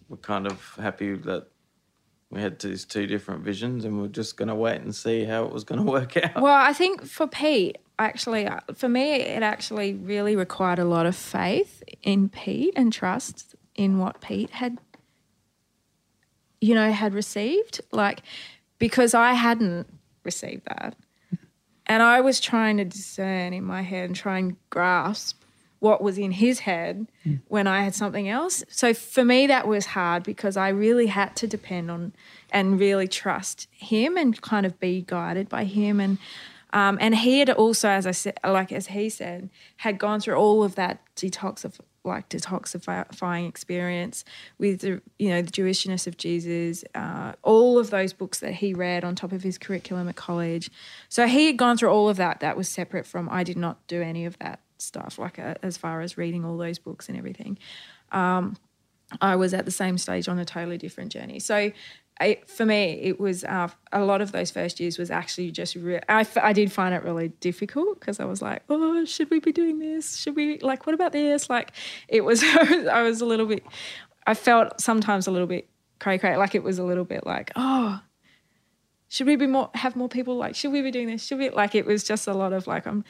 were 0.09 0.17
kind 0.17 0.47
of 0.47 0.75
happy 0.77 1.15
that 1.15 1.49
we 2.31 2.41
had 2.41 2.59
these 2.59 2.85
two 2.85 3.07
different 3.07 3.45
visions, 3.45 3.85
and 3.85 4.01
we 4.01 4.07
are 4.07 4.11
just 4.11 4.37
going 4.37 4.49
to 4.49 4.55
wait 4.55 4.81
and 4.81 4.95
see 4.95 5.25
how 5.25 5.45
it 5.45 5.53
was 5.53 5.65
going 5.65 5.81
to 5.85 5.91
work 5.91 6.17
out. 6.17 6.41
Well, 6.41 6.55
I 6.55 6.73
think 6.73 7.05
for 7.05 7.27
Pete, 7.27 7.79
actually, 7.99 8.47
uh, 8.47 8.61
for 8.75 8.89
me, 8.89 9.15
it 9.15 9.43
actually 9.43 9.95
really 9.95 10.35
required 10.35 10.79
a 10.79 10.85
lot 10.85 11.07
of 11.07 11.15
faith 11.15 11.83
in 12.03 12.29
Pete 12.29 12.75
and 12.77 12.93
trust 12.93 13.55
in 13.75 13.99
what 13.99 14.21
Pete 14.21 14.51
had, 14.51 14.79
you 16.61 16.75
know, 16.75 16.91
had 16.91 17.15
received. 17.15 17.81
Like, 17.93 18.23
because 18.79 19.15
I 19.15 19.33
hadn't 19.33 19.87
received 20.25 20.65
that. 20.67 20.97
And 21.87 22.03
I 22.03 22.21
was 22.21 22.41
trying 22.41 22.79
to 22.79 22.85
discern 22.85 23.53
in 23.53 23.65
my 23.65 23.83
head 23.83 24.07
and 24.07 24.17
try 24.17 24.39
and 24.39 24.57
grasp 24.71 25.41
what 25.79 26.03
was 26.03 26.19
in 26.19 26.33
his 26.33 26.61
head 26.61 27.07
when 27.49 27.67
I 27.67 27.85
had 27.85 27.95
something 27.95 28.29
else. 28.29 28.65
So 28.69 28.93
for 28.95 29.25
me, 29.25 29.47
that 29.47 29.69
was 29.69 29.87
hard 29.87 30.25
because 30.25 30.57
I 30.57 30.71
really 30.71 31.07
had 31.07 31.37
to 31.37 31.47
depend 31.47 31.91
on 31.91 32.13
and 32.51 32.81
really 32.81 33.07
trust 33.07 33.69
him 33.71 34.17
and 34.17 34.41
kind 34.41 34.67
of 34.67 34.81
be 34.81 35.03
guided 35.03 35.49
by 35.49 35.65
him. 35.65 36.01
And 36.01 36.19
Um, 36.73 36.99
and 37.01 37.15
he 37.15 37.39
had 37.39 37.51
also, 37.51 37.89
as 37.89 38.07
I 38.07 38.11
said, 38.11 38.39
like 38.45 38.73
as 38.73 38.89
he 38.89 39.09
said, 39.09 39.51
had 39.79 39.99
gone 39.99 40.21
through 40.21 40.35
all 40.35 40.63
of 40.63 40.75
that 40.75 41.01
detox 41.17 41.65
of 41.65 41.81
like 42.05 42.29
detoxifying 42.29 43.49
experience 43.49 44.25
with 44.59 44.81
the 44.81 45.03
you 45.19 45.29
know 45.29 45.43
the 45.43 45.51
Jewishness 45.51 46.07
of 46.07 46.17
Jesus, 46.17 46.85
uh, 46.95 47.33
all 47.43 47.79
of 47.79 47.91
those 47.91 48.13
books 48.13 48.39
that 48.41 48.55
he 48.55 48.73
read 48.73 49.05
on 49.05 49.15
top 49.15 49.33
of 49.33 49.43
his 49.43 49.59
curriculum 49.59 50.09
at 50.09 50.17
college. 50.17 50.71
So 51.09 51.27
he 51.27 51.47
had 51.47 51.57
gone 51.57 51.77
through 51.77 51.91
all 51.91 52.09
of 52.09 52.17
that. 52.17 52.41
That 52.41 52.57
was 52.57 52.69
separate 52.69 53.07
from 53.07 53.29
I 53.31 53.43
did 53.43 53.57
not 53.57 53.85
do 53.87 54.03
any 54.03 54.25
of 54.25 54.39
that 54.39 54.61
stuff, 54.79 55.19
like 55.19 55.39
uh, 55.39 55.55
as 55.63 55.77
far 55.77 56.01
as 56.01 56.17
reading 56.17 56.45
all 56.45 56.57
those 56.57 56.79
books 56.79 57.09
and 57.09 57.19
everything. 57.19 57.59
Um, 58.13 58.57
I 59.21 59.37
was 59.37 59.55
at 59.55 59.65
the 59.65 59.71
same 59.71 59.99
stage 59.99 60.29
on 60.29 60.39
a 60.39 60.45
totally 60.45 60.79
different 60.79 61.13
journey. 61.13 61.39
So 61.39 61.71
For 62.47 62.65
me, 62.65 62.99
it 63.03 63.21
was 63.21 63.45
uh, 63.45 63.69
a 63.93 64.03
lot 64.03 64.23
of 64.23 64.33
those 64.33 64.51
first 64.51 64.81
years 64.81 64.97
was 64.97 65.11
actually 65.11 65.51
just. 65.51 65.75
Re- 65.75 66.01
I, 66.09 66.27
I 66.43 66.53
did 66.55 66.73
find 66.73 66.95
it 66.95 67.03
really 67.03 67.29
difficult 67.41 68.01
because 68.01 68.21
I 68.21 68.25
was 68.25 68.41
like, 68.41 68.63
oh, 68.71 69.05
should 69.05 69.31
we 69.31 69.39
be 69.39 69.53
doing 69.53 69.79
this? 69.79 70.17
Should 70.17 70.35
we 70.35 70.59
like, 70.61 70.87
what 70.87 70.95
about 70.95 71.13
this? 71.13 71.51
Like, 71.51 71.73
it 72.09 72.21
was. 72.25 72.43
I 72.43 73.03
was 73.03 73.21
a 73.21 73.27
little 73.27 73.47
bit. 73.47 73.65
I 74.27 74.35
felt 74.35 74.81
sometimes 74.81 75.27
a 75.27 75.31
little 75.31 75.47
bit 75.47 75.69
cray 75.99 76.19
cray. 76.19 76.37
Like 76.37 76.55
it 76.55 76.63
was 76.63 76.79
a 76.79 76.85
little 76.85 77.05
bit 77.05 77.27
like, 77.27 77.53
oh, 77.57 78.01
should 79.09 79.27
we 79.27 79.37
be 79.37 79.47
more 79.47 79.71
have 79.75 79.95
more 79.97 80.09
people? 80.09 80.37
Like, 80.37 80.55
should 80.55 80.73
we 80.73 80.83
be 80.83 80.91
doing 80.91 81.09
this? 81.09 81.25
Should 81.25 81.39
we? 81.39 81.51
Like, 81.51 81.75
it 81.75 81.87
was 81.87 82.03
just 82.03 82.27
a 82.27 82.35
lot 82.35 82.53
of 82.53 82.67
like, 82.67 82.87
um, 82.87 83.05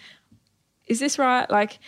is 0.87 1.01
this 1.01 1.19
right? 1.19 1.49
Like, 1.51 1.79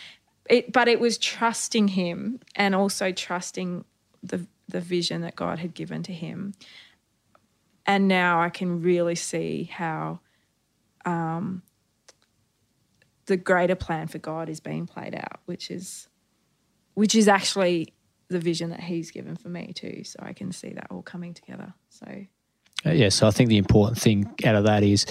it. 0.49 0.71
But 0.71 0.87
it 0.87 0.99
was 0.99 1.17
trusting 1.17 1.89
him 1.89 2.39
and 2.55 2.73
also 2.75 3.11
trusting 3.11 3.85
the 4.23 4.47
the 4.67 4.81
vision 4.81 5.21
that 5.21 5.35
God 5.35 5.59
had 5.59 5.73
given 5.73 6.03
to 6.03 6.13
him 6.13 6.53
and 7.89 8.07
now 8.07 8.39
I 8.39 8.49
can 8.49 8.83
really 8.83 9.15
see 9.15 9.63
how 9.63 10.19
um, 11.05 11.63
the 13.25 13.35
greater 13.35 13.73
plan 13.73 14.07
for 14.07 14.19
God 14.19 14.47
is 14.47 14.59
being 14.59 14.85
played 14.85 15.15
out, 15.15 15.39
which 15.45 15.71
is 15.71 16.07
which 16.93 17.15
is 17.15 17.27
actually 17.27 17.95
the 18.27 18.37
vision 18.37 18.69
that 18.69 18.81
He's 18.81 19.09
given 19.09 19.35
for 19.35 19.49
me 19.49 19.73
too. 19.73 20.03
So 20.03 20.19
I 20.21 20.33
can 20.33 20.51
see 20.51 20.69
that 20.73 20.85
all 20.91 21.01
coming 21.01 21.33
together. 21.33 21.73
So 21.89 22.05
uh, 22.85 22.91
yeah, 22.91 23.09
so 23.09 23.25
I 23.25 23.31
think 23.31 23.49
the 23.49 23.57
important 23.57 23.97
thing 23.99 24.35
out 24.45 24.53
of 24.53 24.65
that 24.65 24.83
is 24.83 25.07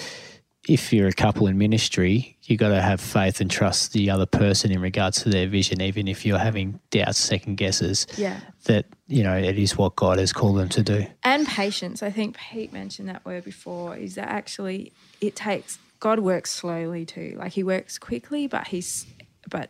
if 0.67 0.91
you're 0.91 1.07
a 1.07 1.13
couple 1.13 1.47
in 1.47 1.57
ministry, 1.57 2.37
you've 2.43 2.59
got 2.59 2.69
to 2.69 2.81
have 2.81 2.99
faith 2.99 3.41
and 3.41 3.49
trust 3.49 3.93
the 3.93 4.09
other 4.09 4.25
person 4.25 4.71
in 4.71 4.81
regards 4.81 5.23
to 5.23 5.29
their 5.29 5.47
vision, 5.47 5.81
even 5.81 6.07
if 6.07 6.25
you're 6.25 6.37
having 6.37 6.79
doubts, 6.91 7.17
second 7.17 7.55
guesses. 7.55 8.05
Yeah. 8.17 8.39
That 8.65 8.85
you 9.07 9.23
know 9.23 9.37
it 9.37 9.57
is 9.57 9.77
what 9.77 9.95
God 9.95 10.19
has 10.19 10.33
called 10.33 10.57
them 10.57 10.69
to 10.69 10.83
do. 10.83 11.05
And 11.23 11.47
patience. 11.47 12.03
I 12.03 12.11
think 12.11 12.37
Pete 12.37 12.73
mentioned 12.73 13.09
that 13.09 13.25
word 13.25 13.45
before. 13.45 13.95
Is 13.95 14.15
that 14.15 14.27
actually 14.27 14.91
it 15.21 15.35
takes 15.35 15.79
God 15.99 16.19
works 16.19 16.51
slowly 16.51 17.05
too. 17.05 17.35
Like 17.37 17.53
He 17.53 17.63
works 17.63 17.97
quickly, 17.97 18.47
but 18.47 18.67
He's 18.67 19.05
but 19.49 19.69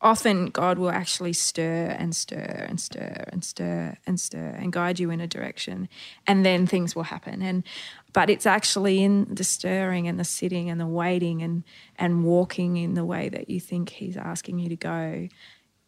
often 0.00 0.46
God 0.46 0.78
will 0.78 0.90
actually 0.90 1.32
stir 1.32 1.94
and 1.98 2.14
stir 2.16 2.66
and 2.68 2.80
stir 2.80 3.24
and 3.28 3.44
stir 3.44 3.96
and 4.06 4.18
stir 4.18 4.56
and 4.58 4.72
guide 4.72 4.98
you 4.98 5.10
in 5.10 5.20
a 5.20 5.26
direction, 5.26 5.88
and 6.26 6.44
then 6.44 6.66
things 6.66 6.96
will 6.96 7.04
happen. 7.04 7.42
And 7.42 7.64
but 8.12 8.30
it's 8.30 8.46
actually 8.46 9.02
in 9.02 9.34
the 9.34 9.44
stirring 9.44 10.08
and 10.08 10.18
the 10.18 10.24
sitting 10.24 10.70
and 10.70 10.80
the 10.80 10.86
waiting 10.86 11.42
and 11.42 11.64
and 11.96 12.24
walking 12.24 12.76
in 12.76 12.94
the 12.94 13.04
way 13.04 13.28
that 13.28 13.50
you 13.50 13.60
think 13.60 13.90
He's 13.90 14.16
asking 14.16 14.58
you 14.58 14.68
to 14.70 14.76
go. 14.76 15.28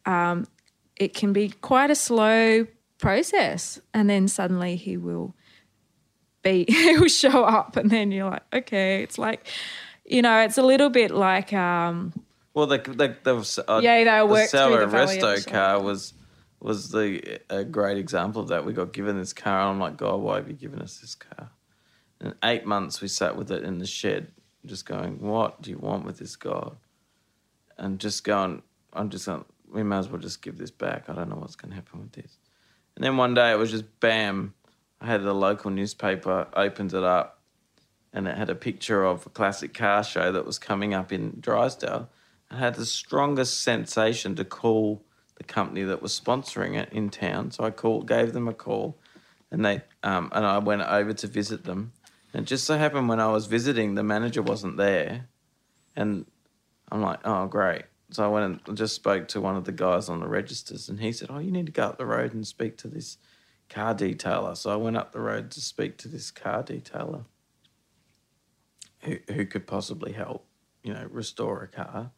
Um, 0.04 0.46
it 0.96 1.14
can 1.14 1.32
be 1.32 1.48
quite 1.48 1.90
a 1.90 1.94
slow 1.94 2.66
process, 2.98 3.80
and 3.94 4.10
then 4.10 4.28
suddenly 4.28 4.76
He 4.76 4.96
will 4.96 5.34
be 6.42 6.64
He 6.68 6.98
will 6.98 7.08
show 7.08 7.44
up, 7.44 7.76
and 7.76 7.90
then 7.90 8.12
you're 8.12 8.30
like, 8.30 8.44
okay, 8.52 9.02
it's 9.02 9.18
like. 9.18 9.46
You 10.04 10.20
know, 10.20 10.40
it's 10.40 10.58
a 10.58 10.64
little 10.64 10.90
bit 10.90 11.12
like 11.12 11.52
um, 11.52 12.12
Well, 12.54 12.66
the 12.66 12.78
the, 12.78 13.16
the 13.22 13.64
uh, 13.68 13.80
Yeah, 13.82 13.96
the 14.26 14.32
Sauer 14.48 14.86
the 14.86 14.96
Resto 14.96 15.46
car 15.46 15.80
was 15.80 16.14
was 16.60 16.90
the 16.90 17.40
a 17.50 17.64
great 17.64 17.98
example 17.98 18.42
of 18.42 18.48
that. 18.48 18.64
We 18.64 18.72
got 18.72 18.92
given 18.92 19.18
this 19.18 19.32
car, 19.32 19.60
and 19.62 19.70
I'm 19.70 19.80
like, 19.80 19.96
God, 19.96 20.20
why 20.20 20.36
have 20.36 20.48
you 20.48 20.54
given 20.54 20.80
us 20.80 20.98
this 20.98 21.14
car? 21.14 21.50
And 22.20 22.34
eight 22.44 22.64
months 22.64 23.00
we 23.00 23.08
sat 23.08 23.36
with 23.36 23.50
it 23.50 23.64
in 23.64 23.78
the 23.78 23.86
shed, 23.86 24.28
just 24.64 24.86
going, 24.86 25.20
what 25.20 25.60
do 25.60 25.70
you 25.70 25.78
want 25.78 26.04
with 26.04 26.18
this 26.18 26.36
God? 26.36 26.76
And 27.76 27.98
just 27.98 28.22
going, 28.22 28.62
I'm 28.92 29.10
just 29.10 29.26
going, 29.26 29.44
we 29.72 29.82
might 29.82 29.98
as 29.98 30.08
well 30.08 30.20
just 30.20 30.40
give 30.40 30.56
this 30.56 30.70
back. 30.70 31.10
I 31.10 31.14
don't 31.14 31.28
know 31.28 31.36
what's 31.36 31.56
going 31.56 31.70
to 31.70 31.74
happen 31.74 32.00
with 32.00 32.12
this. 32.12 32.38
And 32.94 33.04
then 33.04 33.16
one 33.16 33.34
day 33.34 33.50
it 33.50 33.58
was 33.58 33.72
just 33.72 33.84
bam. 33.98 34.54
I 35.00 35.06
had 35.06 35.24
the 35.24 35.34
local 35.34 35.72
newspaper, 35.72 36.46
opened 36.54 36.94
it 36.94 37.02
up, 37.02 37.40
and 38.12 38.28
it 38.28 38.36
had 38.36 38.50
a 38.50 38.54
picture 38.54 39.02
of 39.04 39.26
a 39.26 39.30
classic 39.30 39.74
car 39.74 40.04
show 40.04 40.30
that 40.30 40.46
was 40.46 40.60
coming 40.60 40.94
up 40.94 41.12
in 41.12 41.38
Drysdale. 41.40 42.08
Had 42.52 42.74
the 42.74 42.86
strongest 42.86 43.62
sensation 43.62 44.34
to 44.36 44.44
call 44.44 45.04
the 45.36 45.44
company 45.44 45.82
that 45.84 46.02
was 46.02 46.18
sponsoring 46.18 46.76
it 46.76 46.92
in 46.92 47.08
town. 47.08 47.50
So 47.50 47.64
I 47.64 47.70
called, 47.70 48.06
gave 48.06 48.32
them 48.32 48.46
a 48.46 48.52
call, 48.52 48.98
and 49.50 49.64
they 49.64 49.82
um, 50.02 50.30
and 50.32 50.44
I 50.44 50.58
went 50.58 50.82
over 50.82 51.12
to 51.12 51.26
visit 51.26 51.64
them. 51.64 51.92
And 52.34 52.46
just 52.46 52.64
so 52.64 52.78
happened 52.78 53.08
when 53.08 53.20
I 53.20 53.28
was 53.28 53.46
visiting, 53.46 53.94
the 53.94 54.02
manager 54.02 54.42
wasn't 54.42 54.76
there, 54.76 55.28
and 55.96 56.26
I'm 56.90 57.02
like, 57.02 57.20
oh 57.24 57.46
great. 57.46 57.84
So 58.10 58.24
I 58.24 58.28
went 58.28 58.60
and 58.66 58.76
just 58.76 58.94
spoke 58.94 59.28
to 59.28 59.40
one 59.40 59.56
of 59.56 59.64
the 59.64 59.72
guys 59.72 60.10
on 60.10 60.20
the 60.20 60.28
registers, 60.28 60.88
and 60.88 61.00
he 61.00 61.12
said, 61.12 61.28
oh, 61.30 61.38
you 61.38 61.50
need 61.50 61.66
to 61.66 61.72
go 61.72 61.84
up 61.84 61.98
the 61.98 62.06
road 62.06 62.34
and 62.34 62.46
speak 62.46 62.76
to 62.78 62.88
this 62.88 63.16
car 63.70 63.94
detailer. 63.94 64.56
So 64.56 64.70
I 64.70 64.76
went 64.76 64.98
up 64.98 65.12
the 65.12 65.20
road 65.20 65.50
to 65.52 65.60
speak 65.60 65.96
to 65.98 66.08
this 66.08 66.30
car 66.30 66.62
detailer 66.62 67.24
who, 69.00 69.16
who 69.32 69.46
could 69.46 69.66
possibly 69.66 70.12
help, 70.12 70.46
you 70.82 70.92
know, 70.92 71.06
restore 71.10 71.62
a 71.62 71.68
car. 71.68 72.10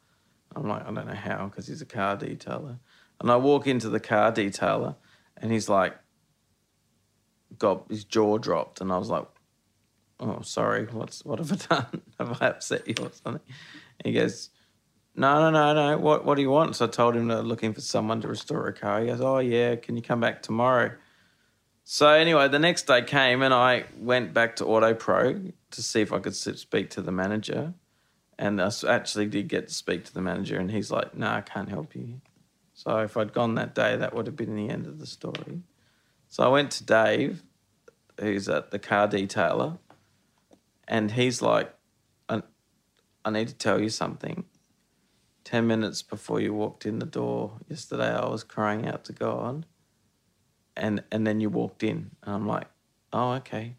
I'm 0.55 0.69
like, 0.69 0.83
I 0.83 0.93
don't 0.93 1.07
know 1.07 1.15
how 1.15 1.47
because 1.47 1.67
he's 1.67 1.83
a 1.83 1.87
car 1.87 2.17
detailer. 2.17 2.79
And 3.21 3.31
I 3.31 3.37
walk 3.37 3.67
into 3.67 3.89
the 3.89 4.01
car 4.01 4.33
detailer 4.33 4.97
and 5.37 5.53
he's 5.53 5.69
like, 5.69 5.97
got 7.59 7.87
his 7.89 8.05
jaw 8.05 8.39
dropped. 8.39 8.81
And 8.81 8.93
I 8.93 8.99
was 8.99 9.11
like, 9.11 9.27
oh, 10.21 10.41
sorry, 10.43 10.87
what's 10.87 11.25
what 11.25 11.39
have 11.39 11.53
I 11.53 11.57
done? 11.75 12.03
have 12.19 12.43
I 12.43 12.47
upset 12.49 12.87
you 12.87 12.95
or 13.01 13.11
something? 13.13 13.43
And 14.01 14.15
he 14.15 14.19
goes, 14.19 14.51
no, 15.17 15.39
no, 15.39 15.51
no, 15.51 15.75
no. 15.75 15.99
What, 15.99 16.25
what 16.25 16.35
do 16.35 16.43
you 16.43 16.51
want? 16.51 16.77
So 16.77 16.87
I 16.87 16.89
told 16.89 17.15
him 17.15 17.29
they're 17.29 17.43
looking 17.43 17.73
for 17.73 17.81
someone 17.81 18.21
to 18.23 18.29
restore 18.29 18.67
a 18.67 18.73
car. 18.73 19.01
He 19.01 19.07
goes, 19.07 19.21
oh, 19.21 19.39
yeah, 19.39 19.77
can 19.77 19.97
you 19.97 20.03
come 20.03 20.21
back 20.21 20.43
tomorrow? 20.43 20.93
So 21.85 22.09
anyway, 22.09 22.49
the 22.49 22.59
next 22.59 22.87
day 22.87 23.03
came 23.03 23.43
and 23.43 23.53
I 23.53 23.85
went 23.99 24.33
back 24.33 24.57
to 24.57 24.65
Auto 24.65 24.95
Pro 24.95 25.41
to 25.71 25.83
see 25.83 26.01
if 26.01 26.13
I 26.13 26.19
could 26.19 26.35
speak 26.35 26.91
to 26.91 27.03
the 27.03 27.13
manager. 27.13 27.75
And 28.39 28.61
I 28.61 28.71
actually 28.89 29.27
did 29.27 29.49
get 29.49 29.69
to 29.69 29.75
speak 29.75 30.05
to 30.05 30.15
the 30.15 30.21
manager, 30.21 30.59
and 30.59 30.71
he's 30.71 30.91
like, 30.91 31.17
"No, 31.17 31.29
I 31.29 31.41
can't 31.41 31.69
help 31.69 31.95
you." 31.95 32.21
So 32.73 32.99
if 32.99 33.17
I'd 33.17 33.33
gone 33.33 33.55
that 33.55 33.75
day, 33.75 33.97
that 33.97 34.15
would 34.15 34.27
have 34.27 34.37
been 34.37 34.57
the 34.57 34.69
end 34.69 34.87
of 34.87 34.99
the 34.99 35.07
story. 35.07 35.63
So 36.29 36.43
I 36.43 36.49
went 36.49 36.73
to 36.73 36.85
Dave, 36.85 37.45
who's 38.21 38.49
at 38.49 38.71
the 38.71 38.79
car 38.79 39.07
detailer, 39.07 39.79
and 40.89 41.13
he's 41.13 41.41
like, 41.41 41.75
"I, 42.29 42.43
I 43.25 43.31
need 43.31 43.49
to 43.49 43.55
tell 43.55 43.81
you 43.81 43.89
something." 43.89 44.45
Ten 45.45 45.67
minutes 45.67 46.03
before 46.03 46.41
you 46.41 46.55
walked 46.55 46.87
in 46.87 46.99
the 46.99 47.07
door 47.07 47.61
yesterday, 47.69 48.11
I 48.11 48.29
was 48.29 48.43
crying 48.43 48.87
out 48.87 49.05
to 49.05 49.13
God 49.13 49.67
and 50.77 51.03
and 51.11 51.27
then 51.27 51.41
you 51.41 51.51
walked 51.51 51.83
in 51.83 52.11
and 52.23 52.35
i'm 52.35 52.47
like 52.47 52.69
oh 53.13 53.33
okay 53.33 53.77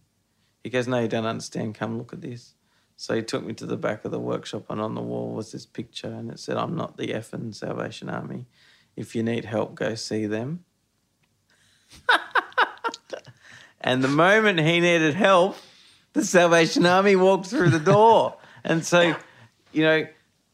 he 0.63 0.69
goes 0.69 0.87
no 0.87 0.99
you 0.99 1.07
don't 1.07 1.25
understand 1.25 1.75
come 1.75 1.97
look 1.97 2.13
at 2.13 2.21
this 2.21 2.53
so 2.97 3.15
he 3.15 3.21
took 3.21 3.43
me 3.43 3.53
to 3.53 3.65
the 3.65 3.77
back 3.77 4.05
of 4.05 4.11
the 4.11 4.19
workshop 4.19 4.65
and 4.69 4.79
on 4.79 4.95
the 4.95 5.01
wall 5.01 5.33
was 5.33 5.51
this 5.51 5.65
picture 5.65 6.07
and 6.07 6.31
it 6.31 6.39
said 6.39 6.57
i'm 6.57 6.75
not 6.75 6.97
the 6.97 7.07
effing 7.09 7.53
salvation 7.53 8.09
army. 8.09 8.45
If 8.95 9.13
you 9.13 9.23
need 9.23 9.43
help 9.43 9.75
go 9.75 9.95
see 9.95 10.25
them. 10.25 10.63
And 13.85 14.03
the 14.03 14.07
moment 14.07 14.59
he 14.59 14.79
needed 14.79 15.13
help 15.13 15.57
the 16.13 16.25
salvation 16.25 16.85
army 16.85 17.15
walked 17.15 17.45
through 17.45 17.69
the 17.69 17.79
door. 17.79 18.37
And 18.63 18.83
so 18.83 19.15
you 19.71 19.83
know 19.83 20.07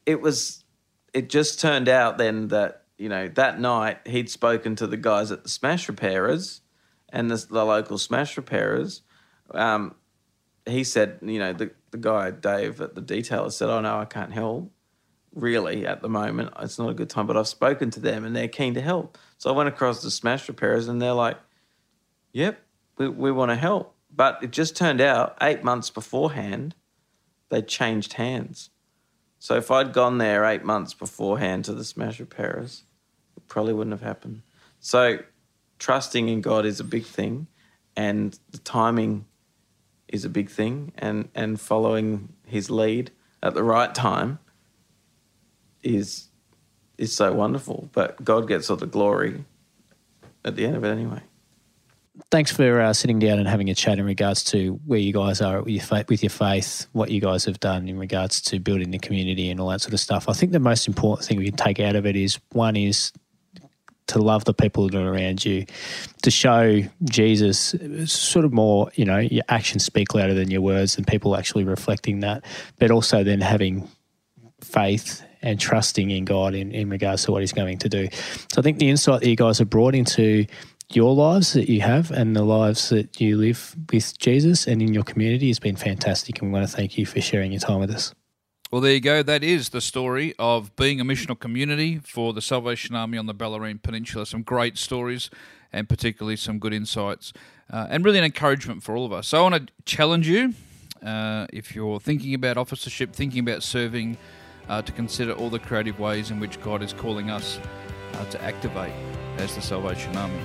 it 0.06 0.22
was 0.22 0.66
it 1.14 1.30
just 1.30 1.62
turned 1.62 1.88
out 1.88 2.18
then 2.18 2.50
that 2.50 2.84
you 2.98 3.08
know 3.08 3.30
that 3.30 3.60
night 3.60 4.00
he'd 4.06 4.30
spoken 4.30 4.76
to 4.76 4.86
the 4.86 4.98
guys 4.98 5.32
at 5.32 5.44
the 5.44 5.50
smash 5.50 5.88
repairers 5.88 6.62
and 7.10 7.32
the, 7.32 7.38
the 7.50 7.64
local 7.64 7.98
smash 7.98 8.36
repairers 8.36 9.02
um, 9.54 9.96
he 10.66 10.84
said 10.84 11.20
you 11.22 11.40
know 11.40 11.54
the, 11.54 11.72
the 11.92 11.98
guy 11.98 12.32
dave 12.32 12.80
at 12.82 12.96
the 12.96 13.02
detailer 13.02 13.52
said 13.52 13.70
oh 13.70 13.82
no 13.82 14.00
i 14.00 14.06
can't 14.06 14.34
help 14.34 14.72
really 15.34 15.86
at 15.88 16.02
the 16.02 16.10
moment. 16.10 16.54
It's 16.60 16.78
not 16.78 16.90
a 16.90 16.94
good 16.94 17.10
time. 17.10 17.28
But 17.28 17.38
i've 17.38 17.48
spoken 17.48 17.90
to 17.92 18.00
them 18.00 18.26
and 18.26 18.36
they're 18.36 18.48
keen 18.48 18.74
to 18.74 18.82
help. 18.82 19.18
So 19.38 19.50
i 19.50 19.54
went 19.56 19.70
across 19.70 20.02
to 20.02 20.12
smash 20.12 20.48
repairers 20.48 20.88
and 20.88 21.02
they're 21.02 21.14
like 21.14 21.38
yep 22.34 22.60
we, 22.98 23.08
we 23.08 23.32
want 23.32 23.52
to 23.52 23.56
help. 23.56 23.96
But 24.14 24.40
it 24.44 24.52
just 24.52 24.76
turned 24.76 25.02
out 25.02 25.38
eight 25.42 25.64
months 25.64 25.90
beforehand 25.90 26.76
they 27.50 27.62
changed 27.62 28.14
hands. 28.14 28.70
So 29.38 29.56
if 29.56 29.72
I'd 29.72 29.94
gone 29.94 30.20
there 30.20 30.46
eight 30.46 30.64
months 30.64 30.94
beforehand 30.94 31.66
to 31.66 31.74
the 31.74 31.84
smash 31.84 32.20
repairers, 32.20 32.84
it 33.36 33.48
probably 33.48 33.74
wouldn't 33.74 33.94
have 33.94 34.02
happened. 34.02 34.42
So 34.80 35.20
trusting 35.80 36.30
in 36.30 36.42
God 36.42 36.66
is 36.66 36.80
a 36.80 36.84
big 36.86 37.06
thing, 37.06 37.48
and 37.98 38.38
the 38.52 38.60
timing 38.60 39.26
is 40.12 40.26
a 40.26 40.30
big 40.30 40.50
thing, 40.50 40.92
and 40.98 41.30
and 41.34 41.60
following 41.60 42.34
His 42.46 42.70
lead 42.70 43.12
at 43.42 43.54
the 43.54 43.64
right 43.64 43.94
time 43.94 44.40
is 45.84 46.28
is 46.98 47.16
so 47.16 47.34
wonderful. 47.34 47.90
But 47.92 48.24
God 48.24 48.48
gets 48.48 48.70
all 48.70 48.78
the 48.78 48.86
glory 48.86 49.46
at 50.46 50.56
the 50.56 50.66
end 50.66 50.76
of 50.76 50.84
it 50.84 50.90
anyway. 50.90 51.22
Thanks 52.30 52.52
for 52.52 52.82
uh, 52.82 52.94
sitting 52.94 53.20
down 53.20 53.40
and 53.40 53.48
having 53.48 53.70
a 53.70 53.76
chat 53.76 53.98
in 53.98 54.06
regards 54.06 54.44
to 54.46 54.80
where 54.86 55.00
you 55.00 55.14
guys 55.14 55.42
are 55.42 55.62
with 55.62 55.70
your, 55.70 55.84
faith, 55.84 56.10
with 56.10 56.22
your 56.22 56.30
faith, 56.30 56.88
what 56.92 57.10
you 57.10 57.22
guys 57.22 57.46
have 57.46 57.60
done 57.60 57.88
in 57.88 57.98
regards 57.98 58.42
to 58.42 58.60
building 58.60 58.92
the 58.92 59.00
community 59.00 59.50
and 59.50 59.60
all 59.60 59.70
that 59.70 59.82
sort 59.82 59.94
of 59.94 60.00
stuff. 60.00 60.28
I 60.28 60.34
think 60.34 60.52
the 60.52 60.60
most 60.60 60.88
important 60.88 61.28
thing 61.28 61.38
we 61.38 61.46
can 61.46 61.56
take 61.56 61.80
out 61.80 61.96
of 61.96 62.06
it 62.06 62.16
is 62.16 62.38
one 62.52 62.76
is 62.76 63.12
to 64.08 64.20
love 64.20 64.46
the 64.46 64.54
people 64.54 64.90
that 64.90 64.98
are 64.98 65.14
around 65.14 65.46
you, 65.46 65.66
to 66.24 66.32
show 66.32 66.82
Jesus 67.06 67.76
sort 68.06 68.46
of 68.46 68.54
more, 68.54 68.92
you 68.96 69.06
know, 69.06 69.20
your 69.20 69.44
actions 69.50 69.86
speak 69.86 70.14
louder 70.14 70.34
than 70.34 70.52
your 70.52 70.62
words 70.62 70.98
and 70.98 71.08
people 71.08 71.36
actually 71.36 71.64
reflecting 71.64 72.20
that, 72.22 72.44
but 72.80 72.92
also 72.92 73.24
then 73.24 73.42
having 73.42 73.88
faith 74.62 75.24
and 75.42 75.60
trusting 75.60 76.12
in 76.12 76.26
God 76.26 76.54
in, 76.54 76.72
in 76.72 76.90
regards 76.90 77.24
to 77.26 77.32
what 77.32 77.42
He's 77.42 77.54
going 77.54 77.78
to 77.80 77.90
do. 77.90 78.10
So 78.52 78.60
I 78.60 78.62
think 78.62 78.80
the 78.80 78.90
insight 78.90 79.22
that 79.22 79.30
you 79.30 79.36
guys 79.36 79.60
have 79.60 79.70
brought 79.70 79.96
into 79.96 80.46
your 80.96 81.16
lives 81.16 81.54
that 81.54 81.70
you 81.70 81.82
have 81.82 82.12
and 82.12 82.36
the 82.36 82.44
lives 82.44 82.90
that 82.90 83.20
you 83.20 83.38
live 83.38 83.76
with 83.92 84.18
Jesus 84.20 84.68
and 84.68 84.82
in 84.82 84.94
your 84.94 85.04
community 85.04 85.48
has 85.48 85.60
been 85.60 85.76
fantastic. 85.76 86.42
And 86.42 86.52
we 86.52 86.60
want 86.60 86.70
to 86.70 86.76
thank 86.76 86.98
you 86.98 87.06
for 87.06 87.22
sharing 87.22 87.52
your 87.52 87.62
time 87.62 87.80
with 87.80 87.92
us. 87.92 88.14
Well, 88.72 88.80
there 88.80 88.94
you 88.94 89.02
go. 89.02 89.22
That 89.22 89.44
is 89.44 89.70
the 89.70 89.82
story 89.82 90.34
of 90.40 90.74
being 90.78 91.02
a 91.02 91.04
missional 91.04 91.38
community 91.38 92.00
for 92.00 92.32
the 92.32 92.42
Salvation 92.42 92.96
Army 92.96 93.18
on 93.18 93.26
the 93.26 93.36
Bellarine 93.36 93.82
Peninsula. 93.82 94.26
Some 94.26 94.44
great 94.44 94.78
stories 94.78 95.30
and 95.74 95.90
particularly 95.90 96.38
some 96.38 96.58
good 96.58 96.74
insights 96.74 97.34
uh, 97.70 97.88
and 97.90 98.06
really 98.06 98.20
an 98.20 98.24
encouragement 98.24 98.82
for 98.82 98.96
all 98.96 99.06
of 99.06 99.12
us. 99.12 99.28
So 99.28 99.40
I 99.40 99.42
want 99.42 99.68
to 99.68 99.74
challenge 99.84 100.26
you 100.26 100.54
uh, 101.06 101.48
if 101.52 101.76
you're 101.76 102.00
thinking 102.00 102.34
about 102.34 102.56
officership, 102.56 103.12
thinking 103.12 103.42
about 103.42 103.62
serving, 103.62 104.16
uh, 104.70 104.82
to 104.84 104.94
consider 104.94 105.34
all 105.34 105.50
the 105.50 105.60
creative 105.60 106.00
ways 106.00 106.32
in 106.32 106.40
which 106.40 106.62
God 106.62 106.82
is 106.82 106.94
calling 106.94 107.30
us 107.30 107.60
uh, 108.14 108.26
to 108.30 108.42
activate 108.42 108.94
as 109.36 109.54
the 109.54 109.62
Salvation 109.62 110.16
Army. 110.16 110.40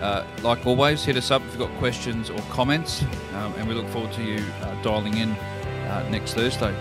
Uh, 0.00 0.26
like 0.42 0.66
always, 0.66 1.04
hit 1.04 1.16
us 1.16 1.30
up 1.30 1.40
if 1.42 1.50
you've 1.50 1.68
got 1.68 1.78
questions 1.78 2.30
or 2.30 2.38
comments, 2.50 3.04
um, 3.34 3.54
and 3.58 3.68
we 3.68 3.74
look 3.74 3.86
forward 3.90 4.12
to 4.14 4.24
you 4.24 4.44
uh, 4.62 4.82
dialing 4.82 5.18
in 5.18 5.36
next 6.10 6.34
Thursday. 6.34 6.74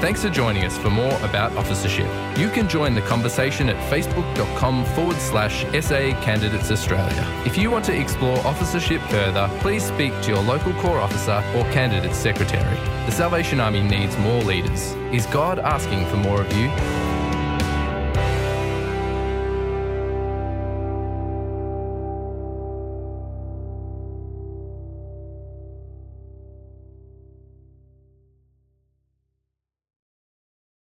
Thanks 0.00 0.22
for 0.22 0.30
joining 0.30 0.64
us 0.64 0.78
for 0.78 0.90
more 0.90 1.12
about 1.24 1.56
officership. 1.56 2.06
You 2.38 2.50
can 2.50 2.68
join 2.68 2.94
the 2.94 3.00
conversation 3.00 3.68
at 3.68 3.74
facebook.com 3.90 4.84
forward 4.94 5.16
slash 5.16 5.64
SA 5.84 6.12
Candidates 6.22 6.70
Australia. 6.70 7.26
If 7.44 7.58
you 7.58 7.72
want 7.72 7.84
to 7.86 8.00
explore 8.00 8.38
officership 8.46 9.02
further, 9.10 9.50
please 9.58 9.82
speak 9.82 10.12
to 10.22 10.28
your 10.28 10.42
local 10.44 10.72
Corps 10.74 11.00
officer 11.00 11.42
or 11.56 11.64
candidate 11.72 12.14
secretary. 12.14 12.76
The 13.06 13.10
Salvation 13.10 13.58
Army 13.58 13.82
needs 13.82 14.16
more 14.18 14.40
leaders. 14.42 14.92
Is 15.12 15.26
God 15.26 15.58
asking 15.58 16.06
for 16.06 16.16
more 16.16 16.42
of 16.42 16.52
you? 16.56 16.68